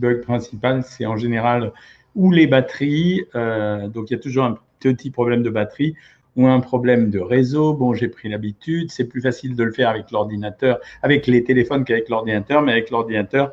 bug 0.00 0.22
principal, 0.22 0.82
c'est 0.84 1.06
en 1.06 1.16
général 1.16 1.72
ou 2.16 2.32
les 2.32 2.48
batteries, 2.48 3.24
donc 3.34 4.10
il 4.10 4.14
y 4.14 4.16
a 4.16 4.18
toujours 4.18 4.44
un 4.44 4.58
petit 4.80 5.10
problème 5.10 5.44
de 5.44 5.50
batterie, 5.50 5.94
ou 6.36 6.46
un 6.46 6.60
problème 6.60 7.10
de 7.10 7.18
réseau. 7.18 7.74
Bon, 7.74 7.94
j'ai 7.94 8.08
pris 8.08 8.28
l'habitude, 8.28 8.90
c'est 8.90 9.04
plus 9.04 9.20
facile 9.20 9.56
de 9.56 9.64
le 9.64 9.72
faire 9.72 9.88
avec 9.88 10.10
l'ordinateur, 10.10 10.80
avec 11.02 11.26
les 11.26 11.44
téléphones 11.44 11.84
qu'avec 11.84 12.08
l'ordinateur, 12.08 12.62
mais 12.62 12.72
avec 12.72 12.90
l'ordinateur, 12.90 13.52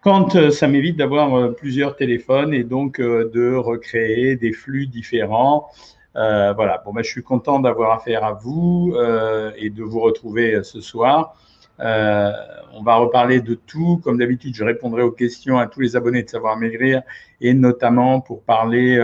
quand 0.00 0.34
euh, 0.34 0.50
ça 0.50 0.66
m'évite 0.66 0.96
d'avoir 0.96 1.34
euh, 1.34 1.52
plusieurs 1.52 1.96
téléphones 1.96 2.52
et 2.54 2.64
donc 2.64 2.98
euh, 2.98 3.30
de 3.32 3.54
recréer 3.54 4.36
des 4.36 4.52
flux 4.52 4.86
différents. 4.86 5.68
voilà, 6.14 6.82
bon, 6.84 6.92
ben, 6.92 7.02
je 7.02 7.10
suis 7.10 7.22
content 7.22 7.60
d'avoir 7.60 7.92
affaire 7.92 8.24
à 8.24 8.32
vous 8.32 8.94
et 9.56 9.70
de 9.70 9.82
vous 9.82 10.00
retrouver 10.00 10.62
ce 10.62 10.80
soir. 10.80 11.36
On 11.78 12.82
va 12.82 12.96
reparler 12.96 13.40
de 13.40 13.54
tout. 13.54 14.00
Comme 14.02 14.18
d'habitude, 14.18 14.54
je 14.54 14.64
répondrai 14.64 15.02
aux 15.02 15.10
questions 15.10 15.58
à 15.58 15.66
tous 15.66 15.80
les 15.80 15.96
abonnés 15.96 16.22
de 16.22 16.30
Savoir 16.30 16.56
Maigrir 16.56 17.02
et 17.40 17.54
notamment 17.54 18.20
pour 18.20 18.42
parler 18.42 18.98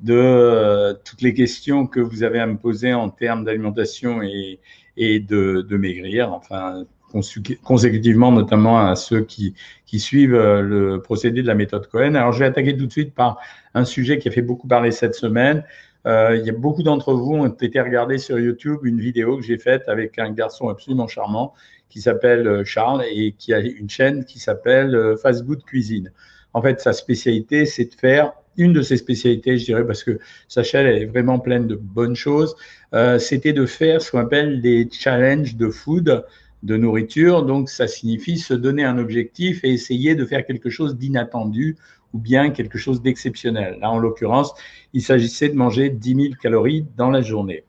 de 0.00 0.14
euh, 0.14 0.94
toutes 1.04 1.22
les 1.22 1.34
questions 1.34 1.86
que 1.86 2.00
vous 2.00 2.22
avez 2.22 2.40
à 2.40 2.46
me 2.46 2.56
poser 2.56 2.92
en 2.92 3.08
termes 3.08 3.44
d'alimentation 3.44 4.22
et, 4.22 4.58
de, 4.96 5.76
maigrir, 5.76 6.32
enfin 6.32 6.84
consécutivement 7.62 8.32
notamment 8.32 8.78
à 8.78 8.96
ceux 8.96 9.22
qui, 9.22 9.54
suivent 9.94 10.34
euh, 10.34 10.60
le 10.60 11.00
procédé 11.00 11.42
de 11.42 11.46
la 11.46 11.54
méthode 11.54 11.86
Cohen. 11.86 12.14
Alors 12.14 12.32
je 12.32 12.40
vais 12.40 12.46
attaquer 12.46 12.76
tout 12.76 12.86
de 12.86 12.92
suite 12.92 13.14
par 13.14 13.38
un 13.74 13.84
sujet 13.84 14.18
qui 14.18 14.28
a 14.28 14.30
fait 14.30 14.42
beaucoup 14.42 14.68
parler 14.68 14.90
cette 14.90 15.14
semaine. 15.14 15.64
Euh, 16.06 16.36
il 16.36 16.46
y 16.46 16.50
a 16.50 16.52
beaucoup 16.52 16.82
d'entre 16.82 17.14
vous 17.14 17.34
ont 17.34 17.46
été 17.46 17.80
regardés 17.80 18.18
sur 18.18 18.38
YouTube 18.38 18.80
une 18.84 19.00
vidéo 19.00 19.38
que 19.38 19.42
j'ai 19.42 19.58
faite 19.58 19.88
avec 19.88 20.18
un 20.18 20.30
garçon 20.30 20.68
absolument 20.68 21.08
charmant 21.08 21.54
qui 21.88 22.00
s'appelle 22.00 22.46
euh, 22.46 22.64
Charles 22.64 23.04
et 23.10 23.32
qui 23.32 23.54
a 23.54 23.60
une 23.60 23.90
chaîne 23.90 24.24
qui 24.24 24.38
s'appelle 24.38 25.14
Fast 25.20 25.44
Good 25.44 25.64
Cuisine. 25.64 26.12
En 26.52 26.62
fait, 26.62 26.80
sa 26.80 26.92
spécialité, 26.92 27.66
c'est 27.66 27.84
de 27.84 27.94
faire 27.94 28.32
une 28.56 28.72
de 28.72 28.82
ses 28.82 28.96
spécialités, 28.96 29.58
je 29.58 29.64
dirais, 29.64 29.86
parce 29.86 30.02
que 30.02 30.18
sa 30.48 30.62
chaîne 30.62 30.86
est 30.86 31.04
vraiment 31.04 31.38
pleine 31.38 31.66
de 31.66 31.74
bonnes 31.74 32.16
choses, 32.16 32.56
euh, 32.94 33.18
c'était 33.18 33.52
de 33.52 33.66
faire 33.66 34.00
ce 34.00 34.10
qu'on 34.10 34.20
appelle 34.20 34.60
des 34.60 34.88
challenges 34.90 35.56
de 35.56 35.68
food, 35.68 36.24
de 36.62 36.76
nourriture. 36.76 37.44
Donc, 37.44 37.68
ça 37.68 37.86
signifie 37.86 38.38
se 38.38 38.54
donner 38.54 38.84
un 38.84 38.98
objectif 38.98 39.62
et 39.64 39.72
essayer 39.72 40.14
de 40.14 40.24
faire 40.24 40.46
quelque 40.46 40.70
chose 40.70 40.96
d'inattendu 40.96 41.76
ou 42.12 42.18
bien 42.18 42.50
quelque 42.50 42.78
chose 42.78 43.02
d'exceptionnel. 43.02 43.78
Là, 43.80 43.90
en 43.90 43.98
l'occurrence, 43.98 44.54
il 44.92 45.02
s'agissait 45.02 45.48
de 45.48 45.54
manger 45.56 45.90
10 45.90 46.14
000 46.14 46.34
calories 46.40 46.86
dans 46.96 47.10
la 47.10 47.20
journée. 47.20 47.64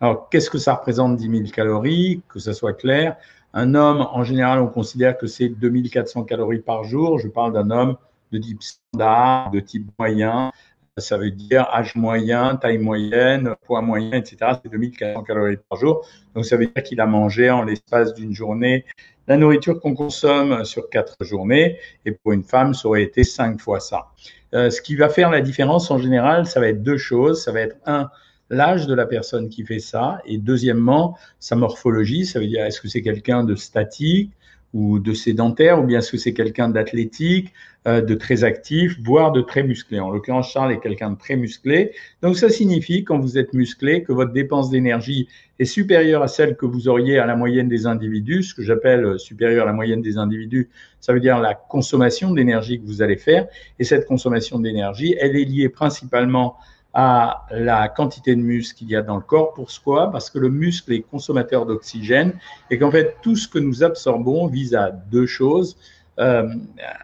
Alors, 0.00 0.28
qu'est-ce 0.28 0.50
que 0.50 0.58
ça 0.58 0.74
représente 0.74 1.16
10 1.16 1.30
000 1.30 1.42
calories? 1.54 2.22
Que 2.28 2.40
ça 2.40 2.52
soit 2.52 2.72
clair. 2.72 3.16
Un 3.54 3.74
homme, 3.74 4.06
en 4.12 4.24
général, 4.24 4.60
on 4.60 4.68
considère 4.68 5.18
que 5.18 5.26
c'est 5.26 5.48
2400 5.48 6.24
calories 6.24 6.60
par 6.60 6.84
jour. 6.84 7.18
Je 7.18 7.28
parle 7.28 7.52
d'un 7.52 7.70
homme 7.70 7.96
de 8.32 8.38
type 8.38 8.62
standard, 8.62 9.50
de 9.50 9.60
type 9.60 9.86
moyen. 9.98 10.52
Ça 10.98 11.16
veut 11.16 11.30
dire 11.30 11.68
âge 11.72 11.94
moyen, 11.94 12.56
taille 12.56 12.78
moyenne, 12.78 13.54
poids 13.66 13.82
moyen, 13.82 14.12
etc. 14.12 14.36
C'est 14.62 14.70
2400 14.70 15.22
calories 15.22 15.56
par 15.68 15.78
jour. 15.78 16.06
Donc, 16.34 16.44
ça 16.44 16.56
veut 16.56 16.66
dire 16.66 16.82
qu'il 16.82 17.00
a 17.00 17.06
mangé 17.06 17.50
en 17.50 17.62
l'espace 17.62 18.14
d'une 18.14 18.34
journée 18.34 18.84
la 19.28 19.36
nourriture 19.36 19.80
qu'on 19.80 19.94
consomme 19.94 20.64
sur 20.64 20.88
quatre 20.90 21.16
journées. 21.20 21.78
Et 22.04 22.12
pour 22.12 22.32
une 22.32 22.42
femme, 22.42 22.74
ça 22.74 22.88
aurait 22.88 23.02
été 23.02 23.24
cinq 23.24 23.60
fois 23.60 23.80
ça. 23.80 24.08
Euh, 24.54 24.70
ce 24.70 24.82
qui 24.82 24.96
va 24.96 25.08
faire 25.08 25.30
la 25.30 25.40
différence 25.40 25.90
en 25.90 25.98
général, 25.98 26.46
ça 26.46 26.60
va 26.60 26.68
être 26.68 26.82
deux 26.82 26.98
choses. 26.98 27.42
Ça 27.42 27.52
va 27.52 27.60
être 27.60 27.76
un, 27.86 28.10
l'âge 28.52 28.86
de 28.86 28.94
la 28.94 29.06
personne 29.06 29.48
qui 29.48 29.64
fait 29.64 29.80
ça. 29.80 30.20
Et 30.26 30.38
deuxièmement, 30.38 31.18
sa 31.40 31.56
morphologie. 31.56 32.24
Ça 32.26 32.38
veut 32.38 32.46
dire 32.46 32.64
est-ce 32.64 32.80
que 32.80 32.86
c'est 32.86 33.02
quelqu'un 33.02 33.42
de 33.42 33.56
statique 33.56 34.30
ou 34.74 34.98
de 34.98 35.12
sédentaire, 35.12 35.82
ou 35.82 35.84
bien 35.84 35.98
est-ce 35.98 36.12
que 36.12 36.16
c'est 36.16 36.32
quelqu'un 36.32 36.70
d'athlétique, 36.70 37.52
euh, 37.86 38.00
de 38.00 38.14
très 38.14 38.42
actif, 38.42 38.98
voire 39.02 39.32
de 39.32 39.42
très 39.42 39.62
musclé? 39.62 40.00
En 40.00 40.10
l'occurrence, 40.10 40.50
Charles 40.50 40.72
est 40.72 40.80
quelqu'un 40.80 41.10
de 41.10 41.18
très 41.18 41.36
musclé. 41.36 41.92
Donc 42.22 42.36
ça 42.36 42.48
signifie, 42.48 43.04
quand 43.04 43.18
vous 43.18 43.36
êtes 43.36 43.52
musclé, 43.52 44.02
que 44.02 44.12
votre 44.12 44.32
dépense 44.32 44.70
d'énergie 44.70 45.28
est 45.58 45.66
supérieure 45.66 46.22
à 46.22 46.28
celle 46.28 46.56
que 46.56 46.64
vous 46.64 46.88
auriez 46.88 47.18
à 47.18 47.26
la 47.26 47.36
moyenne 47.36 47.68
des 47.68 47.86
individus. 47.86 48.44
Ce 48.44 48.54
que 48.54 48.62
j'appelle 48.62 49.04
euh, 49.04 49.18
supérieure 49.18 49.64
à 49.64 49.66
la 49.66 49.74
moyenne 49.74 50.00
des 50.00 50.16
individus, 50.16 50.70
ça 51.00 51.12
veut 51.12 51.20
dire 51.20 51.38
la 51.38 51.54
consommation 51.54 52.32
d'énergie 52.32 52.80
que 52.80 52.86
vous 52.86 53.02
allez 53.02 53.16
faire. 53.16 53.46
Et 53.78 53.84
cette 53.84 54.06
consommation 54.06 54.58
d'énergie, 54.58 55.16
elle 55.20 55.36
est 55.36 55.44
liée 55.44 55.68
principalement 55.68 56.56
à 56.94 57.46
la 57.50 57.88
quantité 57.88 58.36
de 58.36 58.40
muscle 58.40 58.78
qu'il 58.78 58.90
y 58.90 58.96
a 58.96 59.02
dans 59.02 59.16
le 59.16 59.22
corps. 59.22 59.54
Pourquoi? 59.54 60.10
Parce 60.10 60.30
que 60.30 60.38
le 60.38 60.50
muscle 60.50 60.92
est 60.92 61.02
consommateur 61.02 61.64
d'oxygène 61.64 62.34
et 62.70 62.78
qu'en 62.78 62.90
fait, 62.90 63.16
tout 63.22 63.36
ce 63.36 63.48
que 63.48 63.58
nous 63.58 63.82
absorbons 63.82 64.46
vise 64.46 64.74
à 64.74 64.90
deux 64.90 65.26
choses. 65.26 65.76
Euh, 66.18 66.46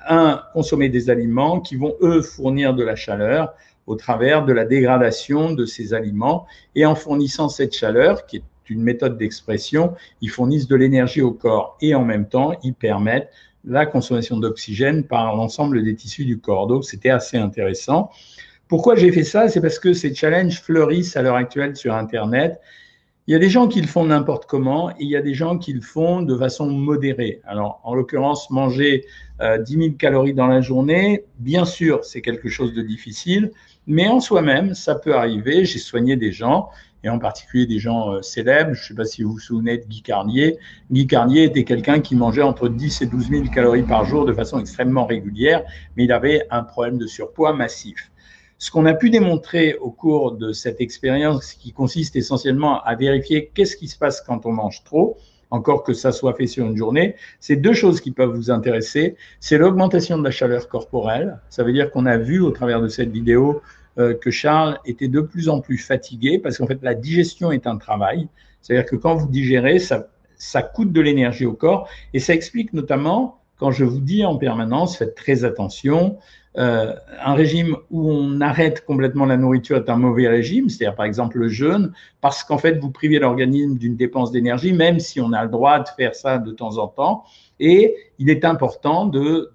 un, 0.06 0.42
consommer 0.52 0.90
des 0.90 1.08
aliments 1.08 1.60
qui 1.60 1.76
vont, 1.76 1.94
eux, 2.02 2.20
fournir 2.20 2.74
de 2.74 2.84
la 2.84 2.94
chaleur 2.94 3.54
au 3.86 3.96
travers 3.96 4.44
de 4.44 4.52
la 4.52 4.66
dégradation 4.66 5.52
de 5.52 5.64
ces 5.64 5.94
aliments. 5.94 6.46
Et 6.74 6.84
en 6.84 6.94
fournissant 6.94 7.48
cette 7.48 7.74
chaleur, 7.74 8.26
qui 8.26 8.36
est 8.36 8.42
une 8.68 8.82
méthode 8.82 9.16
d'expression, 9.16 9.94
ils 10.20 10.28
fournissent 10.28 10.68
de 10.68 10.76
l'énergie 10.76 11.22
au 11.22 11.32
corps 11.32 11.78
et 11.80 11.94
en 11.94 12.04
même 12.04 12.28
temps, 12.28 12.52
ils 12.62 12.74
permettent 12.74 13.30
la 13.64 13.86
consommation 13.86 14.36
d'oxygène 14.36 15.04
par 15.04 15.34
l'ensemble 15.34 15.82
des 15.82 15.94
tissus 15.94 16.26
du 16.26 16.38
corps. 16.38 16.66
Donc, 16.66 16.84
c'était 16.84 17.10
assez 17.10 17.38
intéressant. 17.38 18.10
Pourquoi 18.68 18.96
j'ai 18.96 19.10
fait 19.12 19.24
ça? 19.24 19.48
C'est 19.48 19.62
parce 19.62 19.78
que 19.78 19.94
ces 19.94 20.14
challenges 20.14 20.60
fleurissent 20.60 21.16
à 21.16 21.22
l'heure 21.22 21.36
actuelle 21.36 21.74
sur 21.74 21.94
Internet. 21.94 22.60
Il 23.26 23.32
y 23.32 23.34
a 23.34 23.38
des 23.38 23.48
gens 23.48 23.66
qui 23.66 23.80
le 23.80 23.86
font 23.86 24.04
n'importe 24.04 24.46
comment 24.46 24.90
et 24.90 24.96
il 25.00 25.08
y 25.08 25.16
a 25.16 25.22
des 25.22 25.34
gens 25.34 25.58
qui 25.58 25.72
le 25.72 25.80
font 25.80 26.22
de 26.22 26.36
façon 26.36 26.70
modérée. 26.70 27.40
Alors, 27.44 27.80
en 27.84 27.94
l'occurrence, 27.94 28.50
manger 28.50 29.04
euh, 29.40 29.58
10 29.58 29.72
000 29.72 29.90
calories 29.98 30.34
dans 30.34 30.46
la 30.46 30.60
journée, 30.60 31.24
bien 31.38 31.64
sûr, 31.64 32.04
c'est 32.04 32.22
quelque 32.22 32.48
chose 32.48 32.74
de 32.74 32.82
difficile, 32.82 33.52
mais 33.86 34.08
en 34.08 34.20
soi-même, 34.20 34.74
ça 34.74 34.94
peut 34.94 35.14
arriver. 35.14 35.64
J'ai 35.64 35.78
soigné 35.78 36.16
des 36.16 36.32
gens, 36.32 36.70
et 37.04 37.08
en 37.08 37.18
particulier 37.18 37.66
des 37.66 37.78
gens 37.78 38.12
euh, 38.12 38.22
célèbres. 38.22 38.74
Je 38.74 38.82
ne 38.82 38.86
sais 38.88 38.94
pas 38.94 39.04
si 39.04 39.22
vous 39.22 39.32
vous 39.32 39.38
souvenez 39.38 39.78
de 39.78 39.84
Guy 39.84 40.02
Carnier. 40.02 40.58
Guy 40.90 41.06
Carnier 41.06 41.44
était 41.44 41.64
quelqu'un 41.64 42.00
qui 42.00 42.16
mangeait 42.16 42.42
entre 42.42 42.68
10 42.68 43.02
et 43.02 43.06
12 43.06 43.30
000 43.30 43.44
calories 43.54 43.82
par 43.82 44.04
jour 44.04 44.24
de 44.24 44.32
façon 44.32 44.58
extrêmement 44.58 45.06
régulière, 45.06 45.62
mais 45.96 46.04
il 46.04 46.12
avait 46.12 46.46
un 46.50 46.62
problème 46.62 46.98
de 46.98 47.06
surpoids 47.06 47.52
massif. 47.52 48.10
Ce 48.58 48.72
qu'on 48.72 48.86
a 48.86 48.94
pu 48.94 49.08
démontrer 49.08 49.74
au 49.74 49.92
cours 49.92 50.32
de 50.32 50.52
cette 50.52 50.80
expérience, 50.80 51.52
qui 51.52 51.72
consiste 51.72 52.16
essentiellement 52.16 52.82
à 52.82 52.96
vérifier 52.96 53.52
qu'est-ce 53.54 53.76
qui 53.76 53.86
se 53.86 53.96
passe 53.96 54.20
quand 54.20 54.46
on 54.46 54.52
mange 54.52 54.82
trop, 54.82 55.16
encore 55.50 55.84
que 55.84 55.92
ça 55.92 56.10
soit 56.10 56.34
fait 56.34 56.48
sur 56.48 56.66
une 56.66 56.76
journée, 56.76 57.14
c'est 57.38 57.54
deux 57.54 57.72
choses 57.72 58.00
qui 58.00 58.10
peuvent 58.10 58.34
vous 58.34 58.50
intéresser. 58.50 59.16
C'est 59.38 59.58
l'augmentation 59.58 60.18
de 60.18 60.24
la 60.24 60.32
chaleur 60.32 60.68
corporelle. 60.68 61.38
Ça 61.50 61.62
veut 61.62 61.72
dire 61.72 61.90
qu'on 61.92 62.04
a 62.04 62.18
vu 62.18 62.40
au 62.40 62.50
travers 62.50 62.80
de 62.80 62.88
cette 62.88 63.10
vidéo 63.10 63.62
euh, 63.98 64.14
que 64.14 64.32
Charles 64.32 64.78
était 64.84 65.08
de 65.08 65.20
plus 65.20 65.48
en 65.48 65.60
plus 65.60 65.78
fatigué 65.78 66.40
parce 66.40 66.58
qu'en 66.58 66.66
fait, 66.66 66.80
la 66.82 66.94
digestion 66.94 67.52
est 67.52 67.66
un 67.66 67.76
travail. 67.76 68.28
C'est-à-dire 68.60 68.90
que 68.90 68.96
quand 68.96 69.14
vous 69.14 69.28
digérez, 69.28 69.78
ça, 69.78 70.08
ça 70.36 70.62
coûte 70.62 70.92
de 70.92 71.00
l'énergie 71.00 71.46
au 71.46 71.54
corps 71.54 71.88
et 72.12 72.18
ça 72.18 72.34
explique 72.34 72.72
notamment 72.72 73.38
quand 73.56 73.70
je 73.70 73.84
vous 73.84 74.00
dis 74.00 74.24
en 74.24 74.36
permanence, 74.36 74.96
faites 74.96 75.14
très 75.14 75.44
attention, 75.44 76.18
euh, 76.58 76.92
un 77.24 77.34
régime 77.34 77.76
où 77.90 78.10
on 78.10 78.40
arrête 78.40 78.84
complètement 78.84 79.26
la 79.26 79.36
nourriture 79.36 79.76
est 79.76 79.88
un 79.88 79.96
mauvais 79.96 80.26
régime, 80.26 80.68
c'est-à-dire 80.68 80.96
par 80.96 81.06
exemple 81.06 81.38
le 81.38 81.48
jeûne, 81.48 81.92
parce 82.20 82.42
qu'en 82.42 82.58
fait 82.58 82.78
vous 82.78 82.90
privez 82.90 83.18
l'organisme 83.18 83.78
d'une 83.78 83.96
dépense 83.96 84.32
d'énergie, 84.32 84.72
même 84.72 84.98
si 84.98 85.20
on 85.20 85.32
a 85.32 85.44
le 85.44 85.50
droit 85.50 85.78
de 85.78 85.88
faire 85.96 86.14
ça 86.14 86.38
de 86.38 86.50
temps 86.50 86.78
en 86.78 86.88
temps. 86.88 87.24
Et 87.60 87.96
il 88.18 88.30
est 88.30 88.44
important 88.44 89.06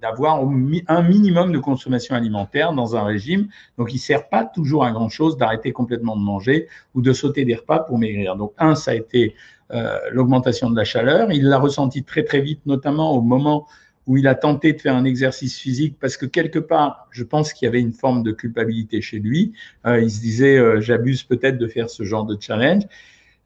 d'avoir 0.01 0.41
un 0.41 1.01
minimum 1.01 1.51
de 1.51 1.59
consommation 1.59 2.15
alimentaire 2.15 2.73
dans 2.73 2.95
un 2.95 3.03
régime. 3.03 3.47
Donc, 3.77 3.93
il 3.93 3.97
ne 3.97 4.01
sert 4.01 4.27
pas 4.27 4.43
toujours 4.43 4.83
à 4.83 4.91
grand-chose 4.91 5.37
d'arrêter 5.37 5.71
complètement 5.71 6.17
de 6.17 6.21
manger 6.21 6.67
ou 6.95 7.01
de 7.01 7.13
sauter 7.13 7.45
des 7.45 7.55
repas 7.55 7.79
pour 7.79 7.97
maigrir. 7.97 8.35
Donc, 8.35 8.53
un, 8.57 8.75
ça 8.75 8.91
a 8.91 8.95
été 8.95 9.35
euh, 9.71 9.97
l'augmentation 10.11 10.69
de 10.69 10.75
la 10.75 10.83
chaleur. 10.83 11.31
Il 11.31 11.45
l'a 11.45 11.59
ressenti 11.59 12.03
très, 12.03 12.23
très 12.23 12.41
vite, 12.41 12.59
notamment 12.65 13.15
au 13.15 13.21
moment 13.21 13.67
où 14.07 14.17
il 14.17 14.27
a 14.27 14.35
tenté 14.35 14.73
de 14.73 14.81
faire 14.81 14.95
un 14.95 15.05
exercice 15.05 15.57
physique 15.57 15.97
parce 15.99 16.17
que 16.17 16.25
quelque 16.25 16.59
part, 16.59 17.07
je 17.11 17.23
pense 17.23 17.53
qu'il 17.53 17.65
y 17.65 17.69
avait 17.69 17.81
une 17.81 17.93
forme 17.93 18.23
de 18.23 18.31
culpabilité 18.31 19.01
chez 19.01 19.19
lui. 19.19 19.53
Euh, 19.85 20.01
il 20.01 20.11
se 20.11 20.19
disait, 20.19 20.57
euh, 20.57 20.81
j'abuse 20.81 21.23
peut-être 21.23 21.57
de 21.57 21.67
faire 21.67 21.89
ce 21.89 22.03
genre 22.03 22.25
de 22.25 22.37
challenge. 22.39 22.83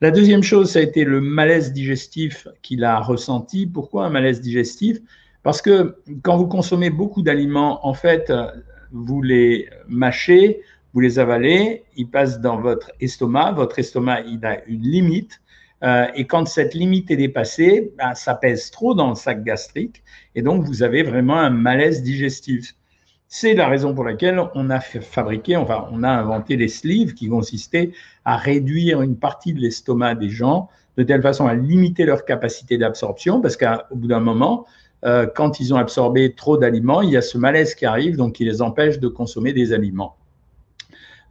La 0.02 0.12
deuxième 0.12 0.44
chose, 0.44 0.72
ça 0.72 0.80
a 0.80 0.82
été 0.82 1.04
le 1.04 1.22
malaise 1.22 1.74
digestif 1.74 2.48
qu'il 2.62 2.84
a 2.84 3.00
ressenti. 3.00 3.66
Pourquoi 3.66 4.06
un 4.06 4.10
malaise 4.10 4.42
digestif? 4.42 5.00
Parce 5.44 5.62
que 5.62 5.98
quand 6.24 6.38
vous 6.38 6.48
consommez 6.48 6.90
beaucoup 6.90 7.22
d'aliments, 7.22 7.86
en 7.88 7.94
fait, 7.94 8.32
vous 8.92 9.22
les 9.22 9.70
mâchez, 9.88 10.62
vous 10.94 11.00
les 11.00 11.20
avalez, 11.20 11.84
ils 11.96 12.10
passent 12.10 12.42
dans 12.42 12.60
votre 12.60 12.92
estomac. 13.00 13.52
Votre 13.52 13.80
estomac, 13.80 14.22
il 14.22 14.46
a 14.46 14.64
une 14.66 14.82
limite. 14.82 15.42
Euh, 15.84 16.08
et 16.16 16.26
quand 16.26 16.48
cette 16.48 16.74
limite 16.74 17.12
est 17.12 17.18
dépassée, 17.18 17.94
ben, 17.98 18.16
ça 18.16 18.34
pèse 18.36 18.72
trop 18.72 18.96
dans 18.96 19.10
le 19.10 19.16
sac 19.16 19.44
gastrique 19.44 20.04
et 20.34 20.42
donc 20.42 20.64
vous 20.64 20.82
avez 20.84 21.04
vraiment 21.04 21.38
un 21.38 21.52
malaise 21.52 22.02
digestif. 22.02 22.74
C'est 23.28 23.54
la 23.54 23.68
raison 23.68 23.94
pour 23.94 24.04
laquelle 24.04 24.42
on 24.56 24.70
a 24.70 24.80
fabriqué, 24.80 25.56
enfin, 25.56 25.88
on 25.92 26.04
a 26.04 26.10
inventé 26.10 26.56
les 26.56 26.70
sleeves 26.70 27.14
qui 27.14 27.28
consistaient 27.28 27.92
à 28.26 28.38
réduire 28.38 29.02
une 29.02 29.18
partie 29.18 29.54
de 29.54 29.60
l'estomac 29.60 30.16
des 30.16 30.30
gens 30.30 30.70
de 30.96 31.04
telle 31.04 31.22
façon 31.22 31.46
à 31.46 31.54
limiter 31.54 32.06
leur 32.06 32.26
capacité 32.26 32.78
d'absorption 32.78 33.42
parce 33.42 33.58
qu'au 33.58 33.96
bout 33.96 34.08
d'un 34.08 34.22
moment, 34.22 34.66
quand 35.36 35.60
ils 35.60 35.74
ont 35.74 35.78
absorbé 35.78 36.34
trop 36.34 36.58
d'aliments, 36.58 37.02
il 37.02 37.12
y 37.12 37.18
a 37.18 37.22
ce 37.22 37.38
malaise 37.38 37.76
qui 37.76 37.86
arrive, 37.86 38.16
donc 38.18 38.34
qui 38.34 38.46
les 38.46 38.62
empêche 38.62 38.98
de 39.00 39.08
consommer 39.08 39.54
des 39.54 39.74
aliments. 39.74 40.16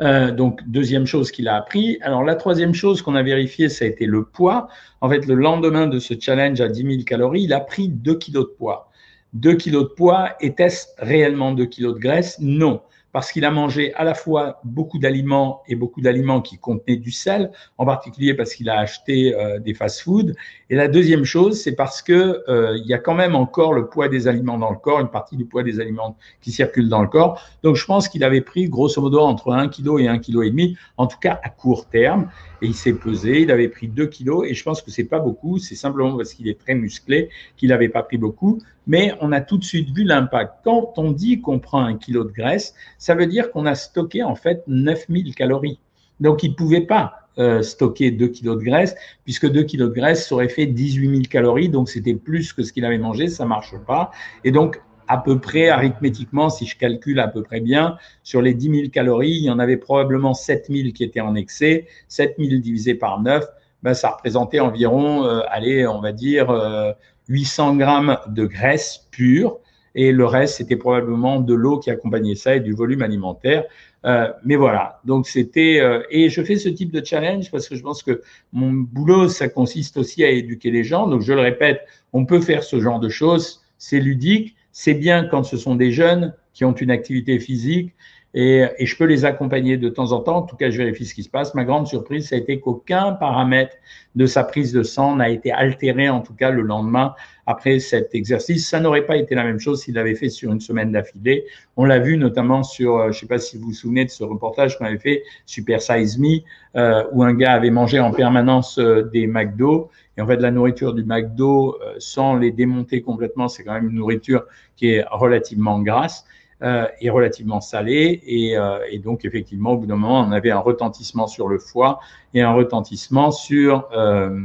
Euh, 0.03 0.31
donc, 0.31 0.61
deuxième 0.67 1.07
chose 1.07 1.31
qu'il 1.31 1.49
a 1.49 1.57
appris. 1.57 1.99
Alors, 2.03 2.23
la 2.23 2.35
troisième 2.35 2.75
chose 2.75 3.03
qu'on 3.03 3.15
a 3.15 3.23
vérifié, 3.23 3.69
ça 3.69 3.85
a 3.85 3.89
été 3.89 4.07
le 4.07 4.25
poids. 4.25 4.69
En 5.01 5.09
fait, 5.09 5.27
le 5.27 5.35
lendemain 5.35 5.87
de 5.87 5.99
ce 5.99 6.15
challenge 6.19 6.61
à 6.61 6.69
10 6.69 6.83
000 6.83 7.03
calories, 7.05 7.43
il 7.45 7.53
a 7.53 7.61
pris 7.61 7.89
2 7.89 8.17
kilos 8.19 8.47
de 8.47 8.55
poids. 8.57 8.91
2 9.33 9.55
kilos 9.55 9.85
de 9.85 9.89
poids, 9.89 10.31
était-ce 10.41 10.87
réellement 10.99 11.53
2 11.53 11.67
kilos 11.67 11.95
de 11.95 12.01
graisse? 12.01 12.39
Non 12.41 12.83
parce 13.17 13.33
qu'il 13.33 13.47
a 13.47 13.51
mangé 13.51 13.95
à 13.95 14.05
la 14.05 14.13
fois 14.13 14.61
beaucoup 14.63 14.99
d'aliments 14.99 15.63
et 15.69 15.75
beaucoup 15.75 16.03
d'aliments 16.03 16.43
qui 16.43 16.59
contenaient 16.59 16.99
du 16.99 17.11
sel, 17.11 17.51
en 17.79 17.87
particulier 17.87 18.35
parce 18.35 18.53
qu'il 18.53 18.69
a 18.69 18.79
acheté 18.79 19.35
euh, 19.35 19.59
des 19.59 19.73
fast-foods. 19.73 20.35
Et 20.69 20.77
la 20.77 20.87
deuxième 20.87 21.25
chose, 21.25 21.59
c'est 21.59 21.75
parce 21.75 22.03
que 22.03 22.45
euh, 22.51 22.77
il 22.77 22.85
y 22.85 22.93
a 22.93 22.99
quand 22.99 23.15
même 23.15 23.35
encore 23.35 23.73
le 23.73 23.89
poids 23.89 24.11
des 24.11 24.29
aliments 24.29 24.59
dans 24.59 24.69
le 24.69 24.77
corps, 24.77 25.01
une 25.01 25.09
partie 25.09 25.39
du 25.39 25.47
poids 25.47 25.63
des 25.63 25.81
aliments 25.81 26.19
qui 26.43 26.53
circulent 26.53 26.91
dans 26.91 27.01
le 27.01 27.09
corps. 27.09 27.41
Donc 27.63 27.77
je 27.77 27.87
pense 27.87 28.11
qu'il 28.11 28.23
avait 28.23 28.43
pris 28.43 28.69
grosso 28.69 29.01
modo 29.01 29.21
entre 29.21 29.51
1 29.51 29.69
kg 29.69 29.99
et 29.99 30.09
1 30.09 30.19
kg 30.19 30.43
et 30.43 30.51
demi, 30.51 30.77
en 30.99 31.07
tout 31.07 31.19
cas 31.19 31.41
à 31.43 31.49
court 31.49 31.89
terme. 31.89 32.29
Et 32.61 32.67
il 32.67 32.75
s'est 32.75 32.93
pesé, 32.93 33.41
il 33.41 33.51
avait 33.51 33.69
pris 33.69 33.89
2 33.89 34.09
kilos 34.09 34.47
et 34.47 34.53
je 34.53 34.63
pense 34.63 34.83
que 34.83 34.91
c'est 34.91 35.05
pas 35.05 35.21
beaucoup, 35.21 35.57
c'est 35.57 35.75
simplement 35.75 36.15
parce 36.19 36.35
qu'il 36.35 36.49
est 36.49 36.61
très 36.61 36.75
musclé 36.75 37.31
qu'il 37.57 37.71
n'avait 37.71 37.89
pas 37.89 38.03
pris 38.03 38.19
beaucoup 38.19 38.61
mais 38.87 39.15
on 39.21 39.33
a 39.33 39.41
tout 39.41 39.59
de 39.59 39.65
suite 39.65 39.91
vu 39.91 40.05
l'impact. 40.05 40.55
Quand 40.65 40.95
on 40.97 41.13
dit 41.13 41.41
qu'on 41.41 41.59
prend 41.59 41.81
un 41.81 41.97
kilo 41.97 42.25
de 42.25 42.33
graisse, 42.33 42.75
ça 42.99 43.15
veut 43.15 43.27
dire 43.27 43.51
qu'on 43.51 43.67
a 43.67 43.75
stocké 43.75 44.23
en 44.23 44.35
fait 44.35 44.63
9000 44.67 45.35
calories. 45.35 45.79
Donc, 46.21 46.43
il 46.43 46.51
ne 46.51 46.55
pouvait 46.55 46.83
pas 46.83 47.27
euh, 47.39 47.61
stocker 47.63 48.11
2 48.11 48.29
kilos 48.29 48.59
de 48.59 48.65
graisse, 48.65 48.97
puisque 49.25 49.51
2 49.51 49.65
kilos 49.65 49.91
de 49.91 49.95
graisse, 49.95 50.33
aurait 50.33 50.49
fait 50.49 50.67
18 50.67 51.11
000 51.11 51.23
calories, 51.29 51.69
donc 51.69 51.91
c'était 51.91 52.15
plus 52.15 52.55
que 52.55 52.63
ce 52.63 52.73
qu'il 52.73 52.85
avait 52.87 52.97
mangé, 52.97 53.29
ça 53.29 53.45
marche 53.45 53.75
pas. 53.87 54.11
Et 54.43 54.51
donc, 54.51 54.81
à 55.09 55.19
peu 55.19 55.39
près, 55.39 55.69
arithmétiquement, 55.69 56.49
si 56.49 56.67
je 56.67 56.79
calcule 56.79 57.21
à 57.21 57.29
peu 57.29 57.43
près 57.43 57.61
bien, 57.61 57.99
sur 58.23 58.41
les 58.41 58.55
10 58.55 58.71
000 58.71 58.89
calories, 58.89 59.33
il 59.33 59.45
y 59.45 59.51
en 59.51 59.59
avait 59.59 59.77
probablement 59.77 60.33
7 60.33 60.69
000 60.71 60.93
qui 60.93 61.05
étaient 61.05 61.21
en 61.21 61.35
excès. 61.35 61.87
7 62.09 62.37
000 62.39 62.61
divisé 62.61 62.95
par 62.95 63.21
9, 63.21 63.45
ben, 63.83 63.95
ça 63.95 64.11
représentait 64.11 64.61
environ, 64.61 65.25
euh, 65.25 65.41
allez, 65.49 65.87
on 65.87 66.01
va 66.01 66.13
dire, 66.13 66.51
euh, 66.51 66.93
800 67.29 67.77
grammes 67.77 68.19
de 68.29 68.47
graisse 68.47 69.07
pure 69.11 69.59
et 69.99 70.13
le 70.13 70.27
reste, 70.27 70.59
c'était 70.59 70.77
probablement 70.77 71.41
de 71.41 71.55
l'eau 71.55 71.79
qui 71.79 71.91
accompagnait 71.91 72.35
ça 72.35 72.57
et 72.57 72.61
du 72.61 72.75
volume 72.75 73.01
alimentaire. 73.01 73.65
Euh, 74.05 74.31
mais 74.45 74.55
voilà, 74.55 75.01
donc 75.07 75.27
c'était... 75.27 75.81
Euh, 75.81 76.03
et 76.11 76.29
je 76.29 76.43
fais 76.43 76.57
ce 76.57 76.69
type 76.69 76.93
de 76.93 77.03
challenge 77.03 77.51
parce 77.51 77.67
que 77.67 77.77
je 77.77 77.83
pense 77.83 78.03
que 78.03 78.21
mon 78.53 78.73
boulot, 78.73 79.29
ça 79.29 79.49
consiste 79.49 79.97
aussi 79.97 80.23
à 80.23 80.29
éduquer 80.29 80.71
les 80.71 80.85
gens. 80.85 81.07
Donc 81.07 81.23
je 81.23 81.33
le 81.33 81.41
répète, 81.41 81.81
on 82.13 82.27
peut 82.27 82.43
faire 82.43 82.63
ce 82.63 82.79
genre 82.79 83.01
de 83.01 83.09
choses, 83.09 83.63
c'est 83.79 83.99
ludique, 83.99 84.55
c'est 84.71 84.95
bien 84.95 85.25
quand 85.25 85.45
ce 85.45 85.57
sont 85.57 85.77
des 85.77 85.93
jeunes 85.93 86.35
qui 86.53 86.67
ont 86.67 86.75
une 86.75 86.91
activité 86.91 87.39
physique 87.39 87.95
et, 88.39 88.67
je 88.85 88.97
peux 88.97 89.07
les 89.07 89.25
accompagner 89.25 89.79
de 89.79 89.89
temps 89.89 90.13
en 90.13 90.21
temps. 90.21 90.37
En 90.37 90.43
tout 90.43 90.57
cas, 90.57 90.69
je 90.69 90.77
vérifie 90.77 91.07
ce 91.07 91.15
qui 91.15 91.23
se 91.23 91.31
passe. 91.31 91.55
Ma 91.55 91.65
grande 91.65 91.87
surprise, 91.87 92.29
ça 92.29 92.37
a 92.37 92.39
été 92.39 92.61
qu'aucun 92.61 93.13
paramètre 93.13 93.77
de 94.15 94.27
sa 94.27 94.45
prise 94.45 94.75
de 94.75 94.83
sang 94.83 95.17
n'a 95.17 95.31
été 95.31 95.51
altéré, 95.51 96.11
en 96.11 96.21
tout 96.21 96.35
cas 96.35 96.51
le 96.51 96.61
lendemain 96.61 97.15
après 97.47 97.79
cet 97.79 98.15
exercice. 98.15 98.69
Ça 98.69 98.79
n'aurait 98.79 99.07
pas 99.07 99.17
été 99.17 99.35
la 99.35 99.43
même 99.43 99.59
chose 99.59 99.83
s'il 99.83 99.95
l'avait 99.95 100.15
fait 100.15 100.29
sur 100.29 100.53
une 100.53 100.61
semaine 100.61 100.93
d'affilée. 100.93 101.47
On 101.79 101.87
l'a 101.87 101.99
vu 101.99 102.19
notamment 102.19 102.63
sur, 102.63 102.97
euh, 102.97 103.03
je 103.05 103.09
ne 103.09 103.13
sais 103.21 103.27
pas 103.27 103.39
si 103.39 103.57
vous 103.57 103.69
vous 103.69 103.73
souvenez 103.73 104.05
de 104.05 104.11
ce 104.11 104.23
reportage 104.23 104.77
qu'on 104.77 104.85
avait 104.85 104.99
fait, 104.99 105.23
Super 105.47 105.81
Size 105.81 106.19
Me, 106.19 106.41
euh, 106.77 107.05
où 107.13 107.23
un 107.23 107.33
gars 107.33 107.53
avait 107.53 107.71
mangé 107.71 108.01
en 108.01 108.11
permanence 108.11 108.79
euh, 108.79 109.03
des 109.15 109.27
McDo. 109.27 109.89
Et 110.19 110.21
en 110.21 110.27
fait, 110.27 110.37
la 110.37 110.51
nourriture 110.51 110.93
du 110.93 111.05
McDo, 111.05 111.79
sans 111.99 112.37
les 112.37 112.51
démonter 112.51 113.01
complètement, 113.01 113.49
c'est 113.49 113.65
quand 113.65 113.75
même 113.75 113.89
une 113.89 113.97
nourriture 113.97 114.45
qui 114.77 114.89
est 114.91 115.05
relativement 115.11 115.81
grasse 115.81 116.27
est 116.61 117.11
relativement 117.11 117.61
salé 117.61 118.23
et, 118.27 118.57
euh, 118.57 118.79
et, 118.91 118.99
donc 118.99 119.25
effectivement 119.25 119.73
au 119.73 119.77
bout 119.77 119.87
d'un 119.87 119.97
moment 119.97 120.21
on 120.21 120.33
avait 120.33 120.51
un 120.51 120.59
retentissement 120.59 121.27
sur 121.27 121.49
le 121.49 121.59
foie 121.59 122.01
et 122.33 122.41
un 122.41 122.53
retentissement 122.53 123.31
sur 123.31 123.89
euh, 123.93 124.41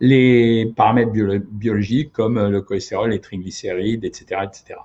les 0.00 0.72
paramètres 0.76 1.12
biologiques 1.12 2.12
comme 2.12 2.48
le 2.48 2.60
cholestérol, 2.60 3.10
les 3.10 3.20
triglycérides, 3.20 4.04
etc., 4.04 4.42
etc. 4.44 4.80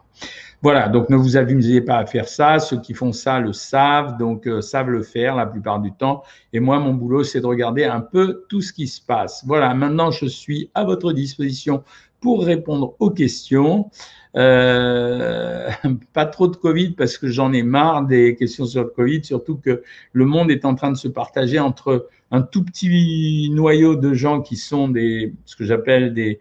Voilà, 0.63 0.89
donc 0.89 1.09
ne 1.09 1.15
vous 1.15 1.37
amusez 1.37 1.81
pas 1.81 1.97
à 1.97 2.05
faire 2.05 2.27
ça. 2.27 2.59
Ceux 2.59 2.79
qui 2.79 2.93
font 2.93 3.13
ça 3.13 3.39
le 3.39 3.51
savent, 3.51 4.17
donc 4.17 4.47
euh, 4.47 4.61
savent 4.61 4.91
le 4.91 5.01
faire 5.01 5.35
la 5.35 5.47
plupart 5.47 5.79
du 5.79 5.91
temps. 5.91 6.23
Et 6.53 6.59
moi, 6.59 6.77
mon 6.79 6.93
boulot, 6.93 7.23
c'est 7.23 7.41
de 7.41 7.47
regarder 7.47 7.83
un 7.83 8.01
peu 8.01 8.43
tout 8.47 8.61
ce 8.61 8.71
qui 8.71 8.87
se 8.87 9.01
passe. 9.01 9.43
Voilà, 9.47 9.73
maintenant, 9.73 10.11
je 10.11 10.27
suis 10.27 10.69
à 10.75 10.83
votre 10.83 11.13
disposition 11.13 11.83
pour 12.21 12.45
répondre 12.45 12.95
aux 12.99 13.09
questions. 13.09 13.89
Euh, 14.37 15.69
pas 16.13 16.25
trop 16.25 16.47
de 16.47 16.55
Covid 16.55 16.91
parce 16.91 17.17
que 17.17 17.27
j'en 17.27 17.51
ai 17.51 17.63
marre 17.63 18.03
des 18.03 18.35
questions 18.35 18.65
sur 18.65 18.83
le 18.83 18.89
Covid, 18.89 19.23
surtout 19.25 19.57
que 19.57 19.83
le 20.13 20.25
monde 20.25 20.49
est 20.51 20.63
en 20.63 20.75
train 20.75 20.91
de 20.91 20.97
se 20.97 21.09
partager 21.09 21.59
entre 21.59 22.07
un 22.31 22.41
tout 22.41 22.63
petit 22.63 23.49
noyau 23.51 23.95
de 23.95 24.13
gens 24.13 24.41
qui 24.41 24.55
sont 24.55 24.87
des, 24.87 25.33
ce 25.45 25.57
que 25.57 25.65
j'appelle 25.65 26.13
des, 26.13 26.39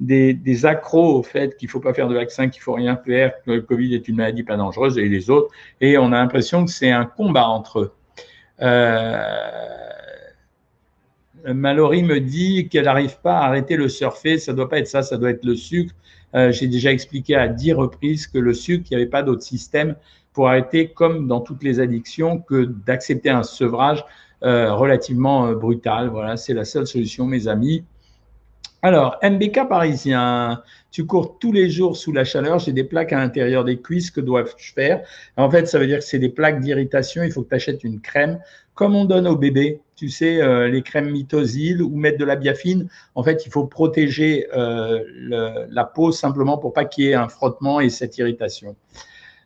des, 0.00 0.34
des, 0.34 0.66
accros 0.66 1.18
au 1.18 1.22
fait 1.22 1.56
qu'il 1.56 1.68
faut 1.68 1.80
pas 1.80 1.94
faire 1.94 2.08
de 2.08 2.14
vaccin, 2.14 2.48
qu'il 2.48 2.60
faut 2.60 2.74
rien 2.74 2.96
faire, 2.96 3.32
que 3.46 3.52
le 3.52 3.62
Covid 3.62 3.94
est 3.94 4.06
une 4.08 4.16
maladie 4.16 4.42
pas 4.42 4.56
dangereuse 4.56 4.98
et 4.98 5.08
les 5.08 5.30
autres. 5.30 5.50
Et 5.80 5.96
on 5.96 6.06
a 6.12 6.18
l'impression 6.18 6.64
que 6.64 6.70
c'est 6.70 6.90
un 6.90 7.06
combat 7.06 7.48
entre 7.48 7.80
eux. 7.80 7.92
Euh, 8.60 9.22
Mallory 11.46 12.02
me 12.02 12.20
dit 12.20 12.68
qu'elle 12.68 12.84
n'arrive 12.84 13.18
pas 13.20 13.38
à 13.38 13.46
arrêter 13.46 13.76
le 13.76 13.88
surfer. 13.88 14.38
Ça 14.38 14.52
doit 14.52 14.68
pas 14.68 14.78
être 14.78 14.88
ça, 14.88 15.02
ça 15.02 15.16
doit 15.16 15.30
être 15.30 15.44
le 15.44 15.54
sucre. 15.54 15.94
Euh, 16.34 16.52
J'ai 16.52 16.68
déjà 16.68 16.92
expliqué 16.92 17.34
à 17.34 17.48
dix 17.48 17.72
reprises 17.72 18.26
que 18.26 18.38
le 18.38 18.54
sucre, 18.54 18.86
il 18.90 18.96
n'y 18.96 19.02
avait 19.02 19.10
pas 19.10 19.22
d'autre 19.22 19.42
système 19.42 19.96
pour 20.32 20.48
arrêter, 20.48 20.88
comme 20.88 21.26
dans 21.26 21.40
toutes 21.40 21.62
les 21.62 21.80
addictions, 21.80 22.38
que 22.38 22.64
d'accepter 22.64 23.30
un 23.30 23.42
sevrage 23.42 24.04
euh, 24.42 24.72
relativement 24.74 25.46
euh, 25.46 25.54
brutal. 25.54 26.08
Voilà, 26.08 26.36
c'est 26.36 26.54
la 26.54 26.64
seule 26.64 26.86
solution, 26.86 27.26
mes 27.26 27.48
amis. 27.48 27.84
Alors, 28.82 29.18
MBK 29.22 29.68
parisien, 29.68 30.62
tu 30.90 31.04
cours 31.04 31.38
tous 31.38 31.52
les 31.52 31.68
jours 31.68 31.96
sous 31.98 32.12
la 32.12 32.24
chaleur, 32.24 32.58
j'ai 32.58 32.72
des 32.72 32.84
plaques 32.84 33.12
à 33.12 33.18
l'intérieur 33.18 33.62
des 33.64 33.78
cuisses, 33.78 34.10
que 34.10 34.22
dois-je 34.22 34.72
faire? 34.72 35.02
En 35.36 35.50
fait, 35.50 35.66
ça 35.66 35.78
veut 35.78 35.86
dire 35.86 35.98
que 35.98 36.04
c'est 36.04 36.18
des 36.18 36.30
plaques 36.30 36.60
d'irritation, 36.60 37.22
il 37.22 37.30
faut 37.30 37.42
que 37.42 37.50
tu 37.50 37.54
achètes 37.54 37.84
une 37.84 38.00
crème, 38.00 38.38
comme 38.80 38.96
on 38.96 39.04
donne 39.04 39.28
aux 39.28 39.36
bébés, 39.36 39.82
tu 39.94 40.08
sais, 40.08 40.40
euh, 40.40 40.66
les 40.66 40.80
crèmes 40.80 41.10
mitosil 41.10 41.82
ou 41.82 41.94
mettre 41.96 42.16
de 42.16 42.24
la 42.24 42.34
biafine. 42.34 42.88
En 43.14 43.22
fait, 43.22 43.44
il 43.44 43.52
faut 43.52 43.66
protéger 43.66 44.46
euh, 44.56 45.04
la 45.68 45.84
peau 45.84 46.12
simplement 46.12 46.56
pour 46.56 46.72
pas 46.72 46.86
qu'il 46.86 47.04
y 47.04 47.08
ait 47.08 47.14
un 47.14 47.28
frottement 47.28 47.80
et 47.80 47.90
cette 47.90 48.16
irritation. 48.16 48.76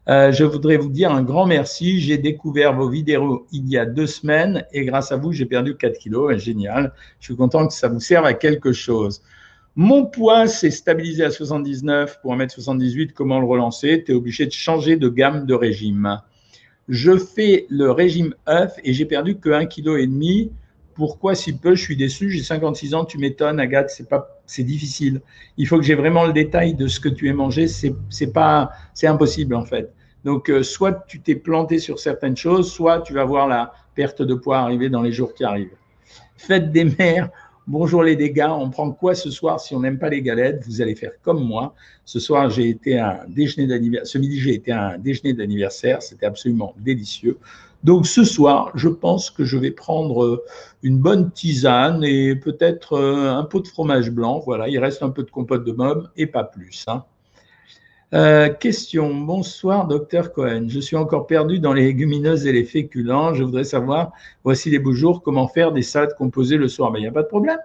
Euh, 0.09 0.31
je 0.31 0.45
voudrais 0.45 0.77
vous 0.77 0.89
dire 0.89 1.11
un 1.11 1.25
grand 1.25 1.47
merci. 1.47 1.99
J'ai 1.99 2.17
découvert 2.17 2.77
vos 2.77 2.89
vidéos 2.89 3.49
il 3.51 3.69
y 3.69 3.77
a 3.77 3.87
deux 3.87 4.07
semaines 4.07 4.65
et 4.71 4.85
grâce 4.85 5.11
à 5.11 5.17
vous, 5.17 5.33
j'ai 5.33 5.47
perdu 5.47 5.77
4 5.77 5.99
kilos. 5.99 6.37
Génial. 6.37 6.93
Je 7.19 7.25
suis 7.25 7.37
content 7.37 7.67
que 7.67 7.75
ça 7.75 7.89
vous 7.89 7.99
serve 7.99 8.27
à 8.27 8.35
quelque 8.35 8.71
chose. 8.71 9.21
Mon 9.75 10.07
poids 10.07 10.47
s'est 10.47 10.71
stabilisé 10.71 11.25
à 11.25 11.33
79 11.33 12.21
pour 12.23 12.37
1m78. 12.37 13.15
Comment 13.15 13.41
le 13.41 13.47
relancer? 13.47 14.05
Tu 14.07 14.13
es 14.13 14.15
obligé 14.15 14.47
de 14.47 14.53
changer 14.53 14.95
de 14.95 15.09
gamme 15.09 15.45
de 15.45 15.55
régime. 15.55 16.21
Je 16.89 17.17
fais 17.17 17.67
le 17.71 17.91
régime 17.91 18.35
œuf 18.49 18.75
et 18.85 18.93
j'ai 18.93 19.07
perdu 19.07 19.37
que 19.39 19.49
1,5 19.49 19.69
kg. 19.69 20.51
Pourquoi 20.95 21.35
si 21.35 21.57
peu 21.57 21.75
Je 21.75 21.83
suis 21.83 21.97
déçu. 21.97 22.31
J'ai 22.31 22.43
56 22.43 22.95
ans. 22.95 23.05
Tu 23.05 23.19
m'étonnes, 23.19 23.59
Agathe. 23.59 23.91
C'est 23.91 24.09
pas, 24.09 24.41
c'est 24.47 24.63
difficile. 24.63 25.21
Il 25.57 25.67
faut 25.67 25.77
que 25.77 25.83
j'ai 25.83 25.95
vraiment 25.95 26.25
le 26.25 26.33
détail 26.33 26.75
de 26.75 26.87
ce 26.87 27.01
que 27.01 27.09
tu 27.09 27.29
as 27.29 27.35
mangé. 27.35 27.67
C'est, 27.67 27.95
c'est 28.11 28.33
pas, 28.33 28.71
c'est 28.93 29.07
impossible 29.07 29.55
en 29.55 29.65
fait. 29.65 29.93
Donc, 30.25 30.49
euh, 30.49 30.63
soit 30.63 31.05
tu 31.07 31.21
t'es 31.21 31.35
planté 31.35 31.79
sur 31.79 31.99
certaines 31.99 32.37
choses, 32.37 32.73
soit 32.73 33.01
tu 33.01 33.13
vas 33.13 33.25
voir 33.25 33.47
la 33.47 33.73
perte 33.95 34.23
de 34.23 34.35
poids 34.35 34.59
arriver 34.59 34.89
dans 34.89 35.03
les 35.03 35.13
jours 35.13 35.35
qui 35.35 35.45
arrivent. 35.45 35.77
Faites 36.37 36.73
des 36.73 36.85
mères. 36.85 37.31
Bonjour 37.67 38.03
les 38.03 38.15
dégâts. 38.15 38.51
On 38.51 38.69
prend 38.69 38.91
quoi 38.93 39.15
ce 39.15 39.31
soir 39.31 39.59
si 39.59 39.75
on 39.75 39.81
n'aime 39.81 39.99
pas 39.99 40.11
les 40.11 40.21
galettes? 40.21 40.63
Vous 40.67 40.83
allez 40.83 40.95
faire 40.95 41.13
comme 41.23 41.43
moi. 41.43 41.75
Ce 42.05 42.21
soir, 42.21 42.51
j'ai 42.51 42.69
été 42.69 42.99
un 42.99 43.21
déjeuner 43.27 43.67
d'anniversaire. 43.67 44.07
Ce 44.07 44.19
midi, 44.19 44.39
j'ai 44.39 44.53
été 44.53 44.71
un 44.71 44.99
déjeuner 44.99 45.33
d'anniversaire. 45.33 46.03
C'était 46.03 46.27
absolument 46.27 46.75
délicieux. 46.77 47.39
Donc 47.83 48.07
ce 48.07 48.23
soir, 48.23 48.71
je 48.75 48.91
pense 48.91 49.31
que 49.31 49.47
je 49.47 49.57
vais 49.57 49.71
prendre 49.71 50.25
euh, 50.25 50.45
une 50.83 50.99
bonne 50.99 51.31
tisane 51.31 52.05
et 52.05 52.37
peut-être 52.37 52.99
euh, 52.99 53.33
un 53.33 53.45
pot 53.45 53.61
de 53.61 53.69
fromage 53.69 54.11
blanc. 54.11 54.41
Voilà, 54.45 54.69
il 54.69 54.79
reste 54.79 55.03
un 55.03 55.11
peu 55.11 55.23
de 55.23 55.31
compote 55.31 55.65
de 55.65 55.73
môme 55.73 56.11
et 56.19 56.27
pas 56.27 56.45
plus. 56.45 56.85
Hein. 56.87 57.05
Euh, 58.15 58.49
question. 58.49 59.13
Bonsoir, 59.13 59.89
docteur 59.89 60.33
Cohen. 60.33 60.67
Je 60.69 60.79
suis 60.79 60.95
encore 60.95 61.27
perdu 61.27 61.59
dans 61.59 61.73
les 61.73 61.87
légumineuses 61.87 62.47
et 62.47 62.53
les 62.53 62.63
féculents. 62.63 63.35
Je 63.35 63.43
voudrais 63.43 63.65
savoir, 63.65 64.13
voici 64.45 64.71
les 64.71 64.79
beaux 64.79 64.93
jours, 64.93 65.21
comment 65.21 65.49
faire 65.49 65.73
des 65.73 65.83
salades 65.83 66.15
composées 66.17 66.57
le 66.57 66.69
soir? 66.69 66.93
Mais 66.93 67.01
il 67.01 67.03
n'y 67.03 67.09
a 67.09 67.13
pas 67.13 67.25
de 67.25 67.29
problème. 67.29 67.59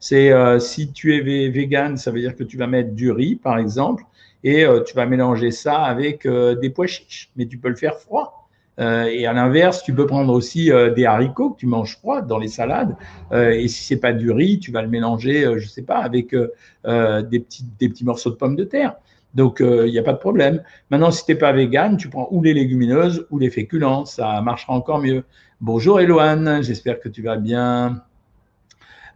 C'est 0.00 0.32
si 0.58 0.90
tu 0.90 1.14
es 1.14 1.20
vegan, 1.20 1.96
ça 1.96 2.10
veut 2.10 2.18
dire 2.18 2.34
que 2.34 2.42
tu 2.42 2.56
vas 2.56 2.66
mettre 2.66 2.90
du 2.90 3.12
riz, 3.12 3.36
par 3.36 3.58
exemple, 3.58 4.02
et 4.42 4.66
tu 4.84 4.94
vas 4.96 5.06
mélanger 5.06 5.52
ça 5.52 5.82
avec 5.82 6.26
des 6.26 6.70
pois 6.70 6.88
chiches. 6.88 7.30
Mais 7.36 7.46
tu 7.46 7.58
peux 7.58 7.68
le 7.68 7.76
faire 7.76 7.96
froid. 7.96 8.42
Euh, 8.78 9.04
et 9.04 9.26
à 9.26 9.32
l'inverse, 9.32 9.82
tu 9.82 9.94
peux 9.94 10.06
prendre 10.06 10.32
aussi 10.32 10.72
euh, 10.72 10.92
des 10.92 11.04
haricots 11.04 11.50
que 11.50 11.58
tu 11.58 11.66
manges 11.66 11.96
froids 11.98 12.22
dans 12.22 12.38
les 12.38 12.48
salades. 12.48 12.96
Euh, 13.32 13.50
et 13.50 13.68
si 13.68 13.84
c'est 13.84 13.98
pas 13.98 14.12
du 14.12 14.30
riz, 14.30 14.58
tu 14.58 14.72
vas 14.72 14.82
le 14.82 14.88
mélanger, 14.88 15.58
je 15.58 15.68
sais 15.68 15.82
pas, 15.82 15.98
avec 15.98 16.34
des 16.34 17.40
petits 17.40 18.04
morceaux 18.04 18.30
de 18.30 18.36
pommes 18.36 18.56
de 18.56 18.64
terre. 18.64 18.96
Donc, 19.34 19.60
il 19.60 19.90
n'y 19.90 19.98
a 19.98 20.02
pas 20.02 20.12
de 20.12 20.18
problème. 20.18 20.62
Maintenant, 20.90 21.10
si 21.10 21.24
tu 21.24 21.32
n'es 21.32 21.38
pas 21.38 21.52
vegan, 21.52 21.96
tu 21.96 22.08
prends 22.08 22.28
ou 22.30 22.42
les 22.42 22.54
légumineuses 22.54 23.26
ou 23.30 23.38
les 23.38 23.50
féculents. 23.50 24.04
Ça 24.04 24.40
marchera 24.42 24.74
encore 24.74 24.98
mieux. 24.98 25.24
Bonjour 25.60 26.00
Eloane, 26.00 26.62
j'espère 26.62 26.98
que 26.98 27.08
tu 27.08 27.22
vas 27.22 27.36
bien. 27.36 28.02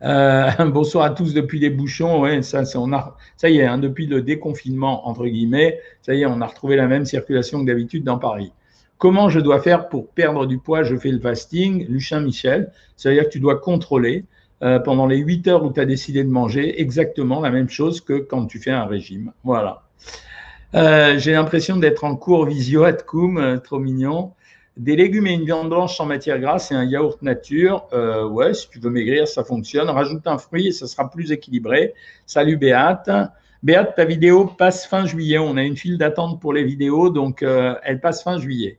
Euh, 0.03 0.51
bonsoir 0.67 1.05
à 1.05 1.11
tous 1.11 1.35
depuis 1.35 1.59
les 1.59 1.71
bouchons. 1.71 2.25
Ça, 2.43 2.63
y 3.49 3.59
est, 3.59 3.67
hein, 3.67 3.79
depuis 3.79 4.07
le 4.07 4.23
déconfinement, 4.23 5.09
entre 5.09 5.27
guillemets, 5.27 5.81
ça 6.03 6.15
y 6.15 6.23
est, 6.23 6.27
on 6.27 6.41
a 6.41 6.47
retrouvé 6.47 6.77
la 6.77 6.87
même 6.87 7.05
circulation 7.05 7.61
que 7.61 7.67
d'habitude 7.67 8.05
dans 8.05 8.19
Paris. 8.19 8.53
Comment 8.99 9.29
je 9.29 9.41
dois 9.41 9.61
faire 9.61 9.89
pour 9.89 10.09
perdre 10.09 10.47
du 10.47 10.59
poids? 10.59 10.83
Je 10.83 10.97
fais 10.97 11.11
le 11.11 11.19
fasting, 11.19 11.87
Lucien 11.89 12.21
Michel. 12.21 12.73
Ça 12.97 13.09
veut 13.09 13.17
dire 13.17 13.25
que 13.25 13.31
tu 13.31 13.41
dois 13.41 13.59
contrôler 13.59 14.25
euh, 14.63 14.79
pendant 14.79 15.07
les 15.07 15.19
8 15.19 15.49
heures 15.49 15.65
où 15.65 15.73
tu 15.73 15.81
as 15.81 15.85
décidé 15.85 16.25
de 16.25 16.31
manger 16.31 16.81
exactement 16.81 17.41
la 17.41 17.51
même 17.51 17.69
chose 17.69 18.01
que 18.01 18.15
quand 18.15 18.47
tu 18.47 18.59
fais 18.59 18.71
un 18.71 18.87
régime. 18.87 19.33
Voilà. 19.45 19.83
Euh, 20.75 21.19
j'ai 21.19 21.33
l'impression 21.33 21.77
d'être 21.77 22.05
en 22.05 22.17
cours 22.17 22.47
visio 22.47 22.85
à 22.85 22.93
Tkoum, 22.93 23.61
trop 23.63 23.79
mignon. 23.79 24.33
Des 24.77 24.95
légumes 24.95 25.27
et 25.27 25.33
une 25.33 25.47
viande 25.47 25.71
blanche 25.71 25.97
sans 25.97 26.05
matière 26.05 26.39
grasse 26.39 26.71
et 26.71 26.75
un 26.75 26.85
yaourt 26.85 27.23
nature. 27.23 27.89
Euh, 27.95 28.29
ouais, 28.29 28.53
si 28.53 28.69
tu 28.69 28.79
veux 28.79 28.91
maigrir, 28.91 29.27
ça 29.27 29.43
fonctionne. 29.43 29.89
Rajoute 29.89 30.27
un 30.27 30.37
fruit 30.37 30.67
et 30.67 30.73
ça 30.73 30.87
sera 30.87 31.11
plus 31.11 31.33
équilibré. 31.33 31.95
Salut 32.27 32.59
Béate. 32.59 33.09
Béate, 33.63 33.95
ta 33.97 34.05
vidéo 34.05 34.45
passe 34.45 34.87
fin 34.87 35.07
juillet. 35.07 35.39
On 35.39 35.57
a 35.57 35.63
une 35.63 35.79
file 35.79 35.97
d'attente 35.97 36.43
pour 36.43 36.53
les 36.53 36.63
vidéos, 36.63 37.09
donc 37.09 37.43
euh, 37.43 37.75
elle 37.85 38.01
passe 38.01 38.23
fin 38.23 38.39
juillet. 38.39 38.79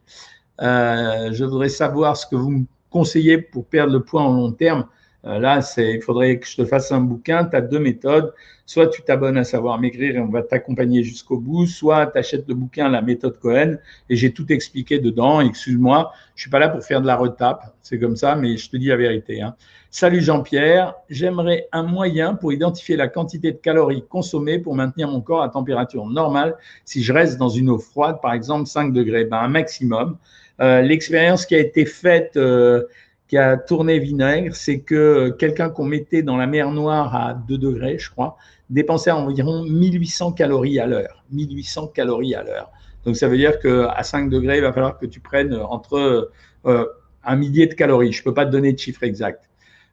Euh, 0.61 1.31
je 1.33 1.43
voudrais 1.43 1.69
savoir 1.69 2.15
ce 2.15 2.27
que 2.27 2.35
vous 2.35 2.51
me 2.51 2.65
conseillez 2.91 3.39
pour 3.39 3.65
perdre 3.65 3.93
le 3.93 4.03
poids 4.03 4.21
en 4.21 4.33
long 4.33 4.51
terme. 4.51 4.85
Euh, 5.27 5.39
là, 5.39 5.59
il 5.77 6.01
faudrait 6.01 6.39
que 6.39 6.47
je 6.47 6.55
te 6.55 6.65
fasse 6.65 6.91
un 6.91 7.01
bouquin. 7.01 7.45
Tu 7.45 7.55
as 7.55 7.61
deux 7.61 7.79
méthodes. 7.79 8.33
Soit 8.65 8.87
tu 8.87 9.01
t'abonnes 9.01 9.37
à 9.37 9.45
Savoir 9.45 9.79
Maigrir 9.79 10.17
et 10.17 10.19
on 10.19 10.27
va 10.27 10.41
t'accompagner 10.41 11.01
jusqu'au 11.01 11.37
bout, 11.37 11.67
soit 11.67 12.07
tu 12.07 12.17
achètes 12.17 12.45
le 12.49 12.53
bouquin 12.53 12.89
La 12.89 13.01
méthode 13.01 13.39
Cohen 13.39 13.77
et 14.09 14.17
j'ai 14.17 14.33
tout 14.33 14.51
expliqué 14.51 14.99
dedans. 14.99 15.39
Excuse-moi, 15.39 16.11
je 16.35 16.41
suis 16.41 16.49
pas 16.49 16.59
là 16.59 16.67
pour 16.67 16.83
faire 16.83 16.99
de 16.99 17.07
la 17.07 17.15
retape. 17.15 17.73
C'est 17.81 17.97
comme 17.97 18.17
ça, 18.17 18.35
mais 18.35 18.57
je 18.57 18.69
te 18.69 18.75
dis 18.75 18.87
la 18.87 18.97
vérité. 18.97 19.41
Hein. 19.41 19.55
Salut 19.89 20.21
Jean-Pierre. 20.21 20.95
J'aimerais 21.09 21.69
un 21.71 21.83
moyen 21.83 22.35
pour 22.35 22.51
identifier 22.51 22.97
la 22.97 23.07
quantité 23.07 23.53
de 23.53 23.57
calories 23.57 24.03
consommées 24.09 24.59
pour 24.59 24.75
maintenir 24.75 25.07
mon 25.07 25.21
corps 25.21 25.43
à 25.43 25.49
température 25.49 26.05
normale 26.05 26.57
si 26.83 27.01
je 27.01 27.13
reste 27.13 27.37
dans 27.37 27.47
une 27.47 27.69
eau 27.69 27.79
froide, 27.79 28.17
par 28.21 28.33
exemple 28.33 28.67
5 28.67 28.91
degrés, 28.91 29.23
ben, 29.23 29.37
un 29.37 29.47
maximum. 29.47 30.17
Euh, 30.59 30.81
l'expérience 30.81 31.45
qui 31.45 31.55
a 31.55 31.59
été 31.59 31.85
faite 31.85 32.35
euh, 32.35 32.83
qui 33.27 33.37
a 33.37 33.57
tourné 33.57 33.99
vinaigre, 33.99 34.55
c'est 34.55 34.79
que 34.79 35.29
quelqu'un 35.37 35.69
qu'on 35.69 35.85
mettait 35.85 36.21
dans 36.21 36.37
la 36.37 36.47
mer 36.47 36.71
Noire 36.71 37.15
à 37.15 37.33
2 37.33 37.57
degrés, 37.57 37.97
je 37.99 38.09
crois, 38.09 38.37
dépensait 38.69 39.11
environ 39.11 39.63
1800 39.63 40.33
calories 40.33 40.79
à 40.79 40.87
l'heure. 40.87 41.23
1800 41.31 41.87
calories 41.87 42.35
à 42.35 42.43
l'heure. 42.43 42.71
Donc 43.05 43.15
ça 43.15 43.27
veut 43.27 43.37
dire 43.37 43.59
qu'à 43.59 44.01
5 44.01 44.29
degrés, 44.29 44.57
il 44.57 44.61
va 44.61 44.73
falloir 44.73 44.97
que 44.97 45.05
tu 45.05 45.19
prennes 45.19 45.53
entre 45.55 46.31
euh, 46.65 46.85
un 47.23 47.35
millier 47.35 47.67
de 47.67 47.73
calories. 47.73 48.11
Je 48.11 48.21
ne 48.21 48.23
peux 48.25 48.33
pas 48.33 48.45
te 48.45 48.51
donner 48.51 48.73
de 48.73 48.79
chiffre 48.79 49.03
exact. 49.03 49.49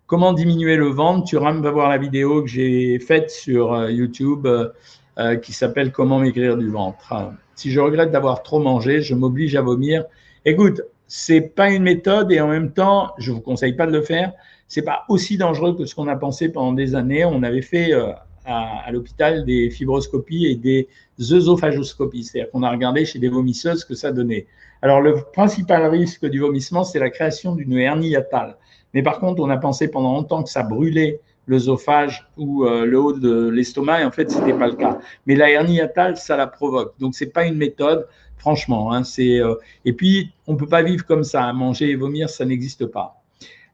Comment 0.07 0.33
diminuer 0.33 0.77
le 0.77 0.89
ventre? 0.89 1.27
Tu 1.27 1.37
vas 1.37 1.53
voir 1.53 1.89
la 1.89 1.99
vidéo 1.99 2.43
que 2.43 2.49
j'ai 2.49 2.99
faite 2.99 3.31
sur 3.31 3.73
euh, 3.73 3.91
YouTube 3.91 4.47
euh, 4.47 5.37
qui 5.37 5.53
s'appelle 5.53 5.93
Comment 5.93 6.19
maigrir 6.19 6.57
du 6.57 6.69
ventre. 6.69 7.33
Si 7.55 7.71
je 7.71 7.81
regrette 7.81 8.11
d'avoir 8.11 8.43
trop 8.43 8.61
mangé, 8.61 9.01
je 9.01 9.15
m'oblige 9.15 9.55
à 9.57 9.63
vomir. 9.63 10.05
Écoute, 10.45 10.83
c'est 11.07 11.41
pas 11.41 11.71
une 11.71 11.83
méthode 11.83 12.33
et 12.33 12.41
en 12.41 12.49
même 12.49 12.73
temps, 12.73 13.13
je 13.19 13.33
vous 13.33 13.41
conseille 13.41 13.75
pas 13.75 13.87
de 13.87 13.93
le 13.93 14.03
faire. 14.03 14.33
C'est 14.69 14.83
pas 14.83 15.05
aussi 15.09 15.37
dangereux 15.37 15.77
que 15.77 15.85
ce 15.85 15.95
qu'on 15.95 16.09
a 16.09 16.17
pensé 16.17 16.49
pendant 16.49 16.73
des 16.73 16.95
années. 16.95 17.25
On 17.25 17.43
avait 17.43 17.63
fait 17.63 17.93
euh, 17.93 18.13
à, 18.45 18.91
l'hôpital 18.91 19.45
des 19.45 19.71
fibroscopies 19.71 20.47
et 20.47 20.57
des 20.57 20.89
œsophagoscopies, 21.21 22.25
c'est-à-dire 22.25 22.51
qu'on 22.51 22.63
a 22.63 22.71
regardé 22.71 23.05
chez 23.05 23.19
des 23.19 23.29
vomisseuses 23.29 23.81
ce 23.81 23.87
que 23.87 23.95
ça 23.95 24.13
donnait. 24.13 24.47
Alors 24.83 25.01
le 25.01 25.17
principal 25.33 25.87
risque 25.87 26.27
du 26.27 26.41
vomissement, 26.41 26.85
c'est 26.85 26.99
la 26.99 27.11
création 27.11 27.55
d'une 27.55 27.75
hernie 27.75 28.09
hiatale. 28.09 28.57
Mais 28.93 29.03
par 29.03 29.19
contre, 29.19 29.43
on 29.43 29.51
a 29.51 29.57
pensé 29.57 29.89
pendant 29.89 30.13
longtemps 30.13 30.43
que 30.43 30.51
ça 30.51 30.63
brûlait 30.63 31.21
l'œsophage 31.47 32.27
ou 32.37 32.65
euh, 32.65 32.85
le 32.85 32.99
haut 32.99 33.13
de 33.13 33.49
l'estomac, 33.49 34.01
et 34.01 34.05
en 34.05 34.11
fait, 34.11 34.31
ce 34.31 34.39
n'était 34.39 34.59
pas 34.59 34.67
le 34.67 34.75
cas. 34.75 34.99
Mais 35.27 35.37
la 35.37 35.51
hernie 35.51 35.77
hiatale, 35.77 36.17
ça 36.17 36.37
la 36.37 36.47
provoque. 36.47 36.95
Donc, 36.99 37.15
ce 37.15 37.25
n'est 37.25 37.31
pas 37.31 37.47
une 37.47 37.57
méthode. 37.57 38.07
Franchement, 38.37 38.93
hein, 38.93 39.03
euh, 39.21 39.55
et 39.87 39.93
puis 39.95 40.33
on 40.47 40.57
peut 40.57 40.67
pas 40.67 40.83
vivre 40.83 41.07
comme 41.07 41.25
ça. 41.25 41.51
Manger 41.53 41.91
et 41.91 41.97
vomir, 41.97 42.29
ça 42.29 42.45
n'existe 42.45 42.85
pas. 42.85 43.23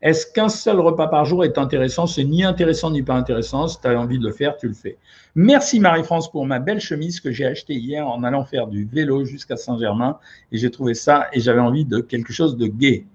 Est-ce 0.03 0.27
qu'un 0.33 0.49
seul 0.49 0.81
repas 0.81 1.09
par 1.09 1.27
jour 1.27 1.45
est 1.45 1.59
intéressant? 1.59 2.07
C'est 2.07 2.25
ni 2.25 2.43
intéressant 2.43 2.91
ni 2.91 3.03
pas 3.03 3.15
intéressant. 3.15 3.69
Si 3.69 3.79
tu 3.81 3.87
as 3.87 4.01
envie 4.01 4.19
de 4.19 4.25
le 4.25 4.33
faire, 4.33 4.57
tu 4.57 4.67
le 4.69 4.73
fais. 4.75 4.97
Merci 5.35 5.79
Marie-France 5.79 6.31
pour 6.31 6.47
ma 6.47 6.59
belle 6.59 6.81
chemise 6.81 7.21
que 7.21 7.31
j'ai 7.31 7.45
achetée 7.45 7.75
hier 7.75 8.07
en 8.07 8.23
allant 8.25 8.45
faire 8.45 8.67
du 8.67 8.87
vélo 8.87 9.25
jusqu'à 9.25 9.57
Saint-Germain. 9.57 10.19
Et 10.53 10.59
j'ai 10.59 10.71
trouvé 10.71 10.95
ça 10.95 11.27
et 11.33 11.41
j'avais 11.41 11.61
envie 11.61 11.85
de 11.85 12.01
quelque 12.01 12.33
chose 12.33 12.57
de 12.57 12.67
gai. 12.67 13.07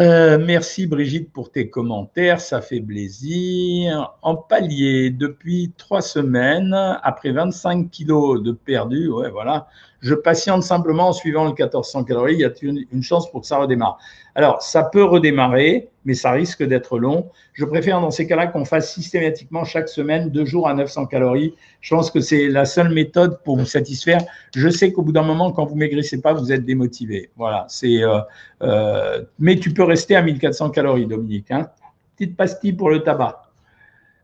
Euh, 0.00 0.38
merci 0.38 0.86
Brigitte 0.86 1.30
pour 1.30 1.52
tes 1.52 1.68
commentaires, 1.68 2.40
ça 2.40 2.62
fait 2.62 2.80
plaisir. 2.80 4.14
En 4.22 4.34
palier, 4.34 5.10
depuis 5.10 5.74
trois 5.76 6.00
semaines, 6.00 6.72
après 7.02 7.32
25 7.32 7.90
kilos 7.90 8.42
de 8.42 8.52
perdu, 8.52 9.08
ouais, 9.10 9.28
voilà, 9.28 9.68
je 10.00 10.14
patiente 10.14 10.62
simplement 10.62 11.08
en 11.08 11.12
suivant 11.12 11.44
le 11.44 11.50
1400 11.50 12.04
calories. 12.04 12.34
Il 12.34 12.40
y 12.40 12.44
a 12.44 12.50
une 12.62 13.02
chance 13.02 13.30
pour 13.30 13.42
que 13.42 13.46
ça 13.46 13.58
redémarre? 13.58 13.98
Alors, 14.34 14.62
ça 14.62 14.84
peut 14.84 15.04
redémarrer, 15.04 15.88
mais 16.04 16.14
ça 16.14 16.30
risque 16.30 16.62
d'être 16.62 16.98
long. 16.98 17.30
Je 17.52 17.64
préfère 17.64 18.00
dans 18.00 18.10
ces 18.10 18.26
cas-là 18.26 18.46
qu'on 18.46 18.64
fasse 18.64 18.92
systématiquement 18.92 19.64
chaque 19.64 19.88
semaine 19.88 20.30
deux 20.30 20.44
jours 20.44 20.68
à 20.68 20.74
900 20.74 21.06
calories. 21.06 21.54
Je 21.80 21.94
pense 21.94 22.10
que 22.10 22.20
c'est 22.20 22.48
la 22.48 22.64
seule 22.64 22.92
méthode 22.92 23.42
pour 23.42 23.58
vous 23.58 23.66
satisfaire. 23.66 24.22
Je 24.54 24.68
sais 24.68 24.92
qu'au 24.92 25.02
bout 25.02 25.12
d'un 25.12 25.22
moment, 25.22 25.52
quand 25.52 25.66
vous 25.66 25.76
maigrissez 25.76 26.20
pas, 26.20 26.32
vous 26.32 26.52
êtes 26.52 26.64
démotivé. 26.64 27.30
Voilà. 27.36 27.66
C'est. 27.68 28.02
Euh, 28.02 28.20
euh, 28.62 29.22
mais 29.38 29.56
tu 29.56 29.72
peux 29.72 29.84
rester 29.84 30.16
à 30.16 30.22
1400 30.22 30.70
calories, 30.70 31.06
Dominique. 31.06 31.50
Hein. 31.50 31.68
Petite 32.16 32.36
pastille 32.36 32.72
pour 32.72 32.90
le 32.90 33.02
tabac. 33.02 33.49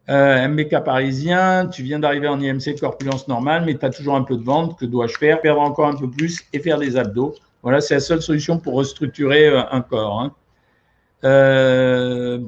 Euh, 0.09 0.49
MBK 0.49 0.85
parisien, 0.85 1.67
tu 1.67 1.83
viens 1.83 1.99
d'arriver 1.99 2.29
en 2.29 2.41
IMC 2.41 2.79
corpulence 2.79 3.27
normale, 3.27 3.65
mais 3.65 3.77
tu 3.77 3.85
as 3.85 3.91
toujours 3.91 4.15
un 4.15 4.23
peu 4.23 4.37
de 4.37 4.45
ventre. 4.45 4.77
Que 4.77 4.85
dois-je 4.85 5.17
faire? 5.19 5.41
Perdre 5.41 5.61
encore 5.61 5.89
un 5.89 5.97
peu 5.97 6.09
plus 6.09 6.45
et 6.53 6.61
faire 6.61 6.79
des 6.79 6.97
abdos. 6.97 7.35
Voilà, 7.63 7.81
c'est 7.81 7.95
la 7.95 8.01
seule 8.01 8.23
solution 8.23 8.59
pour 8.59 8.75
restructurer 8.75 9.49
euh, 9.49 9.63
un 9.71 9.81
corps. 9.81 10.21
Hein. 10.21 10.35
Euh, 11.25 12.39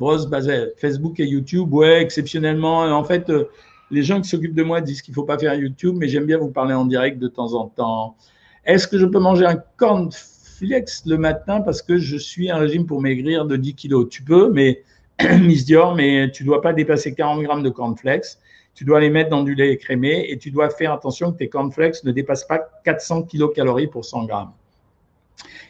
Facebook 0.76 1.18
et 1.18 1.26
YouTube, 1.26 1.72
ouais, 1.72 2.00
exceptionnellement. 2.00 2.82
En 2.82 3.04
fait, 3.04 3.28
euh, 3.30 3.48
les 3.90 4.02
gens 4.02 4.20
qui 4.20 4.28
s'occupent 4.28 4.54
de 4.54 4.62
moi 4.62 4.80
disent 4.80 5.02
qu'il 5.02 5.12
ne 5.12 5.16
faut 5.16 5.24
pas 5.24 5.38
faire 5.38 5.54
YouTube, 5.54 5.96
mais 5.98 6.08
j'aime 6.08 6.26
bien 6.26 6.38
vous 6.38 6.50
parler 6.50 6.74
en 6.74 6.84
direct 6.84 7.18
de 7.18 7.28
temps 7.28 7.54
en 7.54 7.66
temps. 7.66 8.16
Est-ce 8.64 8.86
que 8.86 8.98
je 8.98 9.06
peux 9.06 9.18
manger 9.18 9.46
un 9.46 9.56
cornflakes 9.76 11.06
le 11.06 11.16
matin 11.16 11.62
parce 11.62 11.82
que 11.82 11.98
je 11.98 12.16
suis 12.16 12.50
un 12.50 12.58
régime 12.58 12.86
pour 12.86 13.00
maigrir 13.00 13.46
de 13.46 13.56
10 13.56 13.74
kilos? 13.74 14.08
Tu 14.10 14.22
peux, 14.22 14.50
mais 14.52 14.82
Miss 15.42 15.64
Dior, 15.64 15.94
mais 15.94 16.30
tu 16.30 16.44
ne 16.44 16.48
dois 16.48 16.62
pas 16.62 16.72
dépasser 16.72 17.14
40 17.14 17.42
grammes 17.42 17.62
de 17.62 17.70
cornflakes. 17.70 18.38
Tu 18.74 18.84
dois 18.84 19.00
les 19.00 19.10
mettre 19.10 19.30
dans 19.30 19.42
du 19.42 19.54
lait 19.54 19.72
écrémé 19.72 20.26
et 20.28 20.38
tu 20.38 20.52
dois 20.52 20.70
faire 20.70 20.92
attention 20.92 21.32
que 21.32 21.38
tes 21.38 21.48
cornflakes 21.48 22.04
ne 22.04 22.12
dépassent 22.12 22.46
pas 22.46 22.60
400 22.84 23.24
kilocalories 23.24 23.88
pour 23.88 24.04
100 24.04 24.26
grammes. 24.26 24.52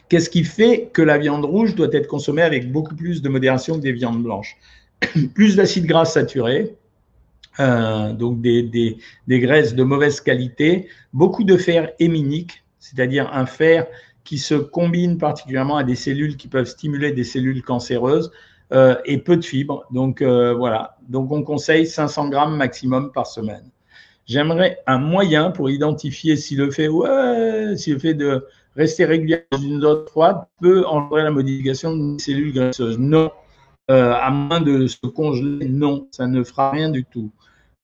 Qu'est-ce 0.07 0.29
qui 0.29 0.43
fait 0.43 0.89
que 0.93 1.01
la 1.01 1.17
viande 1.17 1.45
rouge 1.45 1.75
doit 1.75 1.89
être 1.91 2.07
consommée 2.07 2.41
avec 2.41 2.71
beaucoup 2.71 2.95
plus 2.95 3.21
de 3.21 3.29
modération 3.29 3.75
que 3.75 3.81
des 3.81 3.91
viandes 3.91 4.23
blanches? 4.23 4.57
Plus 5.33 5.55
d'acides 5.55 5.85
gras 5.85 6.05
saturés, 6.05 6.75
euh, 7.59 8.13
donc 8.13 8.41
des, 8.41 8.63
des, 8.63 9.39
graisses 9.39 9.75
de 9.75 9.83
mauvaise 9.83 10.21
qualité, 10.21 10.87
beaucoup 11.13 11.43
de 11.43 11.57
fer 11.57 11.91
héminique, 11.99 12.63
c'est-à-dire 12.79 13.29
un 13.33 13.45
fer 13.45 13.87
qui 14.23 14.37
se 14.37 14.55
combine 14.55 15.17
particulièrement 15.17 15.77
à 15.77 15.83
des 15.83 15.95
cellules 15.95 16.37
qui 16.37 16.47
peuvent 16.47 16.67
stimuler 16.67 17.11
des 17.11 17.23
cellules 17.23 17.61
cancéreuses, 17.61 18.31
euh, 18.71 18.95
et 19.05 19.17
peu 19.17 19.37
de 19.37 19.43
fibres. 19.43 19.85
Donc 19.91 20.21
euh, 20.21 20.53
voilà, 20.53 20.97
donc 21.07 21.31
on 21.31 21.43
conseille 21.43 21.87
500 21.87 22.29
grammes 22.29 22.55
maximum 22.55 23.11
par 23.11 23.27
semaine. 23.27 23.69
J'aimerais 24.25 24.77
un 24.85 24.99
moyen 24.99 25.49
pour 25.49 25.71
identifier 25.71 26.35
si 26.35 26.55
le 26.55 26.69
fait, 26.69 26.87
ouais, 26.87 27.75
si 27.75 27.91
le 27.91 27.99
fait 27.99 28.13
de 28.13 28.45
rester 28.75 29.05
régulièrement 29.05 29.47
dans 29.51 29.57
une 29.57 29.81
zone 29.81 30.05
froide 30.07 30.41
peut 30.61 30.85
engendrer 30.85 31.23
la 31.23 31.31
modification 31.31 31.95
d'une 31.95 32.19
cellule 32.19 32.53
graisseuse. 32.53 32.99
Non, 32.99 33.31
euh, 33.89 34.13
à 34.13 34.29
moins 34.29 34.61
de 34.61 34.85
se 34.85 35.07
congeler, 35.07 35.67
non, 35.67 36.07
ça 36.11 36.27
ne 36.27 36.43
fera 36.43 36.69
rien 36.69 36.91
du 36.91 37.05
tout. 37.05 37.31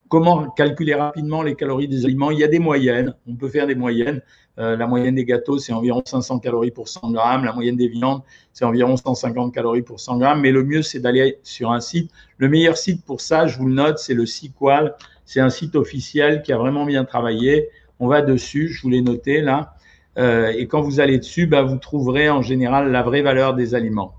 Comment 0.08 0.52
calculer 0.52 0.94
rapidement 0.94 1.42
les 1.42 1.56
calories 1.56 1.88
des 1.88 2.06
aliments? 2.06 2.30
Il 2.30 2.38
y 2.38 2.44
a 2.44 2.48
des 2.48 2.60
moyennes, 2.60 3.16
on 3.26 3.36
peut 3.36 3.50
faire 3.50 3.66
des 3.66 3.74
moyennes. 3.74 4.22
Euh, 4.58 4.78
la 4.78 4.88
moyenne 4.88 5.16
des 5.16 5.26
gâteaux, 5.26 5.58
c'est 5.58 5.74
environ 5.74 6.02
500 6.06 6.40
calories 6.40 6.72
pour 6.72 6.88
100 6.88 7.12
grammes. 7.12 7.44
La 7.44 7.54
moyenne 7.54 7.76
des 7.76 7.88
viandes, 7.88 8.22
c'est 8.54 8.66
environ 8.66 8.96
150 8.96 9.54
calories 9.54 9.82
pour 9.82 10.00
100 10.00 10.18
grammes. 10.18 10.42
Mais 10.42 10.52
le 10.52 10.64
mieux, 10.64 10.82
c'est 10.82 11.00
d'aller 11.00 11.40
sur 11.44 11.72
un 11.72 11.82
site. 11.82 12.12
Le 12.38 12.48
meilleur 12.48 12.78
site 12.78 13.04
pour 13.04 13.22
ça, 13.22 13.48
je 13.48 13.58
vous 13.58 13.68
le 13.68 13.74
note, 13.74 14.00
c'est 14.00 14.14
le 14.14 14.26
Sequal. 14.26 14.96
C'est 15.26 15.40
un 15.40 15.50
site 15.50 15.76
officiel 15.76 16.42
qui 16.42 16.54
a 16.54 16.58
vraiment 16.58 16.86
bien 16.86 17.04
travaillé. 17.04 17.70
On 18.00 18.08
va 18.08 18.22
dessus, 18.22 18.70
je 18.70 18.82
vous 18.82 18.90
l'ai 18.90 19.02
noté 19.02 19.42
là. 19.42 19.74
Euh, 20.18 20.54
et 20.56 20.68
quand 20.68 20.82
vous 20.82 21.00
allez 21.00 21.18
dessus, 21.18 21.48
bah, 21.48 21.64
vous 21.64 21.78
trouverez 21.78 22.30
en 22.30 22.42
général 22.42 22.92
la 22.92 23.04
vraie 23.04 23.22
valeur 23.22 23.54
des 23.54 23.76
aliments. 23.76 24.16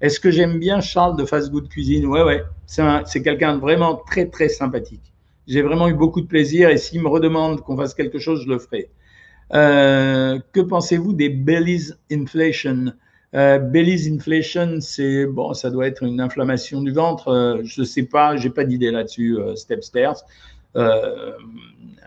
Est-ce 0.00 0.20
que 0.20 0.30
j'aime 0.30 0.58
bien 0.58 0.80
Charles 0.80 1.16
de 1.16 1.24
Fast 1.24 1.50
Good 1.50 1.68
Cuisine? 1.68 2.06
Ouais, 2.06 2.22
ouais. 2.22 2.44
C'est 2.66 3.22
quelqu'un 3.22 3.56
de 3.56 3.60
vraiment 3.60 3.96
très, 3.96 4.26
très 4.26 4.48
sympathique. 4.48 5.12
J'ai 5.46 5.62
vraiment 5.62 5.88
eu 5.88 5.94
beaucoup 5.94 6.20
de 6.20 6.26
plaisir 6.26 6.68
et 6.68 6.76
s'il 6.76 7.02
me 7.02 7.08
redemande 7.08 7.62
qu'on 7.62 7.76
fasse 7.76 7.94
quelque 7.94 8.18
chose, 8.18 8.42
je 8.44 8.48
le 8.48 8.58
ferai. 8.58 8.90
Euh, 9.54 10.38
que 10.52 10.60
pensez-vous 10.60 11.12
des 11.12 11.28
bellies 11.28 11.92
inflation? 12.10 12.92
Euh, 13.34 13.58
Bellies 13.58 14.10
inflation, 14.10 14.78
c'est 14.80 15.26
bon, 15.26 15.52
ça 15.52 15.70
doit 15.70 15.86
être 15.86 16.02
une 16.02 16.20
inflammation 16.20 16.80
du 16.80 16.92
ventre. 16.92 17.28
Euh, 17.28 17.60
je 17.62 17.82
ne 17.82 17.86
sais 17.86 18.04
pas, 18.04 18.36
j'ai 18.36 18.50
pas 18.50 18.64
d'idée 18.64 18.90
là-dessus. 18.90 19.36
Euh, 19.38 19.54
Stepstairs, 19.54 20.14
euh, 20.76 21.32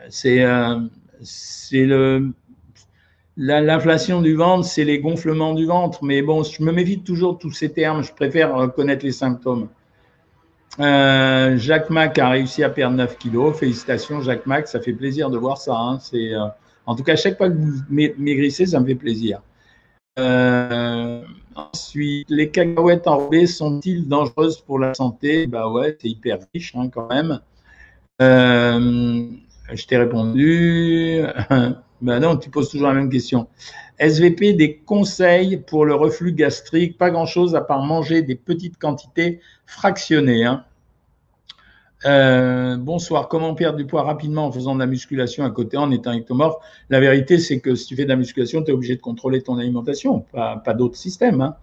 c'est 0.10 0.40
le 1.86 2.32
l'inflation 3.38 4.22
du 4.22 4.36
ventre, 4.36 4.66
c'est 4.66 4.84
les 4.84 5.00
gonflements 5.00 5.54
du 5.54 5.66
ventre. 5.66 6.04
Mais 6.04 6.22
bon, 6.22 6.44
je 6.44 6.62
me 6.64 6.72
méfie 6.72 7.02
toujours 7.02 7.36
de 7.36 7.40
tous 7.40 7.52
ces 7.52 7.72
termes. 7.72 8.04
Je 8.04 8.14
préfère 8.14 8.72
connaître 8.76 9.06
les 9.06 9.12
symptômes. 9.12 9.70
Jacques 10.78 11.90
Mac 11.90 12.18
a 12.20 12.30
réussi 12.30 12.64
à 12.64 12.70
perdre 12.70 12.98
9 12.98 13.18
kilos. 13.18 13.58
Félicitations, 13.58 14.22
Jacques 14.22 14.46
Mac. 14.46 14.68
Ça 14.68 14.80
fait 14.80 14.94
plaisir 14.94 15.30
de 15.30 15.38
voir 15.38 15.58
ça. 15.58 15.76
Hein. 15.76 16.00
C'est, 16.00 16.34
en 16.86 16.96
tout 16.96 17.04
cas, 17.04 17.16
chaque 17.16 17.38
fois 17.38 17.50
que 17.50 17.56
vous 17.56 17.84
maigrissez, 17.90 18.66
ça 18.66 18.80
me 18.80 18.86
fait 18.86 18.96
plaisir. 18.96 19.42
Euh, 20.20 21.24
ensuite, 21.56 22.30
les 22.30 22.50
cacahuètes 22.50 23.08
enrobées 23.08 23.48
sont-ils 23.48 24.08
dangereuses 24.08 24.60
pour 24.62 24.80
la 24.80 24.94
santé? 24.94 25.48
Bah 25.48 25.70
ouais, 25.70 25.98
c'est 26.02 26.10
hyper 26.10 26.40
riche 26.54 26.74
hein, 26.76 26.90
quand 26.90 27.08
même. 27.08 27.40
Euh, 28.22 29.26
je 29.72 29.86
t'ai 29.86 29.98
répondu. 29.98 31.22
ben 32.02 32.20
non, 32.20 32.38
tu 32.38 32.50
poses 32.50 32.70
toujours 32.70 32.88
la 32.88 32.94
même 32.94 33.10
question. 33.10 33.48
SVP, 34.00 34.54
des 34.54 34.78
conseils 34.78 35.58
pour 35.58 35.86
le 35.86 35.94
reflux 35.94 36.34
gastrique? 36.34 36.98
Pas 36.98 37.12
grand-chose 37.12 37.56
à 37.56 37.62
part 37.62 37.84
manger 37.84 38.22
des 38.22 38.36
petites 38.36 38.78
quantités 38.78 39.40
fractionnées. 39.66 40.44
Hein. 40.44 40.66
Euh, 42.06 42.78
bonsoir, 42.78 43.28
comment 43.28 43.54
perdre 43.54 43.78
du 43.78 43.86
poids 43.86 44.04
rapidement 44.04 44.48
en 44.48 44.52
faisant 44.52 44.74
de 44.74 44.80
la 44.80 44.88
musculation 44.88 45.44
à 45.44 45.52
côté 45.52 45.78
en 45.78 45.92
étant 45.92 46.14
ectomorphe? 46.14 46.56
La 46.90 47.00
vérité, 47.00 47.38
c'est 47.38 47.60
que 47.60 47.76
si 47.76 47.86
tu 47.88 47.96
fais 47.96 48.04
de 48.06 48.10
la 48.10 48.16
musculation, 48.16 48.64
tu 48.64 48.72
es 48.72 48.74
obligé 48.74 48.96
de 48.96 49.02
contrôler 49.02 49.42
ton 49.42 49.58
alimentation, 49.60 50.26
pas, 50.32 50.74
d'autre 50.74 50.96
système. 50.96 51.42
Hein. 51.42 51.56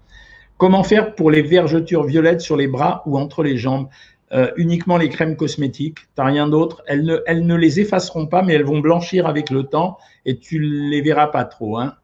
Comment 0.57 0.85
faire 0.85 1.15
pour 1.15 1.31
les 1.31 1.43
vergetures 1.43 2.05
violettes 2.05 2.41
sur 2.41 2.57
les 2.57 2.69
bras 2.69 3.03
ou 3.07 3.19
entre 3.19 3.43
les 3.43 3.57
jambes? 3.57 3.89
Euh, 4.33 4.51
Uniquement 4.57 4.99
les 4.99 5.09
crèmes 5.09 5.37
cosmétiques, 5.37 5.99
tu 6.15 6.23
rien 6.23 6.49
d'autre. 6.49 6.83
Elles 6.87 7.05
ne, 7.05 7.17
ne 7.41 7.55
les 7.55 7.81
effaceront 7.81 8.27
pas, 8.27 8.43
mais 8.43 8.55
elles 8.55 8.65
vont 8.65 8.81
blanchir 8.81 9.27
avec 9.27 9.51
le 9.51 9.65
temps 9.65 9.99
et 10.25 10.39
tu 10.39 10.61
les 10.61 11.01
verras 11.01 11.29
pas 11.29 11.45
trop. 11.45 11.79
Hein. 11.79 11.95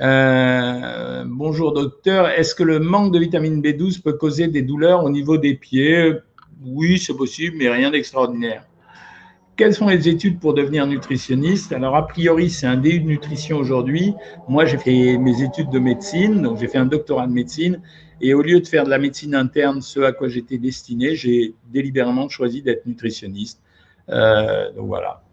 Euh, 0.00 1.24
bonjour 1.26 1.72
docteur, 1.72 2.28
est-ce 2.28 2.54
que 2.54 2.64
le 2.64 2.80
manque 2.80 3.12
de 3.12 3.18
vitamine 3.18 3.62
B12 3.62 4.02
peut 4.02 4.14
causer 4.14 4.48
des 4.48 4.62
douleurs 4.62 5.04
au 5.04 5.10
niveau 5.10 5.36
des 5.36 5.54
pieds? 5.54 6.14
Oui, 6.62 6.98
c'est 6.98 7.14
possible, 7.14 7.56
mais 7.58 7.68
rien 7.68 7.90
d'extraordinaire. 7.90 8.64
Quelles 9.56 9.74
sont 9.74 9.86
les 9.86 10.08
études 10.08 10.40
pour 10.40 10.54
devenir 10.54 10.86
nutritionniste? 10.86 11.72
Alors, 11.72 11.94
a 11.94 12.06
priori, 12.06 12.50
c'est 12.50 12.66
un 12.66 12.76
DU 12.76 12.98
de 12.98 13.06
nutrition 13.06 13.56
aujourd'hui. 13.56 14.12
Moi, 14.48 14.64
j'ai 14.64 14.78
fait 14.78 15.16
mes 15.16 15.42
études 15.42 15.70
de 15.70 15.78
médecine, 15.78 16.42
donc 16.42 16.58
j'ai 16.58 16.66
fait 16.66 16.78
un 16.78 16.86
doctorat 16.86 17.28
de 17.28 17.32
médecine. 17.32 17.80
Et 18.20 18.34
au 18.34 18.42
lieu 18.42 18.60
de 18.60 18.66
faire 18.66 18.84
de 18.84 18.90
la 18.90 18.98
médecine 18.98 19.34
interne, 19.34 19.80
ce 19.80 20.00
à 20.00 20.12
quoi 20.12 20.28
j'étais 20.28 20.58
destiné, 20.58 21.14
j'ai 21.14 21.54
délibérément 21.66 22.28
choisi 22.28 22.62
d'être 22.62 22.86
nutritionniste. 22.86 23.60
Euh, 24.08 24.72
donc 24.72 24.86
voilà. 24.86 25.23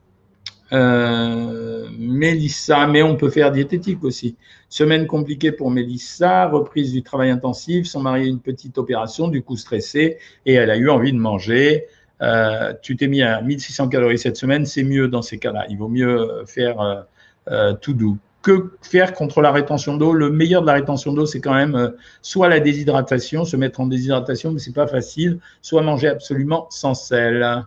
Euh, 0.73 1.89
Mélissa, 1.97 2.87
mais 2.87 3.03
on 3.03 3.15
peut 3.17 3.29
faire 3.29 3.51
diététique 3.51 4.03
aussi. 4.03 4.37
Semaine 4.69 5.05
compliquée 5.05 5.51
pour 5.51 5.69
Mélissa, 5.69 6.47
reprise 6.47 6.93
du 6.93 7.03
travail 7.03 7.29
intensif, 7.29 7.87
son 7.87 8.01
mari 8.01 8.21
a 8.23 8.25
une 8.25 8.39
petite 8.39 8.77
opération, 8.77 9.27
du 9.27 9.43
coup 9.43 9.57
stressée, 9.57 10.17
et 10.45 10.53
elle 10.53 10.71
a 10.71 10.77
eu 10.77 10.89
envie 10.89 11.11
de 11.11 11.17
manger. 11.17 11.87
Euh, 12.21 12.73
tu 12.81 12.95
t'es 12.95 13.07
mis 13.07 13.21
à 13.21 13.41
1600 13.41 13.89
calories 13.89 14.19
cette 14.19 14.37
semaine, 14.37 14.65
c'est 14.65 14.83
mieux 14.83 15.07
dans 15.07 15.21
ces 15.21 15.39
cas-là. 15.39 15.65
Il 15.69 15.77
vaut 15.77 15.89
mieux 15.89 16.43
faire 16.45 17.05
euh, 17.49 17.73
tout 17.73 17.93
doux. 17.93 18.17
Que 18.41 18.71
faire 18.81 19.13
contre 19.13 19.41
la 19.41 19.51
rétention 19.51 19.97
d'eau? 19.97 20.13
Le 20.13 20.31
meilleur 20.31 20.61
de 20.61 20.67
la 20.67 20.73
rétention 20.73 21.13
d'eau, 21.13 21.25
c'est 21.25 21.41
quand 21.41 21.53
même 21.53 21.93
soit 22.21 22.49
la 22.49 22.59
déshydratation, 22.59 23.45
se 23.45 23.55
mettre 23.55 23.81
en 23.81 23.87
déshydratation, 23.87 24.51
mais 24.51 24.59
c'est 24.59 24.73
pas 24.73 24.87
facile, 24.87 25.39
soit 25.61 25.83
manger 25.83 26.07
absolument 26.07 26.67
sans 26.71 26.95
sel. 26.95 27.65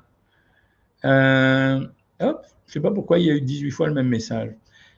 hop. 1.05 2.45
Je 2.67 2.71
ne 2.71 2.73
sais 2.75 2.81
pas 2.81 2.91
pourquoi 2.91 3.19
il 3.19 3.27
y 3.27 3.31
a 3.31 3.35
eu 3.35 3.41
18 3.41 3.71
fois 3.71 3.87
le 3.87 3.95
même 3.95 4.09
message. 4.09 4.51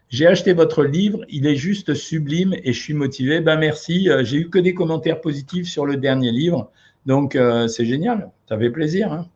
J'ai 0.09 0.27
acheté 0.27 0.53
votre 0.53 0.85
livre, 0.85 1.21
il 1.29 1.47
est 1.47 1.57
juste 1.57 1.95
sublime 1.95 2.55
et 2.63 2.73
je 2.73 2.81
suis 2.81 2.95
motivé. 2.95 3.41
Ben 3.41 3.59
merci, 3.59 4.09
euh, 4.09 4.23
j'ai 4.23 4.39
eu 4.39 4.51
que 4.51 4.59
des 4.59 4.73
commentaires 4.73 5.21
positifs 5.21 5.67
sur 5.67 5.85
le 5.85 5.97
dernier 5.97 6.31
livre, 6.31 6.71
donc 7.07 7.35
euh, 7.35 7.67
c'est 7.67 7.85
génial, 7.85 8.31
ça 8.49 8.57
fait 8.57 8.71
plaisir. 8.71 9.13
Hein. 9.13 9.27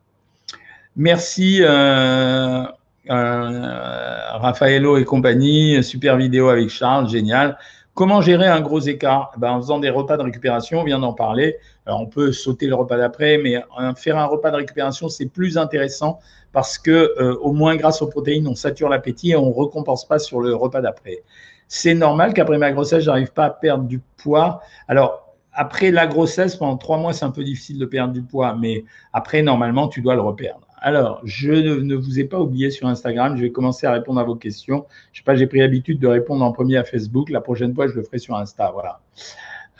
Merci 0.94 1.58
euh, 1.62 2.64
Raffaello 3.08 4.96
et 4.96 5.04
compagnie, 5.04 5.82
super 5.82 6.16
vidéo 6.16 6.48
avec 6.48 6.68
Charles, 6.68 7.08
génial. 7.08 7.58
Comment 7.94 8.20
gérer 8.20 8.46
un 8.46 8.60
gros 8.60 8.80
écart? 8.80 9.32
Ben, 9.38 9.50
En 9.50 9.60
faisant 9.60 9.80
des 9.80 9.90
repas 9.90 10.16
de 10.16 10.22
récupération, 10.22 10.80
on 10.80 10.84
vient 10.84 11.00
d'en 11.00 11.12
parler. 11.12 11.56
On 11.90 12.06
peut 12.06 12.32
sauter 12.32 12.66
le 12.66 12.74
repas 12.74 12.96
d'après, 12.96 13.38
mais 13.38 13.62
faire 13.96 14.18
un 14.18 14.26
repas 14.26 14.50
de 14.50 14.56
récupération, 14.56 15.08
c'est 15.08 15.26
plus 15.26 15.58
intéressant 15.58 16.18
parce 16.52 16.78
que 16.78 17.14
euh, 17.18 17.36
au 17.36 17.52
moins 17.52 17.76
grâce 17.76 18.02
aux 18.02 18.06
protéines, 18.06 18.48
on 18.48 18.54
sature 18.54 18.88
l'appétit 18.88 19.30
et 19.30 19.36
on 19.36 19.52
récompense 19.52 20.06
pas 20.06 20.18
sur 20.18 20.40
le 20.40 20.54
repas 20.54 20.80
d'après. 20.80 21.22
C'est 21.68 21.94
normal 21.94 22.34
qu'après 22.34 22.58
ma 22.58 22.72
grossesse, 22.72 23.04
j'arrive 23.04 23.32
pas 23.32 23.44
à 23.44 23.50
perdre 23.50 23.84
du 23.84 24.00
poids. 24.16 24.60
Alors 24.88 25.30
après 25.52 25.90
la 25.90 26.06
grossesse, 26.06 26.56
pendant 26.56 26.76
trois 26.76 26.98
mois, 26.98 27.12
c'est 27.12 27.24
un 27.24 27.30
peu 27.30 27.44
difficile 27.44 27.78
de 27.78 27.86
perdre 27.86 28.12
du 28.12 28.22
poids, 28.22 28.56
mais 28.58 28.84
après, 29.12 29.42
normalement, 29.42 29.88
tu 29.88 30.00
dois 30.00 30.14
le 30.14 30.20
reperdre. 30.20 30.66
Alors, 30.82 31.20
je 31.24 31.52
ne 31.52 31.94
vous 31.94 32.18
ai 32.18 32.24
pas 32.24 32.40
oublié 32.40 32.70
sur 32.70 32.88
Instagram. 32.88 33.36
Je 33.36 33.42
vais 33.42 33.52
commencer 33.52 33.86
à 33.86 33.92
répondre 33.92 34.18
à 34.18 34.24
vos 34.24 34.36
questions. 34.36 34.86
Je 35.12 35.20
sais 35.20 35.24
pas, 35.24 35.34
j'ai 35.34 35.46
pris 35.46 35.58
l'habitude 35.58 35.98
de 35.98 36.06
répondre 36.06 36.42
en 36.42 36.52
premier 36.52 36.78
à 36.78 36.84
Facebook. 36.84 37.28
La 37.28 37.42
prochaine 37.42 37.74
fois, 37.74 37.86
je 37.86 37.94
le 37.94 38.02
ferai 38.02 38.18
sur 38.18 38.34
Insta. 38.36 38.70
Voilà. 38.70 39.00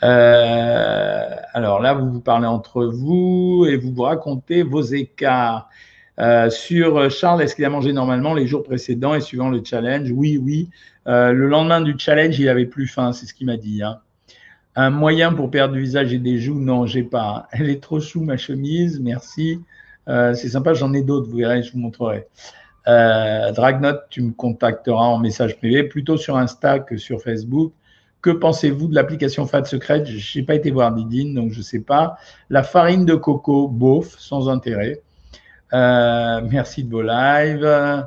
Euh, 0.03 1.35
alors 1.53 1.79
là, 1.79 1.93
vous 1.93 2.11
vous 2.11 2.21
parlez 2.21 2.47
entre 2.47 2.85
vous 2.85 3.65
et 3.69 3.77
vous 3.77 3.93
vous 3.93 4.03
racontez 4.03 4.63
vos 4.63 4.81
écarts. 4.81 5.69
Euh, 6.19 6.49
sur 6.49 6.97
euh, 6.97 7.09
Charles, 7.09 7.41
est-ce 7.41 7.55
qu'il 7.55 7.65
a 7.65 7.69
mangé 7.69 7.93
normalement 7.93 8.33
les 8.33 8.45
jours 8.45 8.63
précédents 8.63 9.15
et 9.15 9.21
suivant 9.21 9.49
le 9.49 9.61
challenge? 9.63 10.11
Oui, 10.11 10.37
oui. 10.37 10.69
Le 11.05 11.47
lendemain 11.47 11.81
du 11.81 11.95
challenge, 11.97 12.39
il 12.39 12.47
avait 12.47 12.67
plus 12.67 12.87
faim, 12.87 13.11
c'est 13.11 13.25
ce 13.25 13.33
qu'il 13.33 13.47
m'a 13.47 13.57
dit. 13.57 13.81
Hein. 13.81 13.99
Un 14.75 14.91
moyen 14.91 15.33
pour 15.33 15.49
perdre 15.49 15.73
du 15.73 15.81
visage 15.81 16.13
et 16.13 16.19
des 16.19 16.37
joues? 16.37 16.59
Non, 16.59 16.85
j'ai 16.85 17.03
pas. 17.03 17.47
Elle 17.51 17.69
est 17.69 17.81
trop 17.81 17.99
chou 17.99 18.21
ma 18.21 18.37
chemise, 18.37 18.99
merci. 18.99 19.59
c'est 20.07 20.49
sympa, 20.49 20.75
j'en 20.75 20.93
ai 20.93 21.01
d'autres, 21.01 21.27
vous 21.27 21.37
verrez, 21.37 21.63
je 21.63 21.71
vous 21.71 21.79
montrerai. 21.79 22.27
Dragnote, 22.85 24.03
tu 24.11 24.21
me 24.21 24.31
contacteras 24.31 25.05
en 25.05 25.17
message 25.17 25.57
privé, 25.57 25.83
plutôt 25.83 26.17
sur 26.17 26.37
Insta 26.37 26.79
que 26.79 26.97
sur 26.97 27.19
Facebook. 27.19 27.73
Que 28.21 28.29
pensez-vous 28.29 28.87
de 28.87 28.93
l'application 28.93 29.47
Fat 29.47 29.65
Secret? 29.65 30.05
Je 30.05 30.39
n'ai 30.39 30.45
pas 30.45 30.53
été 30.53 30.69
voir 30.69 30.93
Didine, 30.93 31.33
donc 31.33 31.51
je 31.51 31.57
ne 31.57 31.63
sais 31.63 31.79
pas. 31.79 32.17
La 32.51 32.61
farine 32.61 33.05
de 33.05 33.15
coco, 33.15 33.67
bof, 33.67 34.15
sans 34.19 34.47
intérêt. 34.47 35.01
Euh, 35.73 36.41
merci 36.49 36.83
de 36.83 36.91
vos 36.91 37.01
lives. 37.01 38.05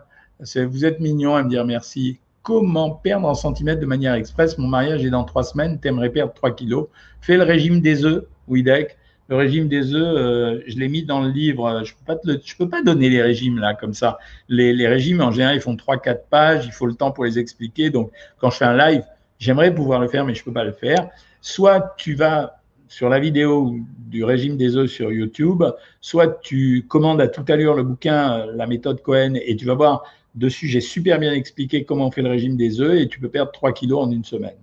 Vous 0.68 0.84
êtes 0.84 1.00
mignon 1.00 1.34
à 1.34 1.42
me 1.42 1.48
dire 1.48 1.64
merci. 1.64 2.20
Comment 2.42 2.90
perdre 2.90 3.26
en 3.26 3.34
centimètres 3.34 3.80
de 3.80 3.86
manière 3.86 4.14
express 4.14 4.58
Mon 4.58 4.68
mariage 4.68 5.04
est 5.04 5.10
dans 5.10 5.24
trois 5.24 5.42
semaines. 5.42 5.80
T'aimerais 5.80 6.10
perdre 6.10 6.32
3 6.34 6.54
kilos. 6.54 6.88
Fais 7.20 7.36
le 7.36 7.42
régime 7.42 7.80
des 7.80 8.04
œufs, 8.04 8.24
Widek. 8.46 8.98
Le 9.28 9.36
régime 9.36 9.68
des 9.68 9.94
œufs, 9.94 10.16
euh, 10.16 10.60
je 10.66 10.76
l'ai 10.78 10.88
mis 10.88 11.02
dans 11.02 11.22
le 11.22 11.30
livre. 11.30 11.82
Je 11.84 11.94
peux 12.06 12.14
peux 12.58 12.68
pas 12.68 12.82
donner 12.82 13.08
les 13.08 13.22
régimes 13.22 13.58
là 13.58 13.72
comme 13.74 13.94
ça. 13.94 14.18
Les, 14.48 14.74
les 14.74 14.86
régimes 14.86 15.22
en 15.22 15.32
général 15.32 15.56
ils 15.56 15.62
font 15.62 15.74
3-4 15.74 16.18
pages. 16.28 16.66
Il 16.66 16.72
faut 16.72 16.86
le 16.86 16.94
temps 16.94 17.10
pour 17.10 17.24
les 17.24 17.38
expliquer. 17.38 17.88
Donc 17.88 18.12
quand 18.38 18.50
je 18.50 18.58
fais 18.58 18.66
un 18.66 18.76
live, 18.76 19.02
j'aimerais 19.44 19.74
pouvoir 19.74 20.00
le 20.00 20.08
faire, 20.08 20.24
mais 20.24 20.34
je 20.34 20.42
peux 20.42 20.52
pas 20.52 20.64
le 20.64 20.72
faire. 20.72 21.08
Soit 21.42 21.94
tu 21.98 22.14
vas 22.14 22.60
sur 22.88 23.08
la 23.08 23.20
vidéo 23.20 23.76
du 23.98 24.24
régime 24.24 24.56
des 24.56 24.76
œufs 24.76 24.90
sur 24.90 25.12
YouTube, 25.12 25.62
soit 26.00 26.40
tu 26.42 26.86
commandes 26.88 27.20
à 27.20 27.28
toute 27.28 27.50
allure 27.50 27.74
le 27.74 27.82
bouquin 27.82 28.46
La 28.54 28.66
méthode 28.66 29.02
Cohen 29.02 29.34
et 29.34 29.56
tu 29.56 29.66
vas 29.66 29.74
voir 29.74 30.04
dessus, 30.34 30.66
j'ai 30.66 30.80
super 30.80 31.18
bien 31.18 31.32
expliqué 31.32 31.84
comment 31.84 32.06
on 32.06 32.10
fait 32.10 32.22
le 32.22 32.30
régime 32.30 32.56
des 32.56 32.80
œufs 32.80 32.98
et 32.98 33.08
tu 33.08 33.20
peux 33.20 33.28
perdre 33.28 33.52
3 33.52 33.72
kilos 33.72 34.06
en 34.06 34.10
une 34.10 34.24
semaine. 34.24 34.56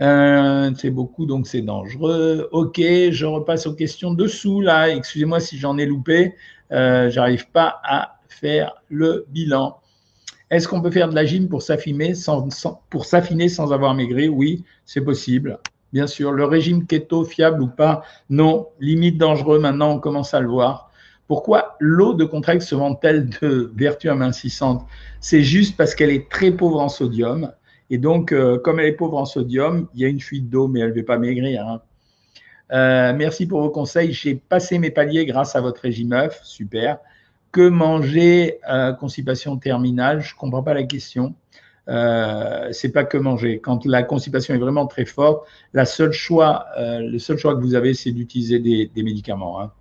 Euh, 0.00 0.70
c'est 0.76 0.90
beaucoup, 0.90 1.26
donc 1.26 1.46
c'est 1.46 1.62
dangereux. 1.62 2.48
Ok, 2.52 2.78
je 2.78 3.24
repasse 3.24 3.66
aux 3.66 3.74
questions 3.74 4.14
dessous 4.14 4.60
là. 4.60 4.90
Excusez-moi 4.90 5.40
si 5.40 5.58
j'en 5.58 5.76
ai 5.78 5.86
loupé. 5.86 6.34
Euh, 6.72 7.10
J'arrive 7.10 7.50
pas 7.50 7.80
à 7.82 8.18
faire 8.28 8.74
le 8.88 9.26
bilan. 9.30 9.80
Est-ce 10.50 10.68
qu'on 10.68 10.80
peut 10.80 10.90
faire 10.90 11.08
de 11.08 11.14
la 11.14 11.24
gym 11.24 11.48
pour 11.48 11.62
s'affiner 11.62 12.14
sans, 12.14 12.48
sans 12.50 13.72
avoir 13.72 13.94
maigri? 13.94 14.28
Oui, 14.28 14.64
c'est 14.84 15.00
possible 15.00 15.58
bien 15.96 16.06
sûr. 16.06 16.32
Le 16.32 16.44
régime 16.44 16.86
keto, 16.86 17.24
fiable 17.24 17.62
ou 17.62 17.68
pas? 17.68 18.02
Non, 18.28 18.68
limite 18.80 19.16
dangereux, 19.16 19.58
maintenant 19.58 19.92
on 19.92 19.98
commence 19.98 20.34
à 20.34 20.40
le 20.40 20.48
voir. 20.48 20.90
Pourquoi 21.26 21.76
l'eau 21.80 22.12
de 22.12 22.24
Contrex 22.24 22.66
se 22.66 22.74
vend-elle 22.74 23.30
de 23.40 23.72
vertu 23.74 24.10
amincissante? 24.10 24.86
C'est 25.20 25.42
juste 25.42 25.76
parce 25.76 25.94
qu'elle 25.94 26.10
est 26.10 26.28
très 26.30 26.50
pauvre 26.50 26.80
en 26.80 26.90
sodium. 26.90 27.50
Et 27.88 27.98
donc, 27.98 28.32
euh, 28.32 28.58
comme 28.58 28.78
elle 28.78 28.86
est 28.86 28.92
pauvre 28.92 29.16
en 29.16 29.24
sodium, 29.24 29.88
il 29.94 30.02
y 30.02 30.04
a 30.04 30.08
une 30.08 30.20
fuite 30.20 30.50
d'eau, 30.50 30.68
mais 30.68 30.80
elle 30.80 30.90
ne 30.90 31.00
va 31.00 31.02
pas 31.02 31.18
maigrir. 31.18 31.66
Hein. 31.66 31.80
Euh, 32.72 33.14
merci 33.16 33.46
pour 33.46 33.60
vos 33.62 33.70
conseils. 33.70 34.12
J'ai 34.12 34.34
passé 34.34 34.78
mes 34.78 34.90
paliers 34.90 35.24
grâce 35.24 35.56
à 35.56 35.60
votre 35.60 35.80
régime 35.80 36.12
œuf. 36.12 36.40
Super. 36.44 36.98
Que 37.52 37.68
manger 37.68 38.58
euh, 38.68 38.92
constipation 38.92 39.56
terminale 39.56 40.20
Je 40.20 40.34
ne 40.34 40.38
comprends 40.38 40.62
pas 40.62 40.74
la 40.74 40.84
question. 40.84 41.34
Euh, 41.88 42.68
c'est 42.72 42.90
pas 42.90 43.04
que 43.04 43.16
manger. 43.16 43.60
Quand 43.60 43.86
la 43.86 44.02
constipation 44.02 44.54
est 44.54 44.58
vraiment 44.58 44.86
très 44.86 45.04
forte, 45.04 45.46
euh, 45.76 45.80
le 45.80 47.18
seul 47.18 47.38
choix 47.38 47.54
que 47.54 47.60
vous 47.60 47.74
avez, 47.74 47.94
c'est 47.94 48.12
d'utiliser 48.12 48.58
des, 48.58 49.02
médicaments. 49.02 49.60
Hein. 49.60 49.72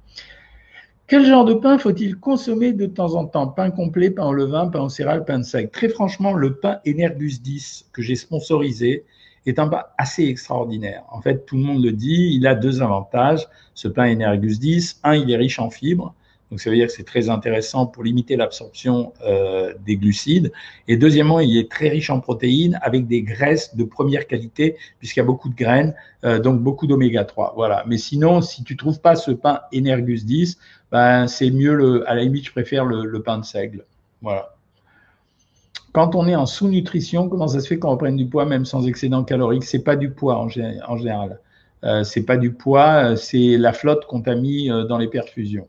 Quel 1.07 1.25
genre 1.25 1.45
de 1.45 1.53
pain 1.53 1.77
faut-il 1.77 2.17
consommer 2.17 2.73
de 2.73 2.85
temps 2.85 3.15
en 3.15 3.25
temps? 3.25 3.47
Pain 3.47 3.71
complet, 3.71 4.09
pain 4.09 4.25
au 4.25 4.33
levain, 4.33 4.67
pain 4.67 4.81
au 4.81 4.89
céréales, 4.89 5.25
pain 5.25 5.39
de 5.39 5.43
sec. 5.43 5.71
Très 5.71 5.89
franchement, 5.89 6.33
le 6.33 6.55
pain 6.55 6.79
Energus 6.87 7.41
10 7.41 7.89
que 7.93 8.01
j'ai 8.01 8.15
sponsorisé 8.15 9.05
est 9.45 9.59
un 9.59 9.67
pain 9.67 9.83
assez 9.97 10.25
extraordinaire. 10.25 11.03
En 11.11 11.21
fait, 11.21 11.45
tout 11.45 11.57
le 11.57 11.63
monde 11.63 11.83
le 11.83 11.91
dit, 11.91 12.31
il 12.33 12.47
a 12.47 12.55
deux 12.55 12.81
avantages. 12.81 13.47
Ce 13.75 13.87
pain 13.87 14.11
Energus 14.11 14.59
10, 14.59 15.01
un, 15.03 15.15
il 15.15 15.29
est 15.31 15.37
riche 15.37 15.59
en 15.59 15.69
fibres. 15.69 16.15
Donc 16.51 16.59
ça 16.59 16.69
veut 16.69 16.75
dire 16.75 16.87
que 16.87 16.93
c'est 16.93 17.05
très 17.05 17.29
intéressant 17.29 17.87
pour 17.87 18.03
limiter 18.03 18.35
l'absorption 18.35 19.13
euh, 19.25 19.73
des 19.85 19.97
glucides. 19.97 20.51
Et 20.87 20.95
deuxièmement, 20.95 21.39
il 21.39 21.57
est 21.57 21.69
très 21.71 21.89
riche 21.89 22.09
en 22.09 22.19
protéines 22.19 22.79
avec 22.83 23.07
des 23.07 23.23
graisses 23.23 23.75
de 23.75 23.83
première 23.83 24.27
qualité 24.27 24.77
puisqu'il 24.99 25.19
y 25.19 25.23
a 25.23 25.25
beaucoup 25.25 25.49
de 25.49 25.55
graines, 25.55 25.95
euh, 26.23 26.39
donc 26.39 26.61
beaucoup 26.61 26.85
d'oméga 26.85 27.23
3. 27.23 27.53
Voilà. 27.55 27.83
Mais 27.87 27.97
sinon, 27.97 28.41
si 28.41 28.63
tu 28.63 28.77
trouves 28.77 29.01
pas 29.01 29.15
ce 29.15 29.31
pain 29.31 29.61
Energus 29.73 30.25
10, 30.25 30.59
ben 30.91 31.27
c'est 31.27 31.49
mieux 31.49 31.73
le. 31.73 32.07
À 32.09 32.13
la 32.13 32.21
limite, 32.21 32.45
je 32.45 32.51
préfère 32.51 32.85
le, 32.85 33.21
pain 33.21 33.39
de 33.39 33.45
seigle. 33.45 33.85
Voilà. 34.21 34.55
Quand 35.93 36.13
on 36.13 36.27
est 36.27 36.35
en 36.35 36.45
sous-nutrition, 36.45 37.27
comment 37.27 37.47
ça 37.47 37.59
se 37.59 37.67
fait 37.67 37.79
qu'on 37.79 37.91
reprenne 37.91 38.17
du 38.17 38.27
poids 38.27 38.45
même 38.45 38.65
sans 38.65 38.85
excédent 38.85 39.23
calorique? 39.23 39.63
C'est 39.63 39.83
pas 39.83 39.95
du 39.95 40.11
poids 40.11 40.37
en, 40.37 40.49
général. 40.49 41.39
Euh, 41.83 42.03
c'est 42.03 42.23
pas 42.23 42.37
du 42.37 42.51
poids, 42.51 43.15
c'est 43.15 43.57
la 43.57 43.73
flotte 43.73 44.05
qu'on 44.05 44.21
t'a 44.21 44.35
mis 44.35 44.69
euh, 44.69 44.83
dans 44.83 44.97
les 44.97 45.07
perfusions. 45.07 45.67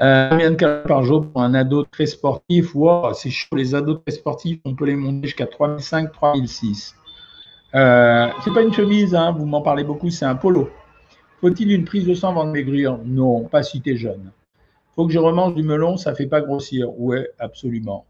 Euh, 0.00 0.30
combien 0.30 0.50
de 0.50 0.56
calories 0.56 0.88
par 0.88 1.02
jour 1.04 1.30
pour 1.30 1.42
un 1.42 1.54
ado 1.54 1.84
très 1.84 2.06
sportif? 2.06 2.74
Wow, 2.74 3.12
C'est 3.14 3.30
chaud, 3.30 3.56
les 3.56 3.74
ados 3.74 4.00
très 4.04 4.14
sportifs, 4.16 4.60
on 4.64 4.74
peut 4.74 4.86
les 4.86 4.96
monter 4.96 5.28
jusqu'à 5.28 5.46
3005, 5.46 6.12
3006. 6.12 6.96
Euh, 7.74 8.28
c'est 8.44 8.52
pas 8.52 8.62
une 8.62 8.72
chemise, 8.72 9.14
hein, 9.14 9.32
vous 9.32 9.46
m'en 9.46 9.62
parlez 9.62 9.84
beaucoup, 9.84 10.10
c'est 10.10 10.24
un 10.24 10.34
polo. 10.34 10.70
Faut-il 11.40 11.72
une 11.72 11.84
prise 11.84 12.06
de 12.06 12.14
sang 12.14 12.30
avant 12.30 12.46
de 12.46 12.52
maigrir? 12.52 12.98
Non, 13.04 13.44
pas 13.44 13.62
si 13.62 13.80
tu 13.82 13.92
es 13.92 13.96
jeune. 13.96 14.32
Faut 14.96 15.06
que 15.06 15.12
je 15.12 15.18
remange 15.18 15.54
du 15.54 15.62
melon, 15.62 15.96
ça 15.96 16.14
fait 16.14 16.26
pas 16.26 16.40
grossir. 16.42 16.88
Ouais, 17.00 17.28
absolument. 17.38 18.06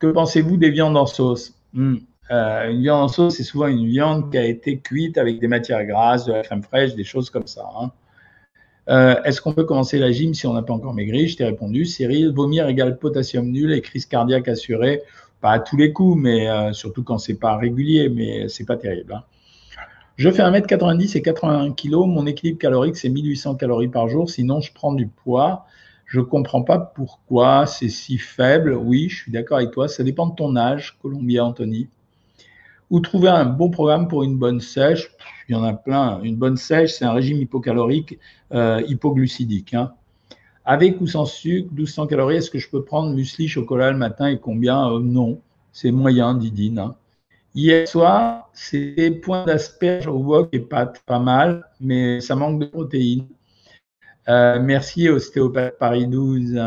Que 0.00 0.08
pensez-vous 0.08 0.56
des 0.58 0.70
viandes 0.70 0.96
en 0.96 1.06
sauce? 1.06 1.54
Hmm. 1.74 1.96
euh, 2.30 2.70
Une 2.70 2.82
viande 2.82 3.04
en 3.04 3.08
sauce, 3.08 3.36
c'est 3.36 3.44
souvent 3.44 3.68
une 3.68 3.86
viande 3.86 4.30
qui 4.30 4.38
a 4.38 4.44
été 4.46 4.78
cuite 4.80 5.18
avec 5.18 5.40
des 5.40 5.48
matières 5.48 5.84
grasses, 5.86 6.26
de 6.26 6.32
la 6.32 6.42
crème 6.42 6.62
fraîche, 6.62 6.94
des 6.94 7.04
choses 7.04 7.30
comme 7.30 7.46
ça. 7.46 7.66
Hein. 7.80 7.92
Euh, 8.88 9.22
est-ce 9.24 9.40
qu'on 9.40 9.52
peut 9.52 9.64
commencer 9.64 9.98
la 9.98 10.12
gym 10.12 10.34
si 10.34 10.46
on 10.46 10.52
n'a 10.52 10.62
pas 10.62 10.74
encore 10.74 10.94
maigri? 10.94 11.28
Je 11.28 11.36
t'ai 11.36 11.44
répondu. 11.44 11.84
Cyril, 11.84 12.32
vomir 12.32 12.68
égale 12.68 12.98
potassium 12.98 13.50
nul 13.50 13.72
et 13.72 13.80
crise 13.80 14.06
cardiaque 14.06 14.48
assurée. 14.48 15.02
Pas 15.40 15.52
à 15.52 15.58
tous 15.58 15.76
les 15.76 15.92
coups, 15.92 16.20
mais 16.20 16.48
euh, 16.48 16.72
surtout 16.72 17.02
quand 17.02 17.18
c'est 17.18 17.34
pas 17.34 17.56
régulier, 17.56 18.08
mais 18.08 18.48
c'est 18.48 18.64
pas 18.64 18.76
terrible. 18.76 19.14
Hein. 19.14 19.22
Je 20.16 20.30
fais 20.30 20.42
1m90 20.42 21.16
et 21.16 21.22
81 21.22 21.72
kg. 21.72 21.92
Mon 22.06 22.26
équilibre 22.26 22.58
calorique, 22.58 22.96
c'est 22.96 23.08
1800 23.08 23.56
calories 23.56 23.88
par 23.88 24.08
jour. 24.08 24.30
Sinon, 24.30 24.60
je 24.60 24.72
prends 24.72 24.92
du 24.92 25.08
poids. 25.08 25.66
Je 26.06 26.20
ne 26.20 26.24
comprends 26.24 26.62
pas 26.62 26.78
pourquoi 26.78 27.66
c'est 27.66 27.88
si 27.88 28.18
faible. 28.18 28.74
Oui, 28.74 29.08
je 29.08 29.22
suis 29.22 29.32
d'accord 29.32 29.58
avec 29.58 29.72
toi. 29.72 29.88
Ça 29.88 30.04
dépend 30.04 30.28
de 30.28 30.34
ton 30.34 30.54
âge, 30.56 30.96
Columbia 31.02 31.44
Anthony. 31.44 31.88
Ou 32.94 33.00
trouver 33.00 33.28
un 33.28 33.44
bon 33.44 33.70
programme 33.70 34.06
pour 34.06 34.22
une 34.22 34.38
bonne 34.38 34.60
sèche 34.60 35.10
il 35.48 35.52
y 35.52 35.54
en 35.58 35.64
a 35.64 35.72
plein. 35.72 36.20
Une 36.22 36.36
bonne 36.36 36.56
sèche, 36.56 36.92
c'est 36.92 37.04
un 37.04 37.12
régime 37.12 37.38
hypocalorique 37.38 38.20
euh, 38.52 38.80
hypoglucidique. 38.86 39.74
Hein. 39.74 39.92
Avec 40.64 41.00
ou 41.00 41.06
sans 41.08 41.26
sucre, 41.26 41.68
1200 41.72 42.06
calories, 42.06 42.36
est-ce 42.36 42.52
que 42.52 42.60
je 42.60 42.70
peux 42.70 42.84
prendre 42.84 43.12
muesli, 43.12 43.48
chocolat 43.48 43.90
le 43.90 43.98
matin 43.98 44.28
et 44.28 44.38
combien? 44.38 44.88
Euh, 44.92 45.00
Non, 45.00 45.40
c'est 45.72 45.90
moyen, 45.90 46.34
Didine. 46.34 46.78
Hein. 46.78 46.94
Hier 47.52 47.88
soir, 47.88 48.48
c'était 48.52 49.10
point 49.10 49.44
d'asperge 49.44 50.06
au 50.06 50.18
wok 50.18 50.50
et 50.52 50.60
pâtes, 50.60 51.02
pas 51.04 51.18
mal, 51.18 51.68
mais 51.80 52.20
ça 52.20 52.36
manque 52.36 52.60
de 52.60 52.66
protéines. 52.66 53.26
Euh, 54.28 54.60
merci, 54.62 55.08
ostéopathe 55.08 55.78
Paris 55.78 56.06
12. 56.06 56.60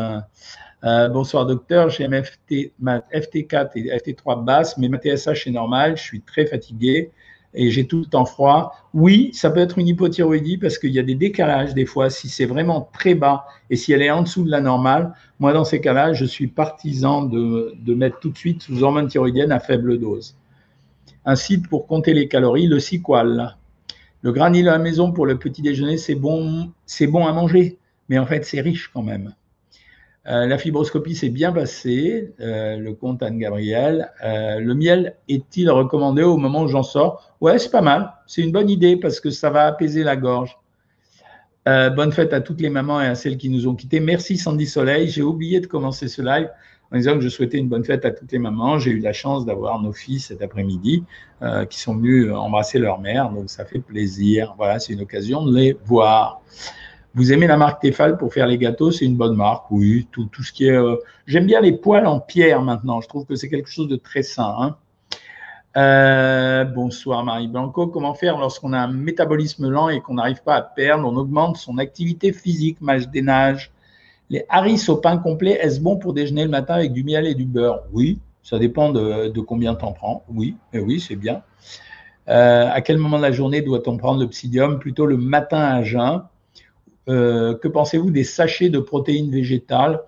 Bonsoir 0.82 1.46
docteur, 1.46 1.90
j'ai 1.90 2.06
MFT, 2.08 2.72
FT4 2.82 3.70
et 3.74 3.96
FT3 3.96 4.44
basse, 4.44 4.76
mais 4.78 4.88
ma 4.88 4.98
TSH 4.98 5.46
est 5.46 5.50
normale, 5.50 5.96
je 5.96 6.02
suis 6.02 6.20
très 6.20 6.46
fatigué 6.46 7.10
et 7.54 7.70
j'ai 7.70 7.86
tout 7.86 8.00
le 8.00 8.06
temps 8.06 8.24
froid. 8.24 8.74
Oui, 8.94 9.30
ça 9.32 9.50
peut 9.50 9.60
être 9.60 9.78
une 9.78 9.88
hypothyroïdie 9.88 10.58
parce 10.58 10.78
qu'il 10.78 10.90
y 10.90 10.98
a 10.98 11.02
des 11.02 11.14
décalages 11.14 11.74
des 11.74 11.86
fois. 11.86 12.10
Si 12.10 12.28
c'est 12.28 12.46
vraiment 12.46 12.88
très 12.92 13.14
bas 13.14 13.46
et 13.70 13.76
si 13.76 13.92
elle 13.92 14.02
est 14.02 14.10
en 14.10 14.22
dessous 14.22 14.44
de 14.44 14.50
la 14.50 14.60
normale, 14.60 15.14
moi 15.38 15.52
dans 15.52 15.64
ces 15.64 15.80
cas-là, 15.80 16.12
je 16.12 16.24
suis 16.24 16.46
partisan 16.46 17.22
de, 17.22 17.74
de, 17.78 17.94
mettre 17.94 18.20
tout 18.20 18.30
de 18.30 18.38
suite 18.38 18.62
sous 18.62 18.82
hormone 18.82 19.08
thyroïdienne 19.08 19.52
à 19.52 19.60
faible 19.60 19.98
dose. 19.98 20.36
Un 21.24 21.36
site 21.36 21.68
pour 21.68 21.86
compter 21.86 22.14
les 22.14 22.28
calories, 22.28 22.66
le 22.66 22.80
Siqual. 22.80 23.56
Le 24.22 24.32
granule 24.32 24.68
à 24.68 24.72
la 24.72 24.78
maison 24.78 25.12
pour 25.12 25.26
le 25.26 25.38
petit 25.38 25.62
déjeuner, 25.62 25.96
c'est 25.96 26.16
bon, 26.16 26.72
c'est 26.86 27.06
bon 27.06 27.26
à 27.26 27.32
manger, 27.32 27.78
mais 28.08 28.18
en 28.18 28.26
fait 28.26 28.44
c'est 28.44 28.60
riche 28.60 28.90
quand 28.92 29.02
même. 29.02 29.34
Euh, 30.28 30.46
la 30.46 30.58
fibroscopie 30.58 31.14
s'est 31.14 31.30
bien 31.30 31.52
passée, 31.52 32.34
euh, 32.40 32.76
le 32.76 32.92
compte 32.92 33.22
Anne-Gabriel. 33.22 34.10
Euh, 34.22 34.60
le 34.60 34.74
miel 34.74 35.16
est-il 35.28 35.70
recommandé 35.70 36.22
au 36.22 36.36
moment 36.36 36.62
où 36.64 36.68
j'en 36.68 36.82
sors? 36.82 37.32
Ouais, 37.40 37.58
c'est 37.58 37.70
pas 37.70 37.80
mal. 37.80 38.12
C'est 38.26 38.42
une 38.42 38.52
bonne 38.52 38.68
idée 38.68 38.96
parce 38.96 39.20
que 39.20 39.30
ça 39.30 39.48
va 39.48 39.66
apaiser 39.66 40.02
la 40.02 40.16
gorge. 40.16 40.58
bonne 41.64 42.12
fête 42.12 42.32
à 42.32 42.40
toutes 42.40 42.60
les 42.60 42.70
mamans 42.70 43.00
et 43.00 43.06
à 43.06 43.14
celles 43.14 43.38
qui 43.38 43.48
nous 43.48 43.66
ont 43.68 43.74
quittés. 43.74 44.00
Merci 44.00 44.36
Sandy 44.36 44.66
Soleil. 44.66 45.08
J'ai 45.08 45.22
oublié 45.22 45.60
de 45.60 45.66
commencer 45.66 46.08
ce 46.08 46.20
live 46.20 46.50
en 46.90 46.96
disant 46.96 47.14
que 47.14 47.20
je 47.20 47.28
souhaitais 47.28 47.58
une 47.58 47.68
bonne 47.68 47.84
fête 47.84 48.04
à 48.04 48.10
toutes 48.10 48.32
les 48.32 48.38
mamans. 48.38 48.78
J'ai 48.78 48.90
eu 48.90 49.00
la 49.00 49.12
chance 49.12 49.46
d'avoir 49.46 49.80
nos 49.80 49.92
filles 49.92 50.20
cet 50.20 50.40
après-midi 50.42 51.04
qui 51.68 51.78
sont 51.78 51.94
venues 51.94 52.32
embrasser 52.32 52.78
leur 52.78 52.98
mère, 53.00 53.30
donc 53.30 53.50
ça 53.50 53.66
fait 53.66 53.80
plaisir. 53.80 54.54
Voilà, 54.56 54.78
c'est 54.78 54.94
une 54.94 55.02
occasion 55.02 55.44
de 55.44 55.54
les 55.54 55.76
voir. 55.84 56.40
Vous 57.18 57.32
aimez 57.32 57.48
la 57.48 57.56
marque 57.56 57.82
Tefal 57.82 58.16
pour 58.16 58.32
faire 58.32 58.46
les 58.46 58.58
gâteaux, 58.58 58.92
c'est 58.92 59.04
une 59.04 59.16
bonne 59.16 59.34
marque, 59.34 59.72
oui. 59.72 60.06
Tout, 60.12 60.30
ce 60.40 60.52
qui 60.52 60.68
est. 60.68 60.76
Euh, 60.76 60.94
j'aime 61.26 61.46
bien 61.46 61.60
les 61.60 61.72
poils 61.72 62.06
en 62.06 62.20
pierre 62.20 62.62
maintenant. 62.62 63.00
Je 63.00 63.08
trouve 63.08 63.26
que 63.26 63.34
c'est 63.34 63.48
quelque 63.48 63.68
chose 63.68 63.88
de 63.88 63.96
très 63.96 64.22
sain. 64.22 64.54
Hein. 64.56 64.76
Euh, 65.76 66.62
bonsoir 66.62 67.24
Marie 67.24 67.48
Blanco. 67.48 67.88
Comment 67.88 68.14
faire 68.14 68.38
lorsqu'on 68.38 68.72
a 68.72 68.78
un 68.78 68.92
métabolisme 68.92 69.68
lent 69.68 69.88
et 69.88 70.00
qu'on 70.00 70.14
n'arrive 70.14 70.44
pas 70.44 70.54
à 70.54 70.62
perdre? 70.62 71.08
On 71.08 71.16
augmente 71.16 71.56
son 71.56 71.78
activité 71.78 72.32
physique, 72.32 72.80
mâche 72.80 73.08
des 73.08 73.22
nages. 73.22 73.72
Les 74.30 74.44
haris 74.48 74.80
au 74.86 74.98
pain 74.98 75.18
complet, 75.18 75.58
est-ce 75.60 75.80
bon 75.80 75.96
pour 75.96 76.14
déjeuner 76.14 76.44
le 76.44 76.50
matin 76.50 76.74
avec 76.74 76.92
du 76.92 77.02
miel 77.02 77.26
et 77.26 77.34
du 77.34 77.46
beurre? 77.46 77.80
Oui, 77.92 78.20
ça 78.44 78.60
dépend 78.60 78.90
de, 78.90 79.26
de 79.26 79.40
combien 79.40 79.74
t'en 79.74 79.90
prends. 79.90 80.22
Oui, 80.32 80.54
mais 80.72 80.78
oui, 80.78 81.00
c'est 81.00 81.16
bien. 81.16 81.42
Euh, 82.28 82.70
à 82.70 82.80
quel 82.80 82.98
moment 82.98 83.16
de 83.16 83.22
la 83.22 83.32
journée 83.32 83.60
doit-on 83.60 83.96
prendre 83.96 84.20
le 84.20 84.28
psyllium 84.28 84.78
Plutôt 84.78 85.06
le 85.06 85.16
matin 85.16 85.62
à 85.62 85.82
jeun 85.82 86.22
euh, 87.08 87.56
que 87.56 87.68
pensez-vous 87.68 88.10
des 88.10 88.24
sachets 88.24 88.70
de 88.70 88.78
protéines 88.78 89.30
végétales? 89.30 90.00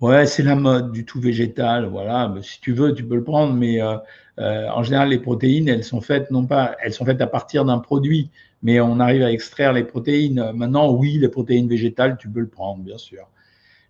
Ouais, 0.00 0.24
c'est 0.26 0.42
la 0.42 0.56
mode 0.56 0.92
du 0.92 1.04
tout 1.04 1.20
végétal. 1.20 1.84
Voilà, 1.86 2.34
si 2.42 2.60
tu 2.60 2.72
veux, 2.72 2.94
tu 2.94 3.04
peux 3.04 3.16
le 3.16 3.24
prendre, 3.24 3.52
mais 3.52 3.82
euh, 3.82 3.96
euh, 4.38 4.68
en 4.68 4.82
général, 4.82 5.10
les 5.10 5.18
protéines, 5.18 5.68
elles 5.68 5.84
sont 5.84 6.00
faites 6.00 6.30
non 6.30 6.46
pas, 6.46 6.76
elles 6.82 6.94
sont 6.94 7.04
faites 7.04 7.20
à 7.20 7.26
partir 7.26 7.66
d'un 7.66 7.78
produit, 7.78 8.30
mais 8.62 8.80
on 8.80 8.98
arrive 8.98 9.22
à 9.22 9.30
extraire 9.30 9.74
les 9.74 9.84
protéines. 9.84 10.52
Maintenant, 10.54 10.90
oui, 10.90 11.18
les 11.18 11.28
protéines 11.28 11.68
végétales, 11.68 12.16
tu 12.18 12.30
peux 12.30 12.40
le 12.40 12.48
prendre, 12.48 12.82
bien 12.82 12.96
sûr. 12.96 13.28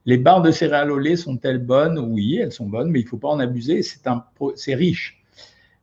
Les 0.06 0.16
barres 0.16 0.42
de 0.42 0.50
céréales 0.50 0.90
au 0.90 0.98
lait 0.98 1.16
sont-elles 1.16 1.58
bonnes? 1.58 1.98
Oui, 1.98 2.38
elles 2.42 2.52
sont 2.52 2.66
bonnes, 2.66 2.90
mais 2.90 3.00
il 3.00 3.04
ne 3.04 3.08
faut 3.08 3.18
pas 3.18 3.28
en 3.28 3.38
abuser. 3.38 3.82
C'est 3.82 4.74
riche. 4.74 5.19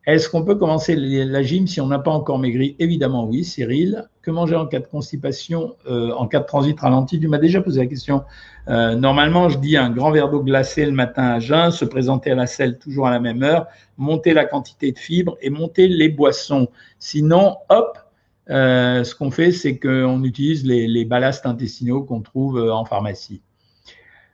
Est-ce 0.07 0.29
qu'on 0.29 0.45
peut 0.45 0.55
commencer 0.55 0.95
la 0.95 1.43
gym 1.43 1.67
si 1.67 1.81
on 1.81 1.87
n'a 1.87 1.99
pas 1.99 2.11
encore 2.11 2.39
maigri 2.39 2.77
Évidemment 2.79 3.25
oui, 3.25 3.43
Cyril. 3.43 4.05
Que 4.21 4.31
manger 4.31 4.55
en 4.55 4.65
cas 4.65 4.79
de 4.79 4.87
constipation, 4.87 5.75
euh, 5.85 6.13
en 6.13 6.27
cas 6.27 6.39
de 6.39 6.45
transit 6.45 6.79
ralenti 6.79 7.19
Tu 7.19 7.27
m'as 7.27 7.39
déjà 7.39 7.59
posé 7.59 7.81
la 7.81 7.87
question. 7.87 8.23
Euh, 8.69 8.95
normalement, 8.95 9.49
je 9.49 9.59
dis 9.59 9.75
un 9.75 9.89
grand 9.89 10.11
verre 10.11 10.29
d'eau 10.29 10.41
glacée 10.41 10.85
le 10.85 10.93
matin 10.93 11.23
à 11.23 11.39
jeun, 11.41 11.71
se 11.71 11.83
présenter 11.83 12.31
à 12.31 12.35
la 12.35 12.47
selle 12.47 12.77
toujours 12.77 13.05
à 13.05 13.11
la 13.11 13.19
même 13.19 13.43
heure, 13.43 13.67
monter 13.97 14.33
la 14.33 14.45
quantité 14.45 14.93
de 14.93 14.97
fibres 14.97 15.35
et 15.41 15.49
monter 15.49 15.89
les 15.89 16.07
boissons. 16.07 16.69
Sinon, 16.99 17.57
hop, 17.67 17.97
euh, 18.49 19.03
ce 19.03 19.13
qu'on 19.13 19.29
fait, 19.29 19.51
c'est 19.51 19.77
qu'on 19.77 20.23
utilise 20.23 20.65
les, 20.65 21.03
ballasts 21.03 21.45
intestinaux 21.45 22.03
qu'on 22.03 22.21
trouve 22.21 22.57
en 22.71 22.85
pharmacie. 22.85 23.41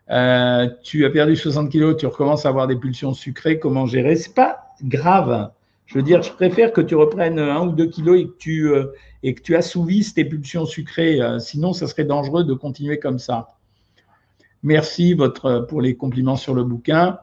tu 0.08 1.06
as 1.06 1.10
perdu 1.12 1.36
60 1.36 1.72
kilos, 1.72 1.98
tu 1.98 2.06
recommences 2.06 2.46
à 2.46 2.50
avoir 2.50 2.68
des 2.68 2.76
pulsions 2.76 3.16
sucrées, 3.16 3.58
comment 3.58 3.88
gérer? 3.88 4.16
C'est 4.16 4.36
pas 4.36 4.76
grave. 4.84 5.50
Je 5.86 5.96
veux 5.96 6.04
dire, 6.04 6.22
je 6.22 6.32
préfère 6.32 6.72
que 6.72 6.82
tu 6.82 6.96
reprennes 6.96 7.40
un 7.40 7.68
ou 7.68 7.72
deux 7.72 7.88
kilos 7.88 8.20
et 8.20 8.26
que 8.26 8.38
tu, 8.38 8.72
euh, 8.72 9.58
assouvisses 9.58 10.14
tes 10.14 10.26
pulsions 10.26 10.66
sucrées. 10.66 11.22
Euh, 11.22 11.40
sinon, 11.40 11.74
ça 11.74 11.88
serait 11.88 12.06
dangereux 12.06 12.44
de 12.44 12.54
continuer 12.54 13.00
comme 13.00 13.20
ça. 13.20 13.56
Merci 14.64 15.14
votre, 15.14 15.66
pour 15.70 15.82
les 15.82 15.96
compliments 15.96 16.38
sur 16.38 16.54
le 16.54 16.64
bouquin. 16.64 17.20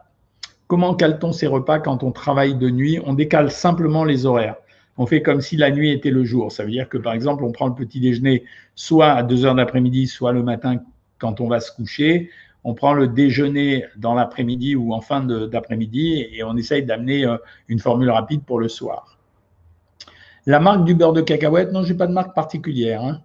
Comment 0.67 0.95
cale-t-on 0.95 1.33
ses 1.33 1.47
repas 1.47 1.79
quand 1.79 2.03
on 2.03 2.13
travaille 2.13 2.55
de 2.55 2.71
nuit? 2.71 3.01
On 3.05 3.15
décale 3.15 3.51
simplement 3.51 4.05
les 4.05 4.27
horaires. 4.27 4.57
On 4.99 5.07
fait 5.07 5.23
comme 5.23 5.41
si 5.41 5.57
la 5.57 5.71
nuit 5.71 5.91
était 5.91 6.11
le 6.11 6.25
jour. 6.25 6.53
Ça 6.53 6.63
veut 6.65 6.71
dire 6.71 6.89
que, 6.89 6.99
par 6.99 7.15
exemple, 7.15 7.43
on 7.43 7.53
prend 7.53 7.69
le 7.69 7.75
petit 7.75 8.01
déjeuner 8.01 8.45
soit 8.75 9.13
à 9.13 9.23
2 9.23 9.47
heures 9.47 9.55
d'après-midi, 9.55 10.07
soit 10.07 10.33
le 10.33 10.43
matin 10.43 10.77
quand 11.19 11.41
on 11.41 11.49
va 11.49 11.61
se 11.61 11.73
coucher, 11.73 12.31
on 12.65 12.75
prend 12.75 12.93
le 12.93 13.09
déjeuner 13.09 13.85
dans 13.97 14.15
l'après-midi 14.15 14.77
ou 14.77 14.93
en 14.93 15.01
fin 15.01 15.21
d'après-midi 15.23 16.27
et 16.33 16.45
on 16.45 16.57
essaye 16.57 16.85
d'amener 16.85 17.25
euh, 17.25 17.37
une 17.69 17.79
formule 17.79 18.11
rapide 18.11 18.43
pour 18.45 18.61
le 18.61 18.69
soir. 18.69 19.19
La 20.47 20.61
marque 20.61 20.85
du 20.85 20.95
beurre 20.95 21.13
de 21.13 21.21
cacahuète, 21.21 21.73
non, 21.73 21.83
j'ai 21.83 21.95
pas 21.95 22.07
de 22.07 22.13
marque 22.13 22.35
particulière. 22.35 23.03
Hein. 23.03 23.21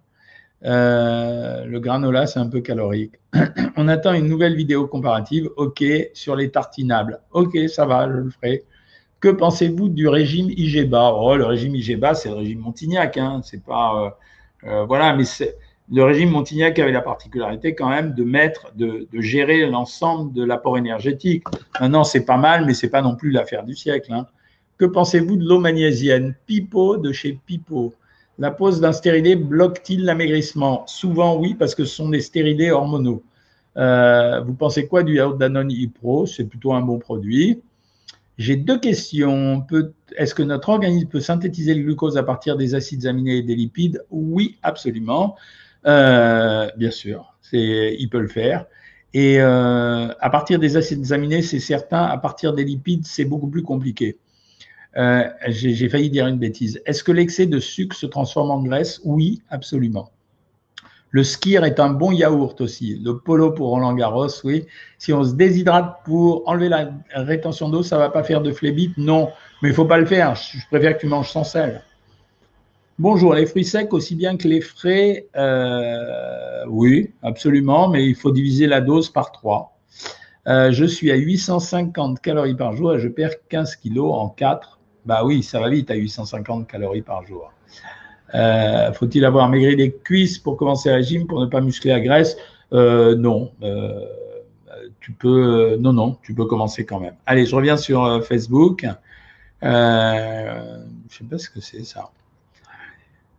Euh, 0.64 1.64
le 1.64 1.80
granola, 1.80 2.26
c'est 2.26 2.38
un 2.38 2.48
peu 2.48 2.60
calorique. 2.60 3.14
on 3.76 3.88
attend 3.88 4.12
une 4.12 4.26
nouvelle 4.26 4.54
vidéo 4.54 4.86
comparative. 4.86 5.48
OK, 5.56 5.84
sur 6.14 6.36
les 6.36 6.50
tartinables. 6.50 7.20
OK, 7.32 7.56
ça 7.68 7.86
va, 7.86 8.08
je 8.08 8.16
le 8.18 8.30
ferai. 8.30 8.64
Que 9.20 9.28
pensez-vous 9.28 9.88
du 9.88 10.08
régime 10.08 10.50
IGBA 10.50 11.12
Oh, 11.14 11.36
le 11.36 11.44
régime 11.44 11.74
IGBA, 11.74 12.14
c'est 12.14 12.28
le 12.28 12.36
régime 12.36 12.60
Montignac. 12.60 13.16
Hein. 13.16 13.40
C'est 13.42 13.64
pas, 13.64 14.16
euh, 14.64 14.84
voilà, 14.84 15.14
mais 15.14 15.24
c'est 15.24 15.56
le 15.92 16.02
régime 16.02 16.30
Montignac 16.30 16.78
avait 16.78 16.92
la 16.92 17.00
particularité 17.00 17.74
quand 17.74 17.88
même 17.88 18.14
de 18.14 18.24
mettre, 18.24 18.72
de, 18.74 19.06
gérer 19.12 19.66
l'ensemble 19.66 20.32
de 20.32 20.44
l'apport 20.44 20.78
énergétique. 20.78 21.44
Maintenant, 21.80 22.04
c'est 22.04 22.24
pas 22.24 22.36
mal, 22.36 22.66
mais 22.66 22.74
c'est 22.74 22.90
pas 22.90 23.02
non 23.02 23.14
plus 23.14 23.30
l'affaire 23.30 23.64
du 23.64 23.74
siècle. 23.74 24.12
Hein. 24.12 24.26
Que 24.78 24.84
pensez-vous 24.84 25.36
de 25.36 25.44
l'eau 25.44 25.60
magnésienne? 25.60 26.34
Pipo 26.46 26.96
de 26.96 27.12
chez 27.12 27.38
Pipo. 27.46 27.94
La 28.38 28.50
pose 28.50 28.80
d'un 28.80 28.92
stéridé 28.92 29.36
bloque-t-il 29.36 30.04
l'amaigrissement? 30.04 30.86
Souvent 30.86 31.38
oui, 31.38 31.54
parce 31.54 31.74
que 31.74 31.84
ce 31.84 31.94
sont 31.94 32.08
des 32.08 32.20
stéridés 32.20 32.70
hormonaux. 32.70 33.22
Euh, 33.76 34.40
vous 34.40 34.54
pensez 34.54 34.86
quoi 34.86 35.02
du 35.02 35.14
yaourt 35.14 35.38
Danone 35.38 35.70
e 35.70 36.26
C'est 36.26 36.44
plutôt 36.44 36.72
un 36.72 36.80
bon 36.80 36.98
produit. 36.98 37.62
J'ai 38.38 38.56
deux 38.56 38.78
questions. 38.78 39.64
Est-ce 40.16 40.34
que 40.34 40.42
notre 40.42 40.68
organisme 40.68 41.08
peut 41.08 41.20
synthétiser 41.20 41.74
le 41.74 41.84
glucose 41.84 42.18
à 42.18 42.22
partir 42.22 42.56
des 42.56 42.74
acides 42.74 43.06
aminés 43.06 43.38
et 43.38 43.42
des 43.42 43.54
lipides? 43.54 44.04
Oui, 44.10 44.58
absolument. 44.62 45.36
Euh, 45.86 46.68
bien 46.76 46.90
sûr, 46.90 47.34
il 47.52 48.08
peut 48.10 48.20
le 48.20 48.28
faire. 48.28 48.66
Et 49.14 49.40
euh, 49.40 50.08
à 50.20 50.30
partir 50.30 50.58
des 50.58 50.76
acides 50.76 51.12
aminés, 51.12 51.42
c'est 51.42 51.60
certain. 51.60 52.04
À 52.04 52.18
partir 52.18 52.52
des 52.52 52.64
lipides, 52.64 53.06
c'est 53.06 53.24
beaucoup 53.24 53.48
plus 53.48 53.62
compliqué. 53.62 54.18
Euh, 54.96 55.24
j'ai 55.48 55.88
failli 55.88 56.10
dire 56.10 56.26
une 56.26 56.38
bêtise. 56.38 56.80
Est-ce 56.86 57.04
que 57.04 57.12
l'excès 57.12 57.46
de 57.46 57.58
sucre 57.58 57.96
se 57.96 58.06
transforme 58.06 58.50
en 58.50 58.62
graisse? 58.62 59.00
Oui, 59.04 59.42
absolument. 59.50 60.10
Le 61.10 61.22
skir 61.22 61.64
est 61.64 61.80
un 61.80 61.90
bon 61.90 62.12
yaourt 62.12 62.60
aussi. 62.60 63.00
Le 63.02 63.18
polo 63.18 63.52
pour 63.52 63.68
Roland 63.68 63.94
Garros, 63.94 64.28
oui. 64.44 64.66
Si 64.98 65.12
on 65.12 65.24
se 65.24 65.34
déshydrate 65.34 66.00
pour 66.04 66.46
enlever 66.46 66.68
la 66.68 66.90
rétention 67.14 67.68
d'eau, 67.68 67.82
ça 67.82 67.96
ne 67.96 68.00
va 68.00 68.10
pas 68.10 68.22
faire 68.22 68.42
de 68.42 68.52
phlébite 68.52 68.98
Non, 68.98 69.30
mais 69.62 69.68
il 69.68 69.72
ne 69.72 69.76
faut 69.76 69.84
pas 69.84 69.98
le 69.98 70.06
faire. 70.06 70.34
Je 70.34 70.66
préfère 70.68 70.94
que 70.94 71.00
tu 71.00 71.06
manges 71.06 71.30
sans 71.30 71.44
sel. 71.44 71.82
Bonjour, 72.98 73.34
les 73.34 73.44
fruits 73.44 73.66
secs 73.66 73.92
aussi 73.92 74.14
bien 74.14 74.38
que 74.38 74.48
les 74.48 74.62
frais, 74.62 75.26
euh, 75.36 76.64
oui, 76.66 77.10
absolument, 77.22 77.90
mais 77.90 78.06
il 78.06 78.14
faut 78.14 78.30
diviser 78.30 78.66
la 78.66 78.80
dose 78.80 79.10
par 79.10 79.32
3. 79.32 79.76
Euh, 80.46 80.72
je 80.72 80.86
suis 80.86 81.12
à 81.12 81.16
850 81.16 82.22
calories 82.22 82.54
par 82.54 82.74
jour 82.74 82.94
et 82.94 82.98
je 82.98 83.08
perds 83.08 83.34
15 83.50 83.76
kilos 83.76 84.14
en 84.14 84.30
4. 84.30 84.80
Bah 85.04 85.26
oui, 85.26 85.42
ça 85.42 85.60
va 85.60 85.68
vite 85.68 85.90
à 85.90 85.94
850 85.94 86.68
calories 86.68 87.02
par 87.02 87.22
jour. 87.26 87.52
Euh, 88.34 88.90
faut-il 88.94 89.26
avoir 89.26 89.50
maigri 89.50 89.76
les 89.76 89.92
cuisses 89.92 90.38
pour 90.38 90.56
commencer 90.56 90.88
le 90.88 90.94
régime 90.94 91.26
pour 91.26 91.42
ne 91.42 91.46
pas 91.46 91.60
muscler 91.60 91.90
la 91.90 92.00
graisse? 92.00 92.38
Non. 92.72 93.52
tu 95.00 95.12
peux, 95.12 95.76
non, 95.78 95.92
non, 95.92 96.16
tu 96.22 96.34
peux 96.34 96.46
commencer 96.46 96.86
quand 96.86 97.00
même. 97.00 97.16
Allez, 97.26 97.44
je 97.44 97.54
reviens 97.54 97.76
sur 97.76 98.24
Facebook. 98.24 98.86
je 99.60 99.68
ne 99.68 101.10
sais 101.10 101.24
pas 101.24 101.36
ce 101.36 101.50
que 101.50 101.60
c'est 101.60 101.84
ça. 101.84 102.10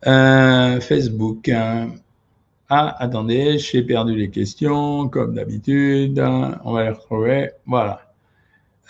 Euh, 0.05 0.79
Facebook. 0.79 1.49
Hein. 1.49 1.95
Ah, 2.69 2.95
attendez, 2.99 3.57
j'ai 3.57 3.81
perdu 3.81 4.15
les 4.15 4.29
questions, 4.29 5.07
comme 5.07 5.33
d'habitude. 5.33 6.19
On 6.19 6.73
va 6.73 6.83
les 6.83 6.89
retrouver. 6.89 7.51
Voilà. 7.65 8.01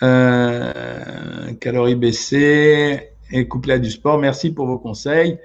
Euh, 0.02 1.52
calories 1.60 1.94
baissées 1.94 3.10
et 3.30 3.48
couplet 3.48 3.78
du 3.80 3.90
sport. 3.90 4.18
Merci 4.18 4.50
pour 4.52 4.66
vos 4.66 4.78
conseils. 4.78 5.38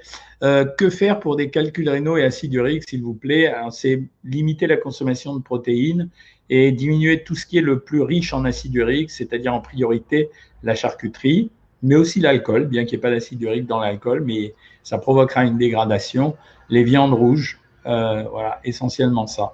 Euh, 0.43 0.65
que 0.65 0.89
faire 0.89 1.19
pour 1.21 1.38
des 1.38 1.49
calculs 1.49 1.88
rénaux 1.88 2.17
et 2.17 2.23
acide 2.23 2.54
urique, 2.54 2.84
s'il 2.89 3.02
vous 3.02 3.13
plaît? 3.13 3.54
C'est 3.71 4.04
limiter 4.26 4.67
la 4.67 4.78
consommation 4.78 5.36
de 5.36 5.41
protéines 5.41 6.10
et 6.49 6.71
diminuer 6.71 7.23
tout 7.23 7.36
ce 7.36 7.45
qui 7.45 7.58
est 7.58 7.62
le 7.62 7.80
plus 7.80 8.02
riche 8.02 8.34
en 8.34 8.43
acide 8.43 8.76
urique, 8.76 9.10
c'est-à-dire 9.10 9.54
en 9.54 9.62
priorité 9.62 10.30
la 10.63 10.76
charcuterie, 10.76 11.49
mais 11.82 11.95
aussi 11.95 12.19
l'alcool, 12.19 12.67
bien 12.67 12.84
qu'il 12.84 12.97
n'y 12.97 12.99
ait 12.99 13.02
pas 13.02 13.12
d'acide 13.12 13.41
urique 13.41 13.67
dans 13.67 13.80
l'alcool, 13.80 14.23
mais 14.26 14.54
ça 14.84 14.98
provoquera 14.98 15.46
une 15.46 15.58
dégradation. 15.58 16.36
Les 16.69 16.84
viandes 16.84 17.13
rouges, 17.13 17.60
euh, 17.86 18.24
voilà, 18.30 18.60
essentiellement 18.63 19.28
ça. 19.28 19.54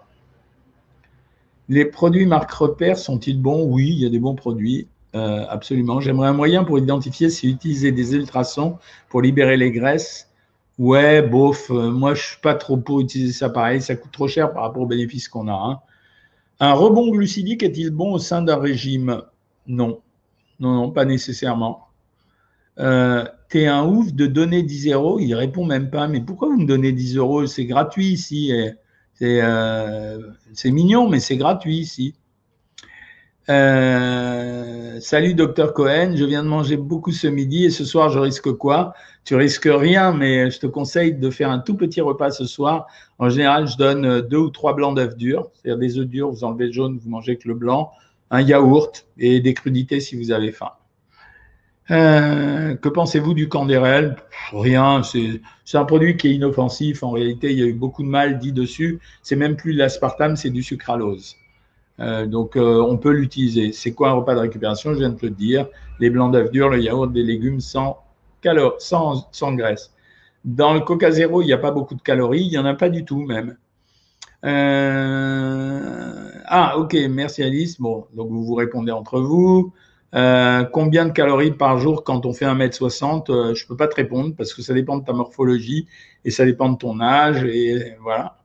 Les 1.68 1.86
produits 1.86 2.26
marque 2.26 2.52
repère 2.52 2.98
sont-ils 2.98 3.40
bons? 3.40 3.64
Oui, 3.64 3.90
il 3.90 4.00
y 4.00 4.06
a 4.06 4.10
des 4.10 4.20
bons 4.20 4.36
produits, 4.36 4.88
euh, 5.16 5.46
absolument. 5.48 6.02
J'aimerais 6.02 6.30
un 6.30 6.34
moyen 6.34 6.64
pour 6.64 6.80
identifier 6.80 7.30
si 7.30 7.50
utiliser 7.50 7.92
des 7.92 8.16
ultrasons 8.16 8.78
pour 9.08 9.22
libérer 9.22 9.56
les 9.56 9.72
graisses. 9.72 10.32
Ouais, 10.80 11.22
bof, 11.22 11.70
euh, 11.70 11.92
moi 11.92 12.14
je 12.16 12.24
suis 12.24 12.40
pas 12.42 12.56
trop 12.56 12.78
pour 12.78 13.02
utiliser 13.02 13.34
ça 13.34 13.50
pareil, 13.50 13.82
ça 13.82 13.96
coûte 13.96 14.12
trop 14.12 14.28
cher 14.28 14.54
par 14.54 14.64
rapport 14.64 14.82
aux 14.82 14.88
bénéfices 14.88 15.28
qu'on 15.28 15.48
a. 15.48 15.54
Hein. 15.54 15.80
Un 16.60 16.74
rebond 16.74 17.12
glucidique 17.12 17.64
est-il 17.64 17.92
bon 17.92 18.14
au 18.14 18.18
sein 18.20 18.42
d'un 18.42 18.58
régime? 18.58 19.22
Non, 19.68 20.00
non, 20.60 20.74
non, 20.74 20.92
pas 20.92 21.06
nécessairement. 21.06 21.88
T'es 23.50 23.66
un 23.68 23.86
ouf 23.86 24.14
de 24.14 24.28
donner 24.28 24.64
10 24.64 24.92
euros, 24.92 25.20
il 25.20 25.34
répond 25.34 25.66
même 25.66 25.90
pas, 25.90 26.08
mais 26.08 26.22
pourquoi 26.22 26.50
vous 26.50 26.58
me 26.58 26.66
donnez 26.66 26.92
10 26.92 27.18
euros? 27.18 27.46
C'est 27.48 27.66
gratuit 27.66 28.08
ici. 28.08 28.52
Euh, 29.22 30.20
c'est 30.54 30.72
mignon, 30.72 31.10
mais 31.10 31.20
c'est 31.20 31.38
gratuit 31.38 31.78
ici. 31.78 32.16
Euh, 33.50 35.00
salut 35.00 35.34
docteur 35.34 35.74
Cohen, 35.74 36.14
je 36.16 36.24
viens 36.24 36.44
de 36.44 36.48
manger 36.48 36.78
beaucoup 36.78 37.12
ce 37.12 37.26
midi 37.26 37.66
et 37.66 37.72
ce 37.72 37.84
soir 37.84 38.12
je 38.12 38.20
risque 38.20 38.52
quoi? 38.52 38.94
Tu 39.26 39.36
risques 39.36 39.70
rien, 39.72 40.14
mais 40.14 40.52
je 40.52 40.60
te 40.60 40.68
conseille 40.68 41.16
de 41.16 41.30
faire 41.32 41.50
un 41.50 41.58
tout 41.58 41.76
petit 41.76 42.00
repas 42.00 42.30
ce 42.30 42.46
soir. 42.46 42.86
En 43.18 43.30
général, 43.30 43.68
je 43.68 43.76
donne 43.76 44.22
deux 44.22 44.38
ou 44.38 44.50
trois 44.52 44.76
blancs 44.76 44.96
d'œufs 44.96 45.18
durs, 45.18 45.50
c'est-à-dire 45.56 45.80
des 45.80 45.98
œufs 45.98 46.08
durs, 46.08 46.30
vous 46.30 46.44
enlevez 46.44 46.68
le 46.68 46.72
jaune, 46.72 47.00
vous 47.02 47.10
mangez 47.10 47.38
que 47.38 47.48
le 47.48 47.56
blanc, 47.56 47.92
un 48.30 48.42
yaourt 48.42 49.08
et 49.18 49.40
des 49.40 49.56
crudités 49.56 50.00
si 50.00 50.16
vous 50.16 50.32
avez 50.32 50.52
faim. 50.52 50.72
Euh, 51.92 52.76
que 52.76 52.90
pensez-vous 52.90 53.34
du 53.34 53.50
candérel 53.50 54.16
Rien, 54.54 55.02
c'est 55.04 55.42
un 55.74 55.86
produit 55.86 56.18
qui 56.18 56.28
est 56.28 56.36
inoffensif. 56.36 57.04
En 57.04 57.12
réalité, 57.12 57.52
il 57.52 57.60
y 57.60 57.64
a 57.64 57.66
eu 57.66 57.74
beaucoup 57.74 58.04
de 58.04 58.08
mal 58.08 58.38
dit 58.38 58.52
dessus. 58.52 59.00
C'est 59.24 59.36
même 59.36 59.56
plus 59.56 59.74
de 59.74 59.80
l'aspartame, 59.80 60.36
c'est 60.36 60.52
du 60.52 60.62
sucralose. 60.62 61.36
Euh, 62.00 62.28
donc, 62.28 62.56
euh, 62.56 62.82
on 62.82 62.98
peut 62.98 63.12
l'utiliser. 63.12 63.72
C'est 63.72 63.94
quoi 63.94 64.10
un 64.10 64.14
repas 64.14 64.36
de 64.36 64.40
récupération? 64.40 64.94
Je 64.94 65.00
viens 65.00 65.10
de 65.10 65.18
te 65.18 65.26
le 65.26 65.32
dire. 65.32 65.68
Les 66.00 66.10
blancs 66.10 66.32
d'œufs 66.32 66.52
durs, 66.52 66.70
le 66.70 66.80
yaourt, 66.80 67.12
des 67.12 67.24
légumes 67.24 67.60
sans, 67.60 68.04
sans, 68.80 69.54
graisse. 69.54 69.92
Dans 70.46 70.74
le 70.74 70.80
Coca 70.82 71.12
Zéro, 71.12 71.42
il 71.42 71.46
n'y 71.46 71.54
a 71.54 71.58
pas 71.58 71.72
beaucoup 71.72 71.96
de 71.96 72.02
calories. 72.02 72.44
Il 72.44 72.50
n'y 72.50 72.58
en 72.58 72.66
a 72.66 72.76
pas 72.76 72.90
du 72.90 73.04
tout 73.04 73.26
même. 73.26 73.58
Ah, 76.52 76.78
ok, 76.78 76.96
merci 77.10 77.44
Alice. 77.44 77.82
Bon, 77.82 78.06
donc 78.16 78.30
vous 78.30 78.44
vous 78.46 78.56
répondez 78.56 78.92
entre 78.92 79.20
vous. 79.20 79.74
Euh, 80.16 80.64
combien 80.64 81.06
de 81.06 81.12
calories 81.12 81.52
par 81.52 81.78
jour 81.78 82.04
quand 82.04 82.26
on 82.26 82.34
fait 82.34 82.46
1m60 82.46 83.32
euh, 83.32 83.54
Je 83.54 83.68
peux 83.68 83.78
pas 83.78 83.88
te 83.88 83.96
répondre 83.96 84.34
parce 84.36 84.54
que 84.54 84.62
ça 84.62 84.74
dépend 84.74 84.98
de 84.98 85.06
ta 85.06 85.14
morphologie 85.14 85.88
et 86.26 86.32
ça 86.32 86.46
dépend 86.46 86.70
de 86.70 86.78
ton 86.78 87.00
âge. 87.00 87.44
Et 87.44 87.96
voilà. 88.02 88.38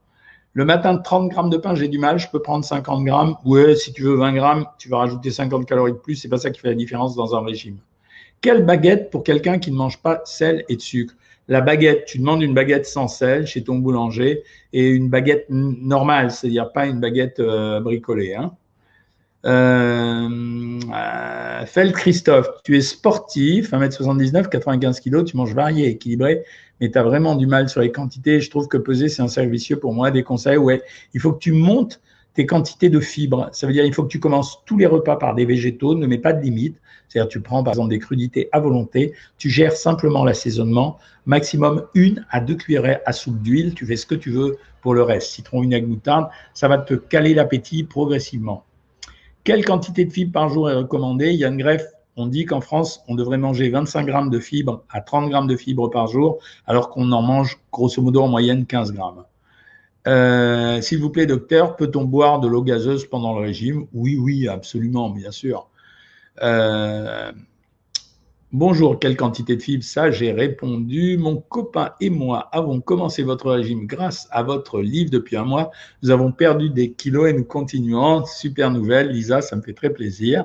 Le 0.53 0.65
matin, 0.65 0.97
30 0.97 1.31
grammes 1.31 1.51
de 1.51 1.57
pain, 1.57 1.75
j'ai 1.75 1.89
du 1.89 1.99
mal, 1.99 2.19
je 2.19 2.29
peux 2.29 2.41
prendre 2.41 2.65
50 2.65 3.05
grammes. 3.05 3.37
Ouais, 3.45 3.75
si 3.75 3.93
tu 3.93 4.03
veux 4.03 4.15
20 4.15 4.35
grammes, 4.35 4.67
tu 4.79 4.89
vas 4.89 4.99
rajouter 4.99 5.31
50 5.31 5.67
calories 5.67 5.93
de 5.93 5.99
plus. 5.99 6.17
C'est 6.17 6.29
pas 6.29 6.39
ça 6.39 6.51
qui 6.51 6.61
fait 6.61 6.69
la 6.69 6.75
différence 6.75 7.17
dans 7.17 7.35
un 7.35 7.45
régime. 7.45 7.79
Quelle 8.41 8.65
baguette 8.65 9.11
pour 9.11 9.25
quelqu'un 9.25 9.59
qui 9.59 9.73
ne 9.73 9.77
mange 9.77 9.99
pas 9.99 10.21
sel 10.25 10.65
et 10.69 10.79
sucre? 10.79 11.15
La 11.49 11.61
baguette, 11.61 12.05
tu 12.07 12.19
demandes 12.19 12.43
une 12.43 12.55
baguette 12.55 12.87
sans 12.87 13.09
sel 13.09 13.47
chez 13.47 13.65
ton 13.65 13.77
boulanger 13.77 14.45
et 14.73 14.89
une 14.89 15.11
baguette 15.11 15.47
normale, 15.51 16.31
c'est-à-dire 16.31 16.73
pas 16.73 16.87
une 16.87 17.01
baguette 17.01 17.41
euh, 17.41 17.81
bricolée. 17.81 18.35
Hein. 18.35 18.53
Euh, 19.45 20.81
euh, 20.95 21.67
Feld 21.67 21.93
Christophe, 21.93 22.49
tu 22.65 22.77
es 22.77 22.81
sportif, 22.81 23.73
1m79, 23.73 24.49
95 24.49 25.01
kg, 25.01 25.25
tu 25.25 25.37
manges 25.37 25.55
varié, 25.55 25.89
équilibré, 25.89 26.45
mais 26.81 26.91
tu 26.91 26.99
as 26.99 27.03
vraiment 27.03 27.37
du 27.37 27.47
mal 27.47 27.69
sur 27.69 27.81
les 27.81 27.93
quantités. 27.93 28.41
Je 28.41 28.51
trouve 28.51 28.69
que 28.69 28.79
peser, 28.79 29.09
c'est 29.09 29.23
un 29.23 29.29
cercle 29.29 29.51
vicieux 29.51 29.79
pour 29.79 29.93
moi. 29.93 30.11
Des 30.11 30.23
conseils, 30.23 30.57
ouais, 30.57 30.83
il 31.13 31.21
faut 31.21 31.33
que 31.33 31.39
tu 31.39 31.53
montes 31.53 32.01
tes 32.33 32.47
quantités 32.47 32.89
de 32.89 33.01
fibres. 33.01 33.49
Ça 33.53 33.67
veut 33.67 33.73
dire 33.73 33.85
il 33.85 33.95
faut 33.95 34.03
que 34.03 34.09
tu 34.09 34.19
commences 34.19 34.65
tous 34.67 34.77
les 34.79 34.87
repas 34.87 35.17
par 35.17 35.35
des 35.35 35.45
végétaux, 35.45 35.95
ne 35.95 36.07
mets 36.07 36.19
pas 36.19 36.33
de 36.33 36.43
limite. 36.43 36.77
C'est-à-dire 37.09 37.29
tu 37.29 37.41
prends 37.41 37.63
par 37.63 37.75
exemple 37.75 37.91
des 37.91 37.99
crudités 37.99 38.49
à 38.51 38.61
volonté, 38.61 39.13
tu 39.39 39.51
gères 39.51 39.77
simplement 39.77 40.25
l'assaisonnement, 40.25 40.99
maximum 41.27 41.87
une 41.95 42.27
à 42.31 42.41
deux 42.41 42.57
cuillerées 42.57 42.99
à 43.07 43.13
soupe 43.13 43.41
d'huile, 43.43 43.75
tu 43.75 43.87
fais 43.87 43.97
ce 43.97 44.07
que 44.07 44.15
tu 44.15 44.31
veux 44.31 44.57
pour 44.81 44.95
le 44.95 45.03
reste. 45.03 45.31
Citron, 45.31 45.61
vinaigre, 45.61 45.87
moutarde, 45.87 46.29
ça 46.55 46.67
va 46.67 46.79
te 46.79 46.95
caler 46.95 47.35
l'appétit 47.35 47.85
progressivement. 47.85 48.65
Quelle 49.45 49.63
quantité 49.63 50.07
de 50.07 50.11
fibres 50.11 50.33
par 50.33 50.49
jour 50.49 50.71
est 50.71 50.75
recommandée? 50.75 51.35
Yann 51.35 51.59
Greff, 51.59 51.85
on 52.17 52.27
dit 52.27 52.47
qu'en 52.47 52.63
France, 52.63 53.03
on 53.09 53.15
devrait 53.15 53.37
manger 53.37 53.69
25 53.69 54.07
grammes 54.07 54.31
de 54.31 54.39
fibres 54.39 54.85
à 54.89 55.03
30 55.03 55.29
grammes 55.29 55.47
de 55.47 55.57
fibres 55.57 55.91
par 55.91 56.07
jour, 56.07 56.39
alors 56.67 56.89
qu'on 56.89 57.13
en 57.13 57.21
mange 57.21 57.59
grosso 57.71 58.01
modo 58.01 58.23
en 58.23 58.29
moyenne 58.29 58.65
15 58.65 58.93
grammes. 58.93 59.25
Euh, 60.07 60.81
s'il 60.81 60.99
vous 60.99 61.11
plaît, 61.11 61.27
docteur, 61.27 61.77
peut-on 61.77 62.05
boire 62.05 62.41
de 62.41 62.49
l'eau 62.49 62.63
gazeuse 62.63 63.07
pendant 63.07 63.39
le 63.39 63.45
régime? 63.45 63.87
Oui, 63.93 64.17
oui, 64.17 64.49
absolument, 64.49 65.11
bien 65.11 65.31
sûr. 65.31 65.69
Euh, 66.43 67.31
bonjour, 68.55 69.01
quelle 69.01 69.17
quantité 69.17 69.57
de 69.57 69.63
fibres 69.63 69.83
Ça, 69.83 70.13
j'ai 70.13 70.33
répondu. 70.33 71.19
Mon 71.19 71.37
copain 71.37 71.91
et 72.01 72.09
moi 72.09 72.49
avons 72.53 72.81
commencé 72.81 73.25
votre 73.25 73.51
régime 73.51 73.87
grâce 73.87 74.29
à 74.31 74.45
votre 74.45 74.81
livre 74.81 75.11
depuis 75.11 75.37
un 75.37 75.45
mois. 75.45 75.73
Nous 76.03 76.11
avons 76.11 76.31
perdu 76.31 76.71
des 76.71 76.93
kilos 76.93 77.29
et 77.29 77.33
nous 77.33 77.45
continuons. 77.45 78.25
Super 78.25 78.71
nouvelle, 78.71 79.09
Lisa, 79.09 79.43
ça 79.43 79.57
me 79.57 79.63
fait 79.63 79.73
très 79.73 79.91
plaisir. 79.91 80.45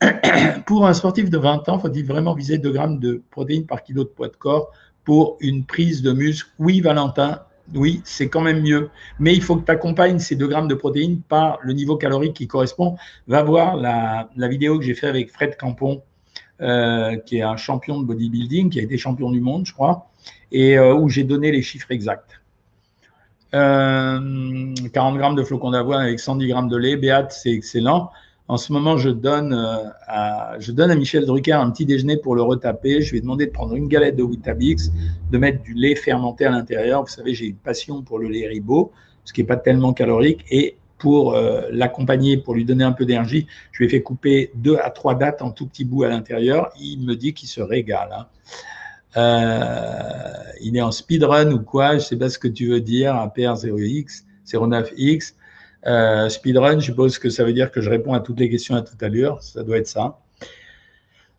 Pour 0.66 0.86
un 0.86 0.94
sportif 0.94 1.28
de 1.28 1.36
20 1.36 1.68
ans, 1.68 1.78
faut-il 1.78 2.06
vraiment 2.06 2.34
viser 2.34 2.56
2 2.56 2.70
grammes 2.70 2.98
de 2.98 3.22
protéines 3.30 3.66
par 3.66 3.82
kilo 3.82 4.04
de 4.04 4.08
poids 4.08 4.28
de 4.28 4.36
corps 4.36 4.72
pour 5.04 5.36
une 5.40 5.64
prise 5.64 6.00
de 6.00 6.12
muscle? 6.12 6.50
Oui, 6.58 6.80
Valentin, 6.80 7.42
oui, 7.74 8.00
c'est 8.04 8.30
quand 8.30 8.40
même 8.40 8.62
mieux. 8.62 8.88
Mais 9.18 9.34
il 9.34 9.42
faut 9.42 9.56
que 9.56 9.64
tu 9.66 9.70
accompagnes 9.70 10.18
ces 10.18 10.36
2 10.36 10.46
grammes 10.46 10.68
de 10.68 10.74
protéines 10.74 11.20
par 11.20 11.58
le 11.62 11.74
niveau 11.74 11.96
calorique 11.96 12.34
qui 12.34 12.46
correspond. 12.46 12.96
Va 13.26 13.42
voir 13.42 13.76
la, 13.76 14.48
vidéo 14.48 14.78
que 14.78 14.84
j'ai 14.86 14.94
fait 14.94 15.08
avec 15.08 15.30
Fred 15.30 15.58
Campon, 15.58 16.02
euh, 16.62 17.16
qui 17.16 17.36
est 17.36 17.42
un 17.42 17.58
champion 17.58 18.00
de 18.00 18.06
bodybuilding, 18.06 18.70
qui 18.70 18.80
a 18.80 18.82
été 18.82 18.96
champion 18.96 19.30
du 19.30 19.40
monde, 19.40 19.66
je 19.66 19.74
crois, 19.74 20.08
et 20.52 20.78
euh, 20.78 20.94
où 20.94 21.10
j'ai 21.10 21.22
donné 21.22 21.52
les 21.52 21.60
chiffres 21.60 21.90
exacts. 21.90 22.40
40 23.52 23.62
euh, 23.62 25.18
grammes 25.18 25.34
de 25.34 25.42
flocons 25.42 25.70
d'avoine 25.70 26.00
avec 26.00 26.18
110 26.18 26.48
grammes 26.48 26.68
de 26.68 26.76
lait, 26.78 26.96
Béat, 26.96 27.28
c'est 27.28 27.52
excellent. 27.52 28.10
En 28.48 28.56
ce 28.56 28.72
moment, 28.72 28.96
je 28.96 29.10
donne, 29.10 29.52
à, 30.06 30.56
je 30.58 30.72
donne 30.72 30.90
à 30.90 30.94
Michel 30.94 31.26
Drucker 31.26 31.52
un 31.52 31.70
petit 31.70 31.84
déjeuner 31.84 32.16
pour 32.16 32.34
le 32.34 32.42
retaper. 32.42 33.02
Je 33.02 33.10
lui 33.10 33.18
ai 33.18 33.20
demandé 33.20 33.46
de 33.46 33.50
prendre 33.50 33.74
une 33.74 33.88
galette 33.88 34.16
de 34.16 34.22
Weetabix, 34.22 34.90
de 35.30 35.38
mettre 35.38 35.62
du 35.62 35.74
lait 35.74 35.94
fermenté 35.94 36.46
à 36.46 36.50
l'intérieur. 36.50 37.02
Vous 37.02 37.08
savez, 37.08 37.34
j'ai 37.34 37.46
une 37.46 37.56
passion 37.56 38.02
pour 38.02 38.18
le 38.18 38.28
lait 38.28 38.46
ribot, 38.46 38.92
ce 39.24 39.32
qui 39.32 39.42
n'est 39.42 39.46
pas 39.46 39.56
tellement 39.56 39.92
calorique. 39.92 40.44
Et 40.50 40.76
pour 40.98 41.34
euh, 41.34 41.62
l'accompagner, 41.70 42.36
pour 42.36 42.54
lui 42.54 42.64
donner 42.64 42.84
un 42.84 42.92
peu 42.92 43.04
d'énergie, 43.04 43.46
je 43.72 43.78
lui 43.78 43.86
ai 43.86 43.88
fait 43.88 44.02
couper 44.02 44.50
deux 44.54 44.76
à 44.76 44.90
trois 44.90 45.14
dates 45.14 45.42
en 45.42 45.50
tout 45.50 45.66
petits 45.66 45.84
bouts 45.84 46.04
à 46.04 46.08
l'intérieur. 46.08 46.70
Il 46.80 47.00
me 47.00 47.14
dit 47.14 47.34
qu'il 47.34 47.48
se 47.48 47.60
régale. 47.60 48.10
Hein. 48.12 48.26
Euh, 49.16 50.52
il 50.60 50.76
est 50.76 50.82
en 50.82 50.92
speedrun 50.92 51.50
ou 51.52 51.60
quoi, 51.60 51.90
je 51.90 51.94
ne 51.94 52.00
sais 52.00 52.16
pas 52.16 52.28
ce 52.28 52.38
que 52.38 52.48
tu 52.48 52.68
veux 52.68 52.80
dire, 52.80 53.14
APR0X, 53.14 54.24
09X. 54.46 55.34
Euh, 55.86 56.28
speedrun, 56.28 56.80
je 56.80 56.86
suppose 56.86 57.18
que 57.18 57.30
ça 57.30 57.44
veut 57.44 57.52
dire 57.52 57.70
que 57.70 57.80
je 57.80 57.90
réponds 57.90 58.12
à 58.12 58.20
toutes 58.20 58.40
les 58.40 58.50
questions 58.50 58.74
à 58.74 58.82
toute 58.82 59.02
allure. 59.02 59.42
Ça 59.42 59.62
doit 59.62 59.78
être 59.78 59.86
ça. 59.86 60.18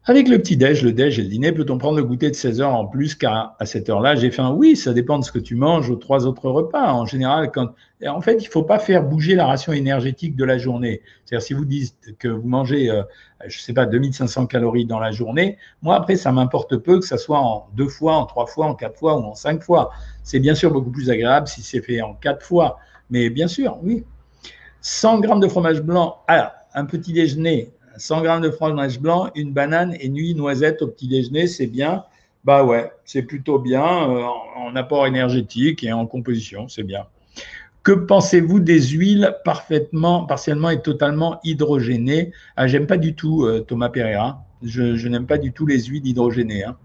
Avec 0.09 0.29
le 0.29 0.37
petit-déj, 0.37 0.83
le 0.83 0.93
déj 0.93 1.19
et 1.19 1.21
le 1.21 1.27
dîner, 1.27 1.51
peut-on 1.51 1.77
prendre 1.77 1.97
le 1.97 2.03
goûter 2.05 2.29
de 2.29 2.35
16 2.35 2.61
heures 2.61 2.73
en 2.73 2.85
plus 2.85 3.13
car 3.13 3.57
à 3.59 3.65
cette 3.65 3.89
heure-là, 3.89 4.15
j'ai 4.15 4.31
faim 4.31 4.55
Oui, 4.55 4.77
ça 4.77 4.93
dépend 4.93 5.19
de 5.19 5.25
ce 5.25 5.33
que 5.33 5.39
tu 5.39 5.55
manges 5.55 5.89
aux 5.89 5.97
trois 5.97 6.25
autres 6.25 6.49
repas. 6.49 6.93
En 6.93 7.05
général, 7.05 7.51
quand... 7.51 7.71
en 8.07 8.21
fait, 8.21 8.35
il 8.35 8.45
ne 8.45 8.49
faut 8.49 8.63
pas 8.63 8.79
faire 8.79 9.03
bouger 9.03 9.35
la 9.35 9.45
ration 9.45 9.73
énergétique 9.73 10.37
de 10.37 10.45
la 10.45 10.57
journée. 10.57 11.01
C'est-à-dire, 11.25 11.45
si 11.45 11.53
vous 11.53 11.65
dites 11.65 11.93
que 12.19 12.29
vous 12.29 12.47
mangez, 12.47 12.89
euh, 12.89 13.03
je 13.47 13.57
ne 13.57 13.61
sais 13.61 13.73
pas, 13.73 13.85
2500 13.85 14.45
calories 14.45 14.85
dans 14.85 14.99
la 14.99 15.11
journée, 15.11 15.57
moi, 15.81 15.97
après, 15.97 16.15
ça 16.15 16.31
m'importe 16.31 16.77
peu 16.77 17.01
que 17.01 17.05
ça 17.05 17.17
soit 17.17 17.39
en 17.39 17.67
deux 17.75 17.89
fois, 17.89 18.15
en 18.15 18.25
trois 18.25 18.45
fois, 18.45 18.67
en 18.67 18.75
quatre 18.75 18.97
fois 18.97 19.17
ou 19.17 19.23
en 19.23 19.35
cinq 19.35 19.61
fois. 19.61 19.91
C'est 20.23 20.39
bien 20.39 20.55
sûr 20.55 20.71
beaucoup 20.71 20.91
plus 20.91 21.09
agréable 21.09 21.49
si 21.49 21.61
c'est 21.63 21.81
fait 21.81 22.01
en 22.01 22.13
quatre 22.13 22.45
fois. 22.45 22.77
Mais 23.09 23.29
bien 23.29 23.49
sûr, 23.49 23.77
oui, 23.83 24.05
100 24.79 25.19
grammes 25.19 25.41
de 25.41 25.49
fromage 25.49 25.81
blanc, 25.81 26.19
alors, 26.27 26.51
un 26.73 26.85
petit 26.85 27.11
déjeuner, 27.11 27.73
100 27.97 28.21
grammes 28.21 28.41
de 28.41 28.49
fromage 28.49 28.99
blanc, 28.99 29.29
une 29.35 29.51
banane 29.51 29.95
et 29.99 30.09
nuit 30.09 30.35
noisette 30.35 30.81
au 30.81 30.87
petit 30.87 31.07
déjeuner, 31.07 31.47
c'est 31.47 31.67
bien. 31.67 32.03
Bah 32.43 32.63
ouais, 32.63 32.91
c'est 33.03 33.23
plutôt 33.23 33.59
bien 33.59 33.83
euh, 33.83 34.23
en, 34.55 34.75
apport 34.75 35.05
énergétique 35.05 35.83
et 35.83 35.91
en 35.91 36.05
composition, 36.05 36.67
c'est 36.67 36.83
bien. 36.83 37.05
Que 37.83 37.91
pensez-vous 37.91 38.59
des 38.59 38.81
huiles 38.81 39.35
parfaitement, 39.43 40.25
partiellement 40.25 40.69
et 40.69 40.81
totalement 40.81 41.39
hydrogénées? 41.43 42.31
Ah, 42.55 42.67
J'aime 42.67 42.87
pas 42.87 42.97
du 42.97 43.15
tout 43.15 43.45
euh, 43.45 43.61
Thomas 43.61 43.89
Pereira. 43.89 44.45
Je, 44.63 45.07
n'aime 45.07 45.25
pas 45.25 45.37
du 45.37 45.51
tout 45.51 45.65
les 45.65 45.83
huiles 45.83 46.05
hydrogénées. 46.05 46.63
Hein. 46.63 46.77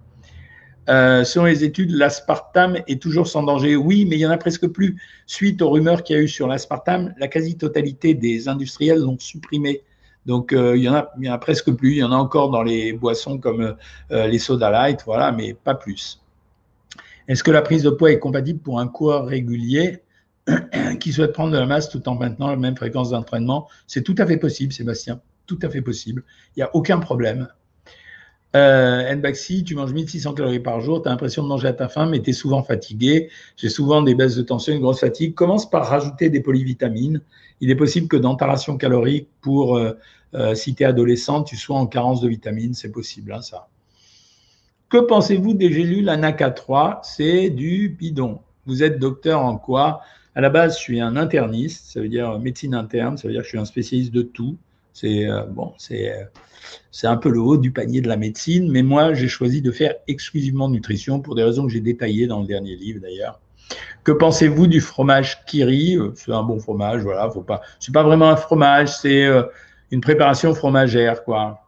Euh, 0.88 1.22
selon 1.22 1.44
les 1.44 1.62
études, 1.62 1.92
l'aspartame 1.92 2.78
est 2.88 3.00
toujours 3.00 3.28
sans 3.28 3.42
danger. 3.42 3.76
Oui, 3.76 4.04
mais 4.04 4.16
il 4.16 4.20
y 4.20 4.26
en 4.26 4.30
a 4.30 4.38
presque 4.38 4.66
plus. 4.66 5.00
Suite 5.26 5.62
aux 5.62 5.70
rumeurs 5.70 6.02
qu'il 6.02 6.16
y 6.16 6.18
a 6.18 6.22
eu 6.22 6.28
sur 6.28 6.48
l'aspartame, 6.48 7.14
la 7.18 7.28
quasi-totalité 7.28 8.14
des 8.14 8.48
industriels 8.48 8.98
l'ont 8.98 9.18
supprimé. 9.18 9.82
Donc 10.26 10.52
euh, 10.52 10.76
il, 10.76 10.82
y 10.82 10.88
en 10.88 10.94
a, 10.94 11.38
presque 11.38 11.72
plus. 11.72 11.92
Il 11.92 11.98
y 11.98 12.04
en 12.04 12.12
a 12.12 12.16
encore 12.16 12.50
dans 12.50 12.62
les 12.62 12.92
boissons 12.92 13.38
comme 13.38 13.76
euh, 14.10 14.26
les 14.26 14.38
soda 14.38 14.70
light, 14.70 15.02
voilà, 15.04 15.32
mais 15.32 15.54
pas 15.54 15.74
plus. 15.74 16.20
Est-ce 17.28 17.42
que 17.42 17.50
la 17.50 17.62
prise 17.62 17.82
de 17.82 17.90
poids 17.90 18.12
est 18.12 18.18
compatible 18.18 18.60
pour 18.60 18.80
un 18.80 18.88
coureur 18.88 19.26
régulier 19.26 20.02
qui 21.00 21.12
souhaite 21.12 21.32
prendre 21.32 21.52
de 21.52 21.58
la 21.58 21.66
masse 21.66 21.88
tout 21.88 22.08
en 22.08 22.14
maintenant 22.14 22.48
la 22.48 22.56
même 22.56 22.76
fréquence 22.76 23.10
d'entraînement? 23.10 23.68
C'est 23.86 24.02
tout 24.02 24.14
à 24.18 24.26
fait 24.26 24.36
possible, 24.36 24.72
Sébastien. 24.72 25.20
Tout 25.46 25.58
à 25.62 25.70
fait 25.70 25.82
possible. 25.82 26.24
Il 26.56 26.60
n'y 26.60 26.64
a 26.64 26.70
aucun 26.74 26.98
problème. 26.98 27.48
Euh, 28.54 29.14
Nbaxi, 29.14 29.64
tu 29.64 29.74
manges 29.74 29.92
1600 29.92 30.34
calories 30.34 30.60
par 30.60 30.80
jour, 30.80 31.00
tu 31.00 31.08
as 31.08 31.10
l'impression 31.10 31.42
de 31.42 31.48
manger 31.48 31.68
à 31.68 31.72
ta 31.72 31.88
faim, 31.88 32.06
mais 32.06 32.20
tu 32.20 32.30
es 32.30 32.32
souvent 32.34 32.62
fatigué. 32.62 33.30
J'ai 33.56 33.70
souvent 33.70 34.02
des 34.02 34.14
baisses 34.14 34.36
de 34.36 34.42
tension, 34.42 34.74
une 34.74 34.80
grosse 34.80 35.00
fatigue. 35.00 35.34
Commence 35.34 35.68
par 35.68 35.86
rajouter 35.86 36.28
des 36.28 36.40
polyvitamines. 36.40 37.22
Il 37.60 37.70
est 37.70 37.76
possible 37.76 38.08
que 38.08 38.16
dans 38.16 38.34
ta 38.34 38.46
ration 38.46 38.76
calorique, 38.76 39.28
pour 39.40 39.76
euh, 39.76 39.92
euh, 40.34 40.54
si 40.54 40.74
tu 40.74 40.82
es 40.82 40.86
adolescent, 40.86 41.44
tu 41.44 41.56
sois 41.56 41.76
en 41.76 41.86
carence 41.86 42.20
de 42.20 42.28
vitamines. 42.28 42.74
C'est 42.74 42.92
possible, 42.92 43.32
hein, 43.32 43.40
ça. 43.40 43.68
Que 44.90 44.98
pensez-vous 44.98 45.54
des 45.54 45.72
gélules 45.72 46.08
ANACA3 46.08 46.98
C'est 47.02 47.48
du 47.48 47.88
bidon. 47.88 48.40
Vous 48.66 48.82
êtes 48.82 48.98
docteur 48.98 49.42
en 49.42 49.56
quoi? 49.56 50.02
À 50.34 50.40
la 50.40 50.50
base, 50.50 50.76
je 50.76 50.82
suis 50.82 51.00
un 51.00 51.16
interniste, 51.16 51.86
ça 51.92 52.00
veut 52.00 52.08
dire 52.08 52.38
médecine 52.38 52.74
interne, 52.74 53.16
ça 53.16 53.28
veut 53.28 53.34
dire 53.34 53.42
que 53.42 53.46
je 53.46 53.50
suis 53.50 53.58
un 53.58 53.64
spécialiste 53.64 54.12
de 54.12 54.22
tout. 54.22 54.56
C'est 54.92 55.28
euh, 55.28 55.44
bon, 55.44 55.72
c'est 55.78 56.12
c'est 56.90 57.06
un 57.06 57.16
peu 57.16 57.30
le 57.30 57.40
haut 57.40 57.56
du 57.56 57.70
panier 57.72 58.00
de 58.00 58.08
la 58.08 58.16
médecine, 58.16 58.70
mais 58.70 58.82
moi, 58.82 59.14
j'ai 59.14 59.28
choisi 59.28 59.62
de 59.62 59.72
faire 59.72 59.94
exclusivement 60.08 60.68
nutrition 60.68 61.20
pour 61.20 61.34
des 61.34 61.42
raisons 61.42 61.66
que 61.66 61.72
j'ai 61.72 61.80
détaillées 61.80 62.26
dans 62.26 62.40
le 62.40 62.46
dernier 62.46 62.76
livre 62.76 63.00
d'ailleurs. 63.00 63.40
Que 64.04 64.12
pensez-vous 64.12 64.66
du 64.66 64.80
fromage 64.80 65.44
Kiri? 65.46 65.98
C'est 66.14 66.32
un 66.32 66.42
bon 66.42 66.58
fromage, 66.58 67.02
voilà. 67.02 67.30
Faut 67.30 67.42
pas. 67.42 67.62
C'est 67.80 67.92
pas 67.92 68.02
vraiment 68.02 68.28
un 68.28 68.36
fromage, 68.36 68.88
c'est 68.88 69.24
euh, 69.24 69.42
une 69.90 70.00
préparation 70.00 70.54
fromagère, 70.54 71.24
quoi. 71.24 71.60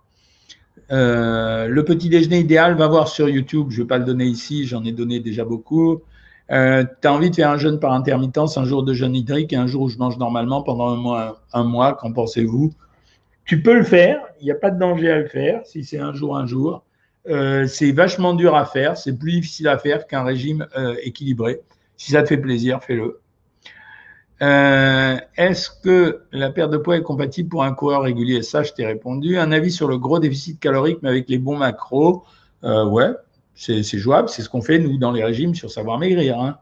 Euh, 0.93 1.69
le 1.69 1.85
petit 1.85 2.09
déjeuner 2.09 2.41
idéal, 2.41 2.77
va 2.77 2.89
voir 2.89 3.09
sur 3.09 3.29
YouTube. 3.29 3.69
Je 3.71 3.79
ne 3.79 3.83
vais 3.83 3.89
pas 3.89 3.99
le 3.99 4.05
donner 4.05 4.27
ici, 4.27 4.67
j'en 4.67 4.85
ai 4.85 4.93
donné 4.93 5.21
déjà 5.21 5.45
beaucoup. 5.45 6.03
Euh, 6.51 6.85
tu 7.01 7.09
as 7.09 7.13
envie 7.13 7.31
de 7.31 7.37
faire 7.37 7.51
un 7.51 7.57
jeûne 7.57 7.81
par 7.81 7.93
intermittence, 7.93 8.59
un 8.59 8.65
jour 8.65 8.83
de 8.83 8.93
jeûne 8.93 9.15
hydrique 9.15 9.53
et 9.55 9.57
un 9.57 9.67
jour 9.67 9.83
où 9.83 9.89
je 9.89 9.97
mange 9.97 10.19
normalement 10.19 10.63
pendant 10.63 10.89
un 10.89 10.97
mois. 10.97 11.41
Un 11.53 11.65
mois 11.65 11.95
Qu'en 11.95 12.13
pensez-vous? 12.13 12.73
Tu 13.45 13.63
peux 13.63 13.75
le 13.75 13.85
faire, 13.85 14.21
il 14.41 14.45
n'y 14.45 14.51
a 14.51 14.55
pas 14.57 14.71
de 14.71 14.79
danger 14.79 15.11
à 15.11 15.19
le 15.19 15.27
faire 15.27 15.61
si 15.65 15.85
c'est 15.85 15.99
un 15.99 16.13
jour, 16.13 16.37
un 16.37 16.47
jour. 16.47 16.85
Euh, 17.29 17.67
c'est 17.67 17.93
vachement 17.93 18.35
dur 18.35 18.55
à 18.55 18.67
faire, 18.67 18.97
c'est 18.97 19.19
plus 19.19 19.33
difficile 19.33 19.69
à 19.69 19.79
faire 19.79 20.07
qu'un 20.07 20.25
régime 20.25 20.67
euh, 20.77 20.95
équilibré. 21.03 21.61
Si 21.97 22.13
ça 22.13 22.23
te 22.23 22.29
fait 22.29 22.37
plaisir, 22.37 22.83
fais-le. 22.83 23.21
Euh, 24.43 25.17
est-ce 25.37 25.71
que 25.71 26.23
la 26.33 26.51
perte 26.51 26.71
de 26.71 26.77
poids 26.77 26.97
est 26.97 27.03
compatible 27.03 27.49
pour 27.49 27.65
un 27.65 27.73
coureur 27.73 28.03
régulier? 28.03 28.43
Ça, 28.43 28.63
je 28.63 28.73
t'ai 28.73 28.85
répondu. 28.85 29.39
Un 29.39 29.53
avis 29.53 29.71
sur 29.71 29.89
le 29.89 29.97
gros 29.97 30.19
déficit 30.19 30.61
calorique, 30.61 30.99
mais 31.03 31.09
avec 31.09 31.29
les 31.29 31.39
bons 31.39 31.57
macros. 31.57 32.25
ouais, 32.63 33.11
c'est 33.55 33.83
jouable. 33.85 34.29
C'est 34.29 34.43
ce 34.43 34.49
qu'on 34.49 34.63
fait, 34.63 34.79
nous, 34.79 34.99
dans 34.99 35.13
les 35.13 35.25
régimes 35.25 35.55
sur 35.55 35.71
savoir 35.71 35.99
maigrir. 35.99 36.39
Hein. 36.41 36.59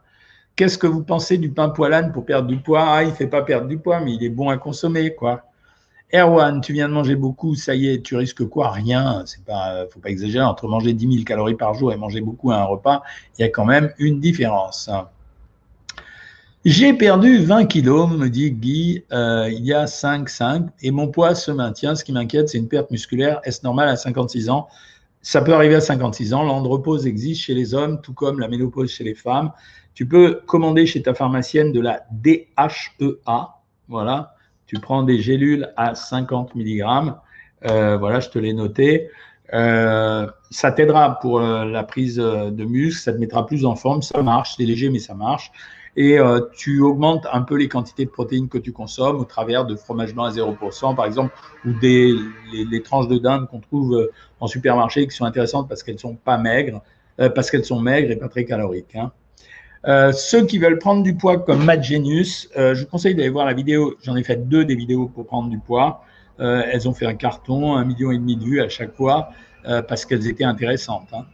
Qu'est-ce 0.54 0.78
que 0.78 0.86
vous 0.86 1.02
pensez 1.02 1.38
du 1.38 1.50
pain 1.50 1.70
poilane 1.70 2.12
pour 2.12 2.26
perdre 2.26 2.46
du 2.46 2.58
poids? 2.58 2.84
Ah, 2.86 3.02
il 3.02 3.08
ne 3.08 3.14
fait 3.14 3.26
pas 3.26 3.42
perdre 3.42 3.66
du 3.66 3.78
poids, 3.78 4.00
mais 4.00 4.14
il 4.14 4.22
est 4.22 4.28
bon 4.28 4.50
à 4.50 4.58
consommer, 4.58 5.14
quoi. 5.14 5.42
Erwan, 6.14 6.60
tu 6.60 6.74
viens 6.74 6.88
de 6.88 6.92
manger 6.92 7.16
beaucoup, 7.16 7.54
ça 7.54 7.74
y 7.74 7.88
est, 7.88 8.02
tu 8.02 8.16
risques 8.16 8.44
quoi? 8.44 8.70
Rien. 8.70 9.22
C'est 9.24 9.44
pas, 9.44 9.86
faut 9.90 10.00
pas 10.00 10.10
exagérer. 10.10 10.44
Entre 10.44 10.68
manger 10.68 10.92
10 10.92 11.10
000 11.10 11.24
calories 11.24 11.54
par 11.54 11.74
jour 11.74 11.92
et 11.92 11.96
manger 11.96 12.20
beaucoup 12.20 12.50
à 12.50 12.56
un 12.56 12.64
repas, 12.64 13.02
il 13.38 13.42
y 13.42 13.44
a 13.44 13.48
quand 13.48 13.64
même 13.64 13.92
une 13.98 14.20
différence. 14.20 14.90
J'ai 16.64 16.92
perdu 16.92 17.38
20 17.38 17.64
kilos, 17.64 18.08
me 18.10 18.28
dit 18.28 18.52
Guy, 18.52 19.04
euh, 19.10 19.50
il 19.50 19.64
y 19.64 19.72
a 19.72 19.86
5-5, 19.86 20.68
et 20.82 20.90
mon 20.92 21.08
poids 21.08 21.34
se 21.34 21.50
maintient. 21.50 21.96
Ce 21.96 22.04
qui 22.04 22.12
m'inquiète, 22.12 22.50
c'est 22.50 22.58
une 22.58 22.68
perte 22.68 22.90
musculaire. 22.90 23.40
Est-ce 23.44 23.64
normal 23.64 23.88
à 23.88 23.96
56 23.96 24.48
ans? 24.48 24.68
Ça 25.22 25.40
peut 25.40 25.54
arriver 25.54 25.76
à 25.76 25.80
56 25.80 26.34
ans. 26.34 26.44
L'andropause 26.44 27.06
existe 27.06 27.40
chez 27.40 27.54
les 27.54 27.74
hommes, 27.74 28.00
tout 28.00 28.12
comme 28.12 28.38
la 28.38 28.48
ménopause 28.48 28.90
chez 28.90 29.02
les 29.02 29.14
femmes. 29.14 29.50
Tu 29.94 30.06
peux 30.06 30.40
commander 30.46 30.86
chez 30.86 31.02
ta 31.02 31.14
pharmacienne 31.14 31.72
de 31.72 31.80
la 31.80 32.04
DHEA, 32.12 33.56
voilà, 33.88 34.34
tu 34.72 34.80
prends 34.80 35.02
des 35.02 35.20
gélules 35.20 35.70
à 35.76 35.94
50 35.94 36.54
mg. 36.54 37.12
Euh, 37.66 37.98
voilà, 37.98 38.20
je 38.20 38.30
te 38.30 38.38
l'ai 38.38 38.54
noté. 38.54 39.10
Euh, 39.52 40.26
ça 40.50 40.72
t'aidera 40.72 41.20
pour 41.20 41.40
euh, 41.40 41.66
la 41.66 41.82
prise 41.82 42.16
de 42.16 42.64
muscle, 42.64 43.02
ça 43.02 43.12
te 43.12 43.18
mettra 43.18 43.46
plus 43.46 43.66
en 43.66 43.76
forme, 43.76 44.00
ça 44.00 44.22
marche, 44.22 44.54
c'est 44.56 44.64
léger 44.64 44.88
mais 44.88 44.98
ça 44.98 45.12
marche. 45.12 45.52
Et 45.94 46.16
tu 46.56 46.80
augmentes 46.80 47.26
un 47.30 47.42
peu 47.42 47.54
les 47.56 47.68
quantités 47.68 48.06
de 48.06 48.10
protéines 48.10 48.48
que 48.48 48.56
tu 48.56 48.72
consommes 48.72 49.20
au 49.20 49.26
travers 49.26 49.66
de 49.66 49.76
fromage 49.76 50.14
blanc 50.14 50.24
à 50.24 50.30
0% 50.30 50.96
par 50.96 51.04
exemple, 51.04 51.34
ou 51.66 51.72
des 51.74 52.14
les, 52.50 52.82
tranches 52.82 53.08
de 53.08 53.18
dinde 53.18 53.46
qu'on 53.46 53.60
trouve 53.60 54.08
en 54.40 54.46
supermarché 54.46 55.06
qui 55.06 55.14
sont 55.14 55.26
intéressantes 55.26 55.68
parce 55.68 55.82
qu'elles 55.82 55.98
sont 55.98 56.14
pas 56.14 56.38
maigres, 56.38 56.80
parce 57.18 57.50
qu'elles 57.50 57.66
sont 57.66 57.78
maigres 57.78 58.10
et 58.10 58.16
pas 58.16 58.30
très 58.30 58.46
caloriques. 58.46 58.96
Hein. 58.96 59.12
Euh, 59.88 60.12
ceux 60.12 60.46
qui 60.46 60.58
veulent 60.58 60.78
prendre 60.78 61.02
du 61.02 61.14
poids 61.14 61.38
comme 61.38 61.64
Matt 61.64 61.82
Genius, 61.82 62.48
euh, 62.56 62.74
je 62.74 62.82
vous 62.82 62.86
conseille 62.90 63.14
d'aller 63.14 63.30
voir 63.30 63.46
la 63.46 63.52
vidéo. 63.52 63.96
J'en 64.02 64.14
ai 64.14 64.22
fait 64.22 64.48
deux 64.48 64.64
des 64.64 64.76
vidéos 64.76 65.08
pour 65.08 65.26
prendre 65.26 65.48
du 65.50 65.58
poids. 65.58 66.04
Euh, 66.40 66.62
elles 66.70 66.88
ont 66.88 66.94
fait 66.94 67.06
un 67.06 67.14
carton, 67.14 67.74
un 67.74 67.84
million 67.84 68.12
et 68.12 68.18
demi 68.18 68.36
de 68.36 68.44
vues 68.44 68.60
à 68.60 68.68
chaque 68.68 68.94
fois 68.94 69.30
parce 69.86 70.04
qu'elles 70.04 70.26
étaient 70.26 70.42
intéressantes. 70.42 71.08
Hein. 71.12 71.24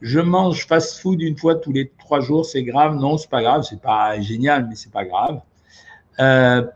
Je 0.00 0.18
mange 0.18 0.66
fast-food 0.66 1.22
une 1.22 1.36
fois 1.36 1.54
tous 1.54 1.70
les 1.70 1.92
trois 1.96 2.18
jours, 2.18 2.44
c'est 2.44 2.64
grave 2.64 2.96
Non, 2.96 3.18
c'est 3.18 3.30
pas 3.30 3.40
grave. 3.40 3.62
C'est 3.62 3.80
pas 3.80 4.20
génial, 4.20 4.66
mais 4.68 4.74
c'est 4.74 4.90
pas 4.90 5.04
grave. 5.04 5.40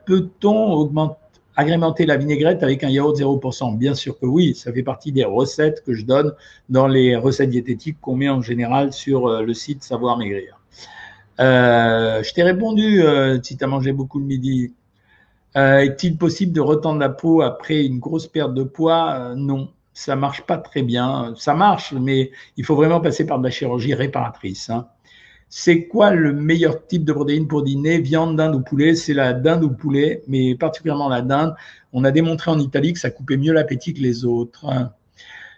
Peut-on 0.06 1.16
agrémenter 1.56 2.06
la 2.06 2.16
vinaigrette 2.16 2.62
avec 2.62 2.84
un 2.84 2.88
yaourt 2.88 3.16
0%. 3.18 3.76
Bien 3.76 3.94
sûr 3.96 4.16
que 4.16 4.26
oui, 4.26 4.54
ça 4.54 4.72
fait 4.72 4.84
partie 4.84 5.10
des 5.10 5.24
recettes 5.24 5.82
que 5.84 5.92
je 5.92 6.04
donne 6.04 6.34
dans 6.68 6.86
les 6.86 7.16
recettes 7.16 7.50
diététiques 7.50 8.00
qu'on 8.00 8.14
met 8.14 8.28
en 8.28 8.42
général 8.42 8.92
sur 8.92 9.42
le 9.42 9.54
site 9.54 9.82
Savoir 9.82 10.18
Maigrir. 10.18 10.56
Euh, 11.38 12.22
je 12.22 12.32
t'ai 12.32 12.42
répondu 12.42 13.02
euh, 13.02 13.38
si 13.42 13.56
tu 13.56 13.64
as 13.64 13.66
mangé 13.66 13.92
beaucoup 13.92 14.18
le 14.18 14.24
midi. 14.24 14.72
Euh, 15.56 15.78
est-il 15.78 16.16
possible 16.18 16.52
de 16.52 16.60
retendre 16.60 17.00
la 17.00 17.08
peau 17.08 17.42
après 17.42 17.84
une 17.84 17.98
grosse 17.98 18.26
perte 18.26 18.54
de 18.54 18.62
poids? 18.62 19.34
Non, 19.36 19.70
ça 19.94 20.16
marche 20.16 20.42
pas 20.42 20.58
très 20.58 20.82
bien. 20.82 21.34
Ça 21.36 21.54
marche, 21.54 21.92
mais 21.92 22.30
il 22.56 22.64
faut 22.64 22.76
vraiment 22.76 23.00
passer 23.00 23.26
par 23.26 23.38
de 23.38 23.44
la 23.44 23.50
chirurgie 23.50 23.94
réparatrice. 23.94 24.70
Hein. 24.70 24.88
C'est 25.48 25.86
quoi 25.86 26.10
le 26.10 26.32
meilleur 26.32 26.86
type 26.86 27.04
de 27.04 27.12
protéine 27.12 27.46
pour 27.46 27.62
dîner? 27.62 27.98
Viande, 27.98 28.36
dinde 28.36 28.54
ou 28.56 28.60
poulet? 28.60 28.94
C'est 28.94 29.14
la 29.14 29.32
dinde 29.32 29.64
ou 29.64 29.70
poulet, 29.70 30.22
mais 30.26 30.54
particulièrement 30.56 31.08
la 31.08 31.22
dinde. 31.22 31.54
On 31.92 32.04
a 32.04 32.10
démontré 32.10 32.50
en 32.50 32.58
Italie 32.58 32.92
que 32.92 32.98
ça 32.98 33.10
coupait 33.10 33.36
mieux 33.36 33.52
l'appétit 33.52 33.94
que 33.94 34.00
les 34.00 34.24
autres. 34.24 34.66
Hein. 34.66 34.92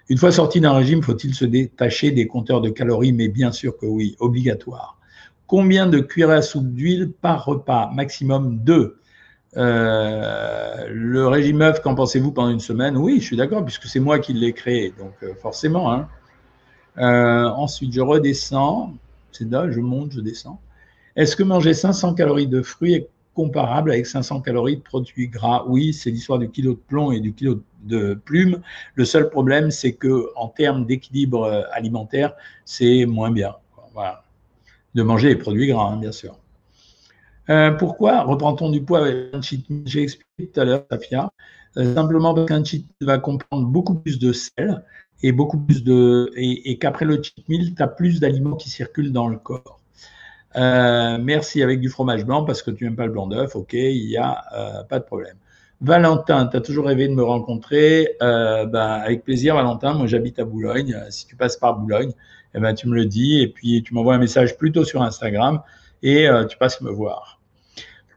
Une 0.08 0.18
fois 0.18 0.30
sorti 0.30 0.60
d'un 0.60 0.72
régime, 0.72 1.02
faut-il 1.02 1.34
se 1.34 1.44
détacher 1.44 2.10
des 2.10 2.26
compteurs 2.26 2.60
de 2.60 2.70
calories? 2.70 3.12
Mais 3.12 3.28
bien 3.28 3.50
sûr 3.50 3.76
que 3.76 3.86
oui, 3.86 4.16
obligatoire. 4.20 4.97
Combien 5.48 5.86
de 5.86 6.00
cuillerées 6.00 6.36
à 6.36 6.42
soupe 6.42 6.74
d'huile 6.74 7.10
par 7.10 7.46
repas? 7.46 7.90
Maximum 7.94 8.58
deux. 8.58 9.00
Euh, 9.56 10.86
le 10.90 11.26
régime 11.26 11.62
œuf, 11.62 11.80
qu'en 11.80 11.94
pensez-vous 11.94 12.32
pendant 12.32 12.50
une 12.50 12.60
semaine? 12.60 12.98
Oui, 12.98 13.18
je 13.18 13.24
suis 13.24 13.36
d'accord, 13.38 13.64
puisque 13.64 13.84
c'est 13.86 13.98
moi 13.98 14.18
qui 14.18 14.34
l'ai 14.34 14.52
créé, 14.52 14.92
donc 14.98 15.14
euh, 15.22 15.32
forcément. 15.40 15.90
Hein. 15.90 16.06
Euh, 16.98 17.46
ensuite, 17.48 17.94
je 17.94 18.02
redescends. 18.02 18.92
C'est 19.32 19.50
là, 19.50 19.70
je 19.70 19.80
monte, 19.80 20.12
je 20.12 20.20
descends. 20.20 20.60
Est-ce 21.16 21.34
que 21.34 21.42
manger 21.42 21.72
500 21.72 22.12
calories 22.12 22.46
de 22.46 22.60
fruits 22.60 22.92
est 22.92 23.08
comparable 23.32 23.92
avec 23.92 24.04
500 24.04 24.42
calories 24.42 24.76
de 24.76 24.82
produits 24.82 25.28
gras? 25.28 25.64
Oui, 25.66 25.94
c'est 25.94 26.10
l'histoire 26.10 26.38
du 26.38 26.50
kilo 26.50 26.74
de 26.74 26.80
plomb 26.86 27.10
et 27.10 27.20
du 27.20 27.32
kilo 27.32 27.62
de 27.84 28.20
plume. 28.22 28.60
Le 28.96 29.06
seul 29.06 29.30
problème, 29.30 29.70
c'est 29.70 29.94
que 29.94 30.26
en 30.36 30.48
termes 30.48 30.84
d'équilibre 30.84 31.66
alimentaire, 31.72 32.34
c'est 32.66 33.06
moins 33.06 33.30
bien. 33.30 33.54
Voilà 33.94 34.24
de 34.94 35.02
manger 35.02 35.28
les 35.28 35.36
produits 35.36 35.66
gras, 35.66 35.90
hein, 35.92 35.96
bien 35.96 36.12
sûr. 36.12 36.38
Euh, 37.50 37.70
pourquoi 37.72 38.22
reprend-on 38.22 38.70
du 38.70 38.82
poids 38.82 39.00
avec 39.00 39.34
un 39.34 39.40
cheat 39.40 39.68
meal? 39.70 39.82
J'ai 39.86 40.02
expliqué 40.02 40.50
tout 40.52 40.60
à 40.60 40.64
l'heure, 40.64 40.84
Safia. 40.90 41.30
Euh, 41.76 41.94
simplement 41.94 42.34
parce 42.34 42.46
qu'un 42.46 42.64
cheat 42.64 42.86
va 43.00 43.18
comprendre 43.18 43.66
beaucoup 43.66 43.94
plus 43.94 44.18
de 44.18 44.32
sel 44.32 44.84
et 45.22 45.32
beaucoup 45.32 45.58
plus 45.58 45.82
de 45.82 46.30
et, 46.36 46.78
qu'après 46.78 47.04
le 47.04 47.22
cheat 47.22 47.48
meal, 47.48 47.74
tu 47.74 47.82
as 47.82 47.88
plus 47.88 48.20
d'aliments 48.20 48.56
qui 48.56 48.68
circulent 48.68 49.12
dans 49.12 49.28
le 49.28 49.38
corps. 49.38 49.80
Euh, 50.56 51.18
merci 51.20 51.62
avec 51.62 51.80
du 51.80 51.88
fromage 51.88 52.24
blanc 52.24 52.44
parce 52.44 52.62
que 52.62 52.70
tu 52.70 52.84
n'aimes 52.84 52.96
pas 52.96 53.06
le 53.06 53.12
blanc 53.12 53.26
d'œuf, 53.26 53.54
ok, 53.54 53.74
il 53.74 54.06
n'y 54.06 54.16
a 54.16 54.84
pas 54.88 54.98
de 54.98 55.04
problème. 55.04 55.36
Valentin, 55.80 56.48
tu 56.48 56.56
as 56.56 56.60
toujours 56.60 56.86
rêvé 56.86 57.06
de 57.06 57.14
me 57.14 57.22
rencontrer. 57.22 58.16
Ben, 58.20 59.00
avec 59.04 59.22
plaisir, 59.22 59.54
Valentin. 59.54 59.94
Moi, 59.94 60.06
j'habite 60.06 60.38
à 60.40 60.44
Boulogne. 60.44 61.00
Si 61.10 61.26
tu 61.26 61.36
passes 61.36 61.56
par 61.56 61.78
Boulogne, 61.78 62.12
eh 62.54 62.60
ben, 62.60 62.74
tu 62.74 62.88
me 62.88 62.94
le 62.94 63.06
dis 63.06 63.40
et 63.40 63.48
puis 63.48 63.82
tu 63.82 63.94
m'envoies 63.94 64.14
un 64.14 64.18
message 64.18 64.56
plutôt 64.56 64.84
sur 64.84 65.02
Instagram 65.02 65.60
et 66.02 66.28
euh, 66.28 66.44
tu 66.44 66.56
passes 66.56 66.80
me 66.80 66.90
voir. 66.90 67.40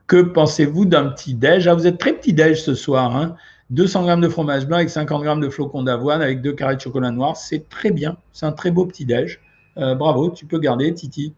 Que 0.07 0.21
pensez-vous 0.21 0.85
d'un 0.85 1.05
petit 1.05 1.33
déj? 1.33 1.67
Ah, 1.67 1.73
Vous 1.73 1.87
êtes 1.87 1.97
très 1.97 2.13
petit 2.13 2.33
déj 2.33 2.61
ce 2.61 2.75
soir. 2.75 3.15
Hein 3.15 3.35
200 3.71 4.03
grammes 4.03 4.21
de 4.21 4.27
fromage 4.27 4.67
blanc 4.67 4.77
avec 4.77 4.89
50 4.89 5.23
grammes 5.23 5.39
de 5.39 5.47
flocons 5.47 5.83
d'avoine 5.83 6.21
avec 6.21 6.41
deux 6.41 6.51
carrés 6.51 6.75
de 6.75 6.81
chocolat 6.81 7.09
noir. 7.11 7.37
C'est 7.37 7.69
très 7.69 7.91
bien. 7.91 8.17
C'est 8.33 8.45
un 8.45 8.51
très 8.51 8.69
beau 8.69 8.85
petit 8.85 9.05
déj. 9.05 9.39
Euh, 9.77 9.95
bravo, 9.95 10.29
tu 10.29 10.45
peux 10.45 10.59
garder, 10.59 10.93
Titi. 10.93 11.33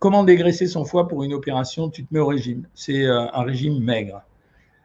Comment 0.00 0.24
dégraisser 0.24 0.66
son 0.66 0.84
foie 0.84 1.06
pour 1.06 1.22
une 1.22 1.32
opération? 1.32 1.88
Tu 1.88 2.04
te 2.04 2.12
mets 2.12 2.18
au 2.18 2.26
régime. 2.26 2.66
C'est 2.74 3.06
euh, 3.06 3.26
un 3.32 3.42
régime 3.44 3.78
maigre. 3.78 4.22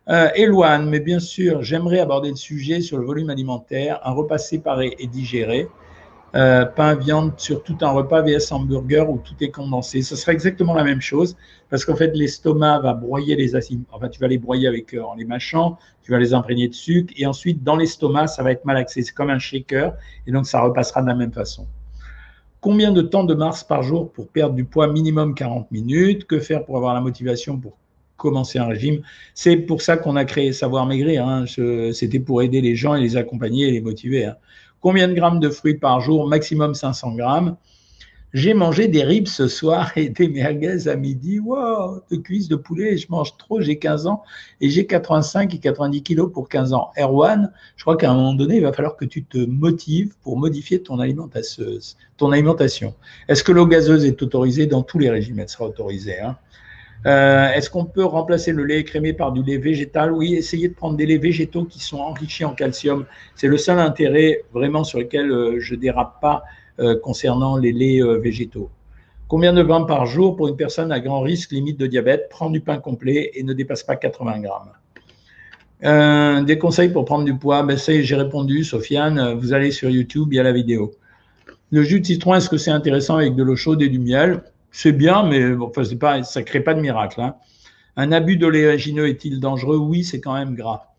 Euh, 0.10 0.30
Eloane, 0.36 0.88
mais 0.88 1.00
bien 1.00 1.20
sûr, 1.20 1.64
j'aimerais 1.64 2.00
aborder 2.00 2.30
le 2.30 2.36
sujet 2.36 2.82
sur 2.82 3.00
le 3.00 3.06
volume 3.06 3.32
alimentaire, 3.32 4.00
un 4.04 4.12
repas 4.12 4.38
séparé 4.38 4.96
et 5.00 5.08
digéré. 5.08 5.68
Euh, 6.36 6.66
pain, 6.66 6.94
viande 6.94 7.34
sur 7.38 7.64
tout 7.64 7.78
un 7.82 7.90
repas 7.90 8.22
vs 8.22 8.52
hamburger 8.52 9.10
où 9.10 9.18
tout 9.18 9.34
est 9.42 9.50
condensé. 9.50 10.04
Ce 10.04 10.16
serait 10.16 10.34
exactement 10.34 10.76
la 10.76 10.84
même 10.84 11.02
chose 11.02 11.36
parce 11.70 11.86
qu'en 11.86 11.96
fait, 11.96 12.12
l'estomac 12.16 12.80
va 12.80 12.94
broyer 12.94 13.36
les 13.36 13.56
acides. 13.56 13.84
Enfin, 13.92 14.10
tu 14.10 14.20
vas 14.20 14.28
les 14.28 14.38
broyer 14.38 14.68
avec, 14.68 14.94
euh, 14.94 15.02
en 15.02 15.16
les 15.16 15.26
mâchant, 15.26 15.78
tu 16.04 16.12
vas 16.12 16.20
les 16.20 16.34
imprégner 16.34 16.68
de 16.68 16.74
sucre 16.74 17.14
et 17.18 17.26
ensuite, 17.26 17.64
dans 17.64 17.76
l'estomac, 17.76 18.28
ça 18.28 18.44
va 18.44 18.52
être 18.52 18.66
mal 18.66 18.78
axé. 18.78 19.02
C'est 19.02 19.14
comme 19.14 19.32
un 19.32 19.40
shaker 19.40 19.94
et 20.28 20.32
donc 20.32 20.46
ça 20.46 20.62
repassera 20.62 21.02
de 21.02 21.08
la 21.08 21.16
même 21.16 21.32
façon. 21.32 21.66
Combien 22.62 22.92
de 22.92 23.02
temps 23.02 23.24
de 23.24 23.34
marche 23.34 23.64
par 23.64 23.84
jour 23.84 24.12
pour 24.12 24.28
perdre 24.28 24.54
du 24.54 24.66
poids 24.66 24.88
minimum 24.88 25.34
40 25.34 25.72
minutes? 25.72 26.26
Que 26.26 26.40
faire 26.40 26.66
pour 26.66 26.78
avoir 26.78 26.94
la 26.94 27.02
motivation 27.02 27.58
pour 27.58 27.78
commencer 28.18 28.60
un 28.60 28.66
régime? 28.68 29.02
C'est 29.34 29.56
pour 29.56 29.82
ça 29.82 29.96
qu'on 29.96 30.18
a 30.18 30.26
créé 30.26 30.52
Savoir 30.52 30.86
Maigrir. 30.86 31.26
Hein. 31.26 31.46
C'était 31.94 32.20
pour 32.20 32.42
aider 32.42 32.60
les 32.60 32.76
gens 32.76 32.96
et 32.96 33.02
les 33.02 33.16
accompagner 33.16 33.70
et 33.70 33.72
les 33.72 33.82
motiver. 33.82 34.26
Hein. 34.26 34.36
Combien 34.82 35.08
de 35.08 35.14
grammes 35.14 35.40
de 35.40 35.50
fruits 35.50 35.76
par 35.76 36.00
jour? 36.00 36.28
Maximum 36.28 36.74
500 36.74 37.16
grammes. 37.16 37.58
J'ai 38.32 38.54
mangé 38.54 38.88
des 38.88 39.04
ribs 39.04 39.28
ce 39.28 39.48
soir 39.48 39.92
et 39.96 40.10
des 40.10 40.30
merguez 40.30 40.88
à 40.88 40.96
midi. 40.96 41.40
Wow, 41.40 42.04
de 42.12 42.18
cuisses 42.18 42.48
de 42.48 42.56
poulet, 42.56 42.96
je 42.96 43.08
mange 43.10 43.36
trop, 43.38 43.60
j'ai 43.60 43.80
15 43.80 44.06
ans 44.06 44.22
et 44.62 44.70
j'ai 44.70 44.86
85 44.86 45.56
et 45.56 45.58
90 45.58 46.04
kilos 46.04 46.32
pour 46.32 46.48
15 46.48 46.74
ans. 46.74 46.92
Erwan, 46.96 47.52
je 47.76 47.84
crois 47.84 47.98
qu'à 47.98 48.12
un 48.12 48.14
moment 48.14 48.36
donné, 48.36 48.58
il 48.58 48.62
va 48.62 48.72
falloir 48.72 48.96
que 48.96 49.06
tu 49.06 49.24
te 49.24 49.40
motives 49.40 50.14
pour 50.22 50.38
modifier 50.38 50.82
ton 50.84 51.00
alimentation. 51.00 52.94
Est-ce 53.28 53.44
que 53.44 53.52
l'eau 53.52 53.66
gazeuse 53.66 54.06
est 54.06 54.22
autorisée? 54.22 54.68
Dans 54.68 54.84
tous 54.84 55.00
les 55.00 55.10
régimes 55.10 55.40
Elle 55.40 55.50
sera 55.50 55.66
autorisée. 55.66 56.20
Hein 56.20 56.38
euh, 57.06 57.50
est-ce 57.52 57.70
qu'on 57.70 57.86
peut 57.86 58.04
remplacer 58.04 58.52
le 58.52 58.66
lait 58.66 58.80
écrémé 58.80 59.14
par 59.14 59.32
du 59.32 59.42
lait 59.42 59.58
végétal 59.58 60.12
Oui, 60.12 60.36
essayez 60.36 60.68
de 60.68 60.74
prendre 60.74 60.98
des 60.98 61.06
laits 61.06 61.22
végétaux 61.22 61.64
qui 61.64 61.80
sont 61.80 62.00
enrichis 62.00 62.44
en 62.44 62.54
calcium? 62.54 63.06
C'est 63.36 63.48
le 63.48 63.58
seul 63.58 63.80
intérêt 63.80 64.42
vraiment 64.54 64.84
sur 64.84 65.00
lequel 65.00 65.32
euh, 65.32 65.60
je 65.60 65.76
dérape 65.76 66.20
pas 66.22 66.44
euh, 66.80 67.00
concernant 67.00 67.56
les 67.58 67.72
laits 67.72 68.04
végétaux. 68.22 68.70
Combien 69.28 69.54
de 69.54 69.64
grammes 69.64 69.86
par 69.86 70.08
jour 70.08 70.36
pour 70.36 70.48
une 70.48 70.58
personne 70.58 70.92
à 70.92 71.00
grand 71.00 71.22
risque 71.22 71.52
limite 71.52 71.80
de 71.80 71.88
diabète? 71.88 72.28
Prends 72.30 72.50
du 72.50 72.62
pain 72.62 72.80
complet 72.80 73.32
et 73.36 73.44
ne 73.44 73.54
dépasse 73.54 73.84
pas 73.84 73.96
80 73.96 74.42
grammes. 74.42 74.72
des 76.46 76.58
conseils 76.58 76.90
pour 76.90 77.06
prendre 77.06 77.26
du 77.26 77.38
poids? 77.38 77.64
Ben, 77.64 77.78
Ça 77.78 77.94
j'ai 78.02 78.16
répondu, 78.16 78.64
Sofiane. 78.64 79.36
Vous 79.36 79.54
allez 79.54 79.72
sur 79.72 79.90
YouTube, 79.90 80.30
il 80.32 80.38
y 80.38 80.40
a 80.40 80.44
la 80.44 80.52
vidéo. 80.52 80.92
Le 81.72 81.84
jus 81.84 82.02
de 82.02 82.08
citron, 82.08 82.34
est-ce 82.34 82.50
que 82.50 82.58
c'est 82.58 82.72
intéressant 82.72 83.18
avec 83.18 83.36
de 83.36 83.44
l'eau 83.44 83.56
chaude 83.56 83.84
et 83.84 83.90
du 83.90 84.00
miel? 84.00 84.42
C'est 84.72 84.92
bien, 84.92 85.24
mais 85.24 85.42
ça 86.24 86.40
ne 86.40 86.46
crée 86.46 86.62
pas 86.62 86.74
de 86.74 86.82
miracle. 86.82 87.22
Hein. 87.22 87.36
Un 87.96 88.12
abus 88.12 88.38
d'oléagineux 88.38 89.08
est-il 89.08 89.40
dangereux? 89.40 89.78
Oui, 89.78 90.04
c'est 90.04 90.22
quand 90.22 90.34
même 90.34 90.56
gras. 90.56 90.94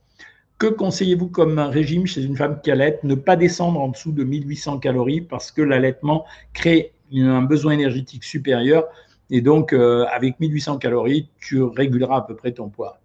Que 0.58 0.66
conseillez-vous 0.66 1.28
comme 1.28 1.58
régime 1.58 2.06
chez 2.06 2.22
une 2.22 2.36
femme 2.36 2.60
qui 2.62 2.70
allait 2.70 3.00
Ne 3.02 3.14
pas 3.14 3.36
descendre 3.36 3.80
en 3.80 3.88
dessous 3.88 4.12
de 4.12 4.24
1800 4.24 4.78
calories 4.78 5.22
parce 5.22 5.50
que 5.50 5.62
l'allaitement 5.62 6.26
crée 6.52 6.92
un 7.14 7.42
besoin 7.42 7.72
énergétique 7.72 8.24
supérieur. 8.24 8.84
Et 9.30 9.40
donc, 9.40 9.72
euh, 9.72 10.04
avec 10.12 10.38
1800 10.40 10.78
calories, 10.78 11.28
tu 11.38 11.62
réguleras 11.62 12.18
à 12.18 12.22
peu 12.22 12.36
près 12.36 12.52
ton 12.52 12.68
poids? 12.68 13.00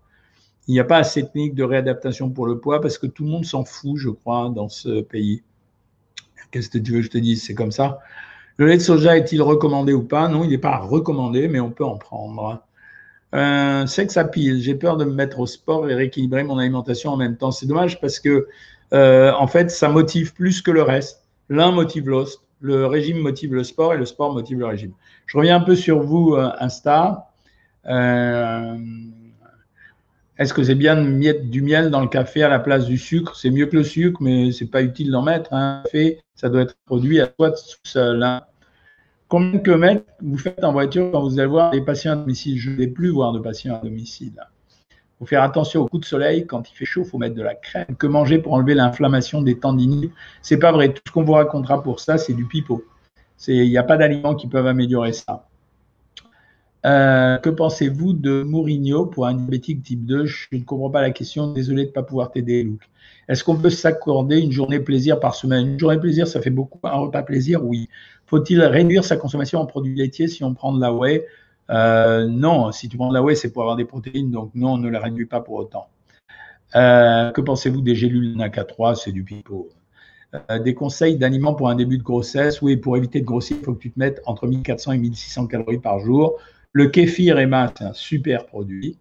Il 0.68 0.74
n'y 0.74 0.80
a 0.80 0.84
pas 0.84 0.98
assez 0.98 1.22
de 1.22 1.28
technique 1.28 1.54
de 1.54 1.64
réadaptation 1.64 2.30
pour 2.30 2.48
le 2.48 2.60
poids 2.60 2.82
parce 2.82 2.98
que 2.98 3.08
tout 3.08 3.24
le 3.24 3.30
monde 3.30 3.46
s'en 3.46 3.64
fout, 3.64 3.98
je 3.98 4.10
crois, 4.10 4.52
dans 4.54 4.68
ce 4.68 5.02
pays. 5.02 5.44
Qu'est-ce 6.52 6.70
que 6.70 6.80
tu 6.80 6.92
veux 6.92 7.00
que 7.00 7.06
je 7.06 7.12
te 7.12 7.18
dise? 7.18 7.44
C'est 7.44 7.54
comme 7.54 7.72
ça. 7.72 8.00
Le 8.58 8.68
lait 8.68 8.78
de 8.78 8.82
soja 8.82 9.18
est-il 9.18 9.42
recommandé 9.42 9.94
ou 9.94 10.04
pas? 10.04 10.28
Non, 10.30 10.44
il 10.44 10.50
n'est 10.50 10.58
pas 10.58 10.78
recommandé, 10.78 11.48
mais 11.48 11.60
on 11.60 11.72
peut 11.72 11.84
en 11.84 11.98
prendre. 11.98 12.62
Euh, 13.34 13.86
à 14.16 14.24
pile, 14.26 14.62
j'ai 14.62 14.76
peur 14.76 14.96
de 14.96 15.04
me 15.04 15.14
mettre 15.14 15.40
au 15.40 15.46
sport 15.46 15.90
et 15.90 15.94
rééquilibrer 15.94 16.44
mon 16.44 16.58
alimentation 16.58 17.12
en 17.12 17.18
même 17.18 17.36
temps. 17.36 17.52
C'est 17.52 17.66
dommage 17.66 18.00
parce 18.00 18.20
que, 18.20 18.48
euh, 18.94 19.34
en 19.34 19.48
fait, 19.48 19.72
ça 19.72 19.90
motive 19.90 20.34
plus 20.34 20.62
que 20.62 20.72
le 20.72 20.84
reste. 20.84 21.26
L'un 21.50 21.72
motive 21.72 22.08
l'autre. 22.10 22.44
Le 22.62 22.86
régime 22.86 23.18
motive 23.18 23.54
le 23.54 23.64
sport 23.64 23.94
et 23.94 23.98
le 23.98 24.06
sport 24.06 24.34
motive 24.34 24.60
le 24.60 24.66
régime. 24.66 24.94
Je 25.26 25.38
reviens 25.38 25.58
un 25.58 25.62
peu 25.62 25.76
sur 25.76 26.02
vous, 26.02 26.36
euh, 26.36 26.50
Insta. 26.60 27.30
Euh, 27.88 28.78
est-ce 30.38 30.54
que 30.54 30.64
c'est 30.64 30.76
bien 30.76 30.96
de 30.96 31.02
mettre 31.02 31.46
du 31.46 31.62
miel 31.62 31.90
dans 31.90 32.02
le 32.02 32.08
café 32.08 32.44
à 32.44 32.50
la 32.50 32.60
place 32.60 32.86
du 32.86 32.98
sucre? 32.98 33.36
C'est 33.36 33.52
mieux 33.52 33.68
que 33.68 33.78
le 33.78 33.84
sucre, 33.84 34.22
mais 34.22 34.52
c'est 34.52 34.68
pas 34.68 34.82
utile 34.82 35.12
d'en 35.12 35.22
mettre. 35.22 35.50
Café, 35.50 36.20
ça 36.36 36.50
doit 36.50 36.62
être 36.62 36.76
produit 36.86 37.22
à 37.22 37.30
soi 37.38 37.52
tout 37.52 37.78
seul. 37.84 38.22
Hein. 38.22 38.44
Combien 39.30 39.54
de 39.54 39.58
kilomètres 39.60 40.04
vous 40.22 40.38
faites 40.38 40.64
en 40.64 40.74
voiture 40.74 41.10
quand 41.12 41.22
vous 41.22 41.40
allez 41.40 41.48
voir 41.48 41.72
des 41.72 41.82
patients 41.82 42.12
à 42.12 42.16
domicile? 42.18 42.60
Je 42.60 42.70
ne 42.70 42.76
vais 42.76 42.88
plus 42.88 43.10
voir 43.10 43.32
de 43.32 43.40
patients 43.40 43.76
à 43.76 43.80
domicile. 43.84 44.34
Il 44.92 45.20
faut 45.20 45.26
faire 45.26 45.42
attention 45.42 45.82
au 45.82 45.88
coup 45.88 46.00
de 46.00 46.06
soleil. 46.06 46.46
Quand 46.46 46.70
il 46.70 46.76
fait 46.76 46.84
chaud, 46.84 47.04
il 47.06 47.10
faut 47.10 47.18
mettre 47.18 47.36
de 47.36 47.42
la 47.42 47.56
crème. 47.56 47.96
Que 47.98 48.06
manger 48.06 48.38
pour 48.38 48.54
enlever 48.54 48.76
l'inflammation 48.76 49.42
des 49.42 49.58
tendinites? 49.58 50.12
C'est 50.42 50.58
pas 50.58 50.74
vrai. 50.74 50.90
Tout 50.94 51.02
ce 51.08 51.12
qu'on 51.14 51.24
vous 51.24 51.34
racontera 51.34 51.82
pour 51.82 52.02
ça, 52.02 52.18
c'est 52.18 52.34
du 52.34 52.46
pipeau. 52.46 52.84
Il 53.48 53.70
n'y 53.70 53.78
a 53.78 53.84
pas 53.84 53.96
d'aliments 53.96 54.36
qui 54.36 54.48
peuvent 54.48 54.68
améliorer 54.68 55.14
ça. 55.14 55.48
Euh, 56.86 57.38
que 57.40 57.50
pensez-vous 57.50 58.14
de 58.14 58.44
Mourinho 58.44 59.08
pour 59.08 59.26
un 59.26 59.34
diabétique 59.34 59.82
type 59.84 60.06
2 60.06 60.26
Je 60.26 60.48
ne 60.52 60.60
comprends 60.64 60.92
pas 60.92 61.02
la 61.02 61.12
question. 61.12 61.52
Désolé 61.52 61.84
de 61.84 61.88
ne 61.90 61.94
pas 61.94 62.04
pouvoir 62.04 62.32
t'aider, 62.32 62.64
Luc. 62.64 62.82
Est-ce 63.28 63.44
qu'on 63.44 63.56
peut 63.56 63.72
s'accorder 63.72 64.40
une 64.40 64.52
journée 64.52 64.80
plaisir 64.80 65.20
par 65.20 65.34
semaine? 65.36 65.68
Une 65.68 65.80
journée 65.80 66.00
plaisir, 66.00 66.28
ça 66.28 66.42
fait 66.42 66.52
beaucoup. 66.52 66.80
Un 66.84 66.98
repas 66.98 67.24
plaisir, 67.24 67.66
oui. 67.66 67.90
Faut-il 68.28 68.62
réduire 68.62 69.04
sa 69.04 69.18
consommation 69.18 69.60
en 69.60 69.66
produits 69.66 69.96
laitiers 69.96 70.28
si 70.28 70.44
on 70.44 70.54
prend 70.54 70.74
de 70.74 70.82
la 70.82 70.94
whey? 70.94 71.26
Euh, 71.72 72.28
Non, 72.28 72.72
si 72.72 72.88
tu 72.90 72.98
prends 72.98 73.10
de 73.10 73.16
la 73.16 73.24
whey, 73.24 73.36
c'est 73.36 73.52
pour 73.52 73.64
avoir 73.64 73.76
des 73.78 73.86
protéines, 73.86 74.30
donc 74.32 74.52
non, 74.54 74.74
on 74.74 74.78
ne 74.78 74.90
la 74.90 75.00
réduit 75.00 75.26
pas 75.26 75.42
pour 75.42 75.56
autant. 75.56 75.88
Euh, 76.76 77.32
que 77.32 77.42
pensez-vous 77.42 77.82
des 77.82 77.96
gélules 77.96 78.36
NACA3 78.38 78.96
C'est 78.96 79.12
du 79.12 79.24
pipeau. 79.24 79.70
Des 80.64 80.74
conseils 80.74 81.18
d'aliments 81.18 81.54
pour 81.54 81.70
un 81.70 81.76
début 81.76 81.98
de 81.98 82.04
grossesse? 82.04 82.62
Oui, 82.62 82.78
pour 82.78 82.98
éviter 82.98 83.22
de 83.22 83.26
grossir, 83.26 83.58
il 83.60 83.64
faut 83.64 83.74
que 83.74 83.80
tu 83.80 83.92
te 83.92 83.98
mettes 84.00 84.22
entre 84.26 84.48
1400 84.48 84.92
et 84.94 84.98
1600 84.98 85.48
calories 85.48 85.80
par 85.80 86.00
jour. 86.00 86.38
Le 86.76 86.88
kéfir, 86.88 87.40
Emma, 87.40 87.72
c'est 87.78 87.86
un 87.86 87.94
super 87.94 88.46
produit. 88.48 88.98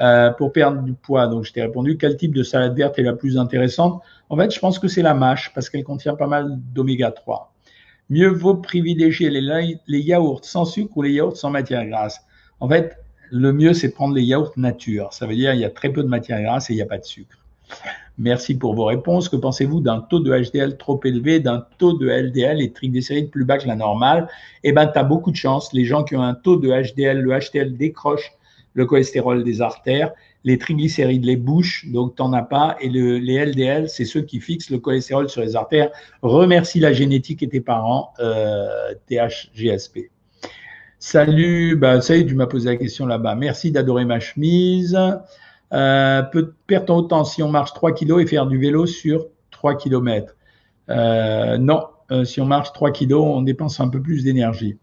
Euh, 0.00 0.30
pour 0.30 0.50
perdre 0.50 0.80
du 0.80 0.94
poids, 0.94 1.26
donc 1.26 1.44
je 1.44 1.52
t'ai 1.52 1.60
répondu, 1.60 1.98
quel 1.98 2.16
type 2.16 2.34
de 2.34 2.42
salade 2.42 2.74
verte 2.74 2.98
est 2.98 3.02
la 3.02 3.12
plus 3.12 3.36
intéressante? 3.36 4.02
En 4.30 4.36
fait, 4.38 4.50
je 4.50 4.58
pense 4.58 4.78
que 4.78 4.88
c'est 4.88 5.02
la 5.02 5.12
mâche 5.12 5.52
parce 5.54 5.68
qu'elle 5.68 5.84
contient 5.84 6.16
pas 6.16 6.26
mal 6.26 6.58
d'oméga 6.72 7.10
3. 7.10 7.52
Mieux 8.08 8.28
vaut 8.28 8.54
privilégier 8.54 9.28
les, 9.28 9.76
les 9.86 10.00
yaourts 10.00 10.42
sans 10.46 10.64
sucre 10.64 10.96
ou 10.96 11.02
les 11.02 11.12
yaourts 11.12 11.36
sans 11.36 11.50
matière 11.50 11.84
grasse. 11.86 12.22
En 12.60 12.68
fait, 12.68 12.96
le 13.30 13.52
mieux, 13.52 13.74
c'est 13.74 13.88
de 13.88 13.92
prendre 13.92 14.14
les 14.14 14.22
yaourts 14.22 14.54
nature. 14.56 15.12
Ça 15.12 15.26
veut 15.26 15.34
dire 15.34 15.52
qu'il 15.52 15.60
y 15.60 15.66
a 15.66 15.70
très 15.70 15.90
peu 15.90 16.02
de 16.02 16.08
matière 16.08 16.40
grasse 16.40 16.70
et 16.70 16.72
il 16.72 16.76
n'y 16.76 16.82
a 16.82 16.86
pas 16.86 16.98
de 16.98 17.04
sucre. 17.04 17.36
Merci 18.18 18.56
pour 18.56 18.74
vos 18.74 18.84
réponses. 18.84 19.28
Que 19.28 19.36
pensez-vous 19.36 19.80
d'un 19.80 20.00
taux 20.00 20.20
de 20.20 20.32
HDL 20.32 20.78
trop 20.78 21.00
élevé, 21.04 21.40
d'un 21.40 21.66
taux 21.78 21.92
de 21.92 22.08
LDL 22.08 22.62
et 22.62 22.72
triglycérides 22.72 23.30
plus 23.30 23.44
bas 23.44 23.58
que 23.58 23.66
la 23.66 23.76
normale? 23.76 24.28
Eh 24.64 24.72
bien, 24.72 24.86
tu 24.86 24.98
as 24.98 25.04
beaucoup 25.04 25.30
de 25.30 25.36
chance. 25.36 25.72
Les 25.72 25.84
gens 25.84 26.02
qui 26.02 26.16
ont 26.16 26.22
un 26.22 26.34
taux 26.34 26.56
de 26.56 26.68
HDL, 26.68 27.20
le 27.20 27.38
HDL 27.38 27.76
décroche 27.76 28.32
le 28.76 28.84
cholestérol 28.84 29.42
des 29.42 29.62
artères, 29.62 30.12
les 30.44 30.58
triglycérides 30.58 31.24
les 31.24 31.36
bouches, 31.36 31.86
donc 31.88 32.14
tu 32.14 32.22
n'en 32.22 32.32
as 32.34 32.42
pas, 32.42 32.76
et 32.80 32.88
les 32.90 33.44
LDL, 33.44 33.88
c'est 33.88 34.04
ceux 34.04 34.20
qui 34.20 34.38
fixent 34.38 34.70
le 34.70 34.78
cholestérol 34.78 35.30
sur 35.30 35.40
les 35.40 35.56
artères. 35.56 35.90
Remercie 36.22 36.78
la 36.78 36.92
génétique 36.92 37.42
et 37.42 37.48
tes 37.48 37.62
parents, 37.62 38.12
euh, 38.20 38.94
THGSP. 39.08 40.10
Salut, 40.98 41.76
bah, 41.76 42.00
ça 42.00 42.16
y 42.16 42.20
est, 42.20 42.26
tu 42.26 42.34
m'as 42.34 42.46
posé 42.46 42.68
la 42.68 42.76
question 42.76 43.06
là-bas. 43.06 43.34
Merci 43.34 43.70
d'adorer 43.70 44.04
ma 44.04 44.20
chemise. 44.20 44.96
Euh, 45.72 46.22
peut 46.22 46.54
perdre 46.66 46.86
ton 46.86 47.02
temps 47.02 47.24
si 47.24 47.42
on 47.42 47.50
marche 47.50 47.72
3 47.72 47.92
kg 47.92 48.20
et 48.20 48.26
faire 48.26 48.46
du 48.46 48.58
vélo 48.58 48.86
sur 48.86 49.26
3 49.50 49.76
km. 49.76 50.34
Euh, 50.90 51.58
non, 51.58 51.86
euh, 52.12 52.24
si 52.24 52.40
on 52.40 52.46
marche 52.46 52.72
3 52.72 52.92
kg, 52.92 53.14
on 53.14 53.42
dépense 53.42 53.80
un 53.80 53.88
peu 53.88 54.00
plus 54.00 54.22
d'énergie. 54.24 54.78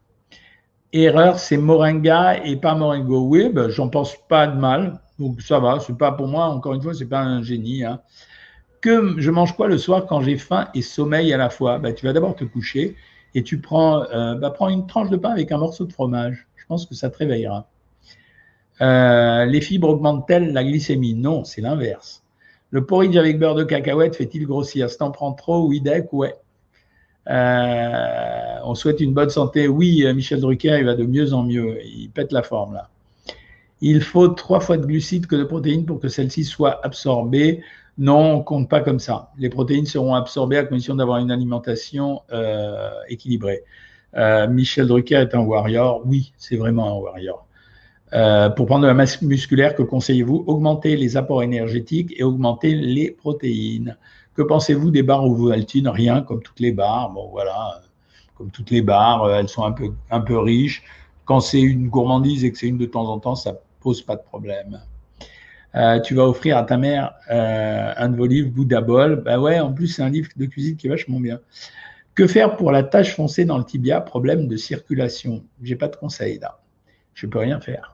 Erreur, 0.92 1.40
c'est 1.40 1.58
Moringa 1.58 2.44
et 2.46 2.58
pas 2.58 2.76
Moringo. 2.76 3.22
Oui, 3.28 3.50
ben, 3.50 3.70
j'en 3.70 3.90
pense 3.90 4.16
pas 4.28 4.48
de 4.48 4.60
mal. 4.60 5.00
Donc 5.20 5.42
ça 5.42 5.60
va, 5.60 5.80
c'est 5.80 5.98
pas 5.98 6.12
pour 6.12 6.28
moi, 6.28 6.46
encore 6.46 6.74
une 6.74 6.82
fois, 6.82 6.94
c'est 6.94 7.06
pas 7.06 7.22
un 7.22 7.42
génie. 7.42 7.84
Hein. 7.84 8.02
Que 8.82 9.16
je 9.18 9.32
mange 9.32 9.56
quoi 9.56 9.68
le 9.68 9.78
soir 9.78 10.06
quand 10.06 10.22
j'ai 10.22 10.38
faim 10.38 10.68
et 10.74 10.82
sommeil 10.82 11.34
à 11.34 11.38
la 11.38 11.50
fois? 11.50 11.80
Ben, 11.80 11.94
Tu 11.96 12.06
vas 12.06 12.14
d'abord 12.14 12.36
te 12.36 12.44
coucher 12.44 12.96
et 13.34 13.44
tu 13.44 13.60
prends, 13.62 14.04
ben, 14.12 14.50
prends 14.52 14.70
une 14.70 14.86
tranche 14.86 15.10
de 15.10 15.18
pain 15.18 15.32
avec 15.32 15.52
un 15.52 15.58
morceau 15.58 15.86
de 15.86 15.94
fromage. 15.94 16.48
Je 16.58 16.66
pense 16.68 16.86
que 16.86 16.94
ça 16.94 17.10
te 17.10 17.18
réveillera. 17.18 17.68
Euh, 18.82 19.46
les 19.46 19.62
fibres 19.62 19.90
augmentent-elles 19.90 20.52
la 20.52 20.64
glycémie? 20.64 21.14
Non, 21.14 21.44
c'est 21.44 21.62
l'inverse. 21.62 22.24
Le 22.72 22.86
porridge 22.86 23.16
avec 23.16 23.38
beurre 23.38 23.56
de 23.56 23.64
cacahuète 23.64 24.16
fait-il 24.16 24.48
grossir? 24.48 24.90
Si 24.90 24.98
t'en 24.98 25.12
prends 25.12 25.34
trop, 25.34 25.68
oui, 25.68 25.80
deck, 25.80 26.12
ouais. 26.12 26.34
Euh, 27.30 28.56
on 28.66 28.76
souhaite 28.76 29.00
une 29.00 29.14
bonne 29.14 29.30
santé. 29.30 29.68
Oui, 29.68 30.04
euh, 30.04 30.14
Michel 30.14 30.42
Drucker, 30.42 30.78
il 30.80 30.86
va 30.86 30.96
de 30.96 31.06
mieux 31.06 31.34
en 31.34 31.44
mieux. 31.44 31.78
Il 31.86 32.10
pète 32.10 32.32
la 32.32 32.44
forme 32.44 32.74
là. 32.74 32.90
Il 33.80 34.02
faut 34.02 34.28
trois 34.30 34.60
fois 34.60 34.78
de 34.78 34.86
glucides 34.86 35.28
que 35.28 35.36
de 35.36 35.44
protéines 35.44 35.86
pour 35.86 36.00
que 36.00 36.08
celles-ci 36.08 36.44
soient 36.44 36.84
absorbées. 36.86 37.62
Non, 37.98 38.38
on 38.38 38.44
compte 38.44 38.70
pas 38.70 38.82
comme 38.82 39.00
ça. 39.00 39.32
Les 39.38 39.50
protéines 39.50 39.86
seront 39.86 40.16
absorbées 40.16 40.58
à 40.58 40.64
condition 40.64 40.96
d'avoir 40.96 41.20
une 41.20 41.32
alimentation 41.32 42.22
équilibrée. 43.10 43.64
Michel 44.50 44.88
Drucker 44.88 45.16
est 45.16 45.36
un 45.36 45.42
warrior. 45.42 46.02
Oui, 46.06 46.32
c'est 46.38 46.56
vraiment 46.56 46.98
un 46.98 47.00
warrior. 47.02 47.46
Euh, 48.14 48.50
pour 48.50 48.68
prendre 48.68 48.84
de 48.84 48.88
la 48.88 48.94
masse 48.94 49.22
musculaire, 49.22 49.76
que 49.76 49.82
conseillez-vous? 49.82 50.44
Augmenter 50.46 50.96
les 50.96 51.18
apports 51.18 51.42
énergétiques 51.42 52.14
et 52.16 52.24
augmenter 52.24 52.76
les 52.76 53.10
protéines. 53.10 53.98
Que 54.36 54.44
pensez-vous 54.44 54.92
des 54.92 55.02
barres 55.02 55.26
Ovaltine 55.26 55.88
Rien, 55.88 56.22
comme 56.22 56.44
toutes 56.44 56.60
les 56.60 56.72
barres. 56.72 57.12
Bon, 57.12 57.30
voilà, 57.30 57.82
comme 58.36 58.52
toutes 58.52 58.70
les 58.70 58.82
barres, 58.82 59.24
euh, 59.24 59.40
elles 59.40 59.50
sont 59.50 59.64
un 59.64 59.72
peu, 59.72 59.92
un 60.12 60.24
riches. 60.44 60.84
Quand 61.26 61.40
c'est 61.40 61.62
une 61.62 61.88
gourmandise 61.88 62.44
et 62.44 62.52
que 62.52 62.58
c'est 62.58 62.68
une 62.68 62.78
de 62.78 62.86
temps 62.86 63.08
en 63.08 63.20
temps, 63.20 63.36
ça 63.36 63.60
pose 63.80 64.02
pas 64.02 64.16
de 64.16 64.22
problème. 64.22 64.82
Euh, 65.76 66.00
tu 66.02 66.14
vas 66.14 66.28
offrir 66.28 66.58
à 66.58 66.64
ta 66.64 66.78
mère 66.78 67.14
un 67.30 68.10
de 68.10 68.16
vos 68.16 68.28
livres, 68.28 68.52
Bouddha 68.52 68.82
Bol. 68.82 69.24
Bah 69.24 69.40
ouais, 69.40 69.60
en 69.60 69.74
plus, 69.74 69.88
c'est 69.88 70.04
un 70.04 70.10
livre 70.10 70.30
de 70.36 70.46
cuisine 70.46 70.76
qui 70.76 70.86
est 70.86 70.90
vachement 70.90 71.20
bien. 71.20 71.40
Que 72.14 72.28
faire 72.28 72.58
pour 72.58 72.72
la 72.72 72.84
tache 72.84 73.16
foncée 73.16 73.46
dans 73.46 73.58
le 73.58 73.64
tibia? 73.64 74.02
Problème 74.02 74.48
de 74.48 74.56
circulation. 74.56 75.44
J'ai 75.64 75.76
pas 75.76 75.88
de 75.88 75.96
conseil 75.96 76.38
là. 76.38 76.60
Je 77.16 77.26
peux 77.26 77.40
rien 77.40 77.60
faire. 77.60 77.93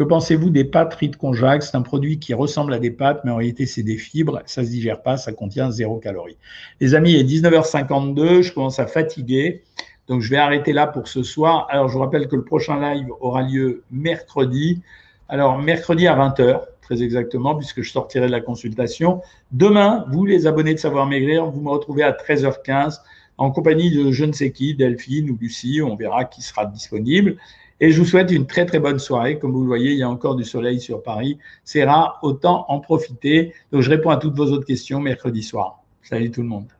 Que 0.00 0.04
pensez-vous 0.04 0.48
des 0.48 0.64
pâtes 0.64 0.94
riz 0.94 1.10
conjac 1.10 1.62
C'est 1.62 1.76
un 1.76 1.82
produit 1.82 2.18
qui 2.18 2.32
ressemble 2.32 2.72
à 2.72 2.78
des 2.78 2.90
pâtes, 2.90 3.20
mais 3.22 3.32
en 3.32 3.36
réalité, 3.36 3.66
c'est 3.66 3.82
des 3.82 3.98
fibres. 3.98 4.40
Ça 4.46 4.62
ne 4.62 4.66
se 4.66 4.70
digère 4.70 5.02
pas, 5.02 5.18
ça 5.18 5.30
contient 5.30 5.70
zéro 5.70 5.98
calorie. 5.98 6.38
Les 6.80 6.94
amis, 6.94 7.12
il 7.12 7.18
est 7.18 7.24
19h52, 7.24 8.40
je 8.40 8.54
commence 8.54 8.78
à 8.78 8.86
fatiguer. 8.86 9.62
Donc, 10.08 10.22
je 10.22 10.30
vais 10.30 10.38
arrêter 10.38 10.72
là 10.72 10.86
pour 10.86 11.06
ce 11.06 11.22
soir. 11.22 11.66
Alors, 11.68 11.88
je 11.88 11.92
vous 11.92 12.00
rappelle 12.00 12.28
que 12.28 12.36
le 12.36 12.44
prochain 12.44 12.80
live 12.80 13.08
aura 13.20 13.42
lieu 13.42 13.82
mercredi. 13.90 14.80
Alors, 15.28 15.58
mercredi 15.58 16.06
à 16.06 16.16
20h, 16.16 16.62
très 16.80 17.02
exactement, 17.02 17.54
puisque 17.54 17.82
je 17.82 17.90
sortirai 17.90 18.26
de 18.26 18.32
la 18.32 18.40
consultation. 18.40 19.20
Demain, 19.52 20.06
vous, 20.08 20.24
les 20.24 20.46
abonnés 20.46 20.72
de 20.72 20.78
Savoir 20.78 21.04
Maigrir, 21.04 21.44
vous 21.44 21.60
me 21.60 21.68
retrouvez 21.68 22.04
à 22.04 22.12
13h15 22.12 23.00
en 23.36 23.50
compagnie 23.50 23.90
de 23.90 24.12
je 24.12 24.24
ne 24.24 24.32
sais 24.32 24.50
qui, 24.50 24.74
Delphine 24.74 25.30
ou 25.30 25.36
Lucie. 25.38 25.82
On 25.82 25.94
verra 25.94 26.24
qui 26.24 26.40
sera 26.40 26.64
disponible. 26.64 27.36
Et 27.80 27.90
je 27.90 27.98
vous 27.98 28.06
souhaite 28.06 28.30
une 28.30 28.46
très 28.46 28.66
très 28.66 28.78
bonne 28.78 28.98
soirée. 28.98 29.38
Comme 29.38 29.52
vous 29.52 29.62
le 29.62 29.66
voyez, 29.66 29.92
il 29.92 29.98
y 29.98 30.02
a 30.02 30.10
encore 30.10 30.36
du 30.36 30.44
soleil 30.44 30.80
sur 30.80 31.02
Paris. 31.02 31.38
C'est 31.64 31.84
rare, 31.84 32.18
autant 32.22 32.66
en 32.68 32.78
profiter. 32.80 33.54
Donc 33.72 33.82
je 33.82 33.90
réponds 33.90 34.10
à 34.10 34.18
toutes 34.18 34.36
vos 34.36 34.46
autres 34.46 34.66
questions 34.66 35.00
mercredi 35.00 35.42
soir. 35.42 35.82
Salut 36.02 36.30
tout 36.30 36.42
le 36.42 36.48
monde. 36.48 36.79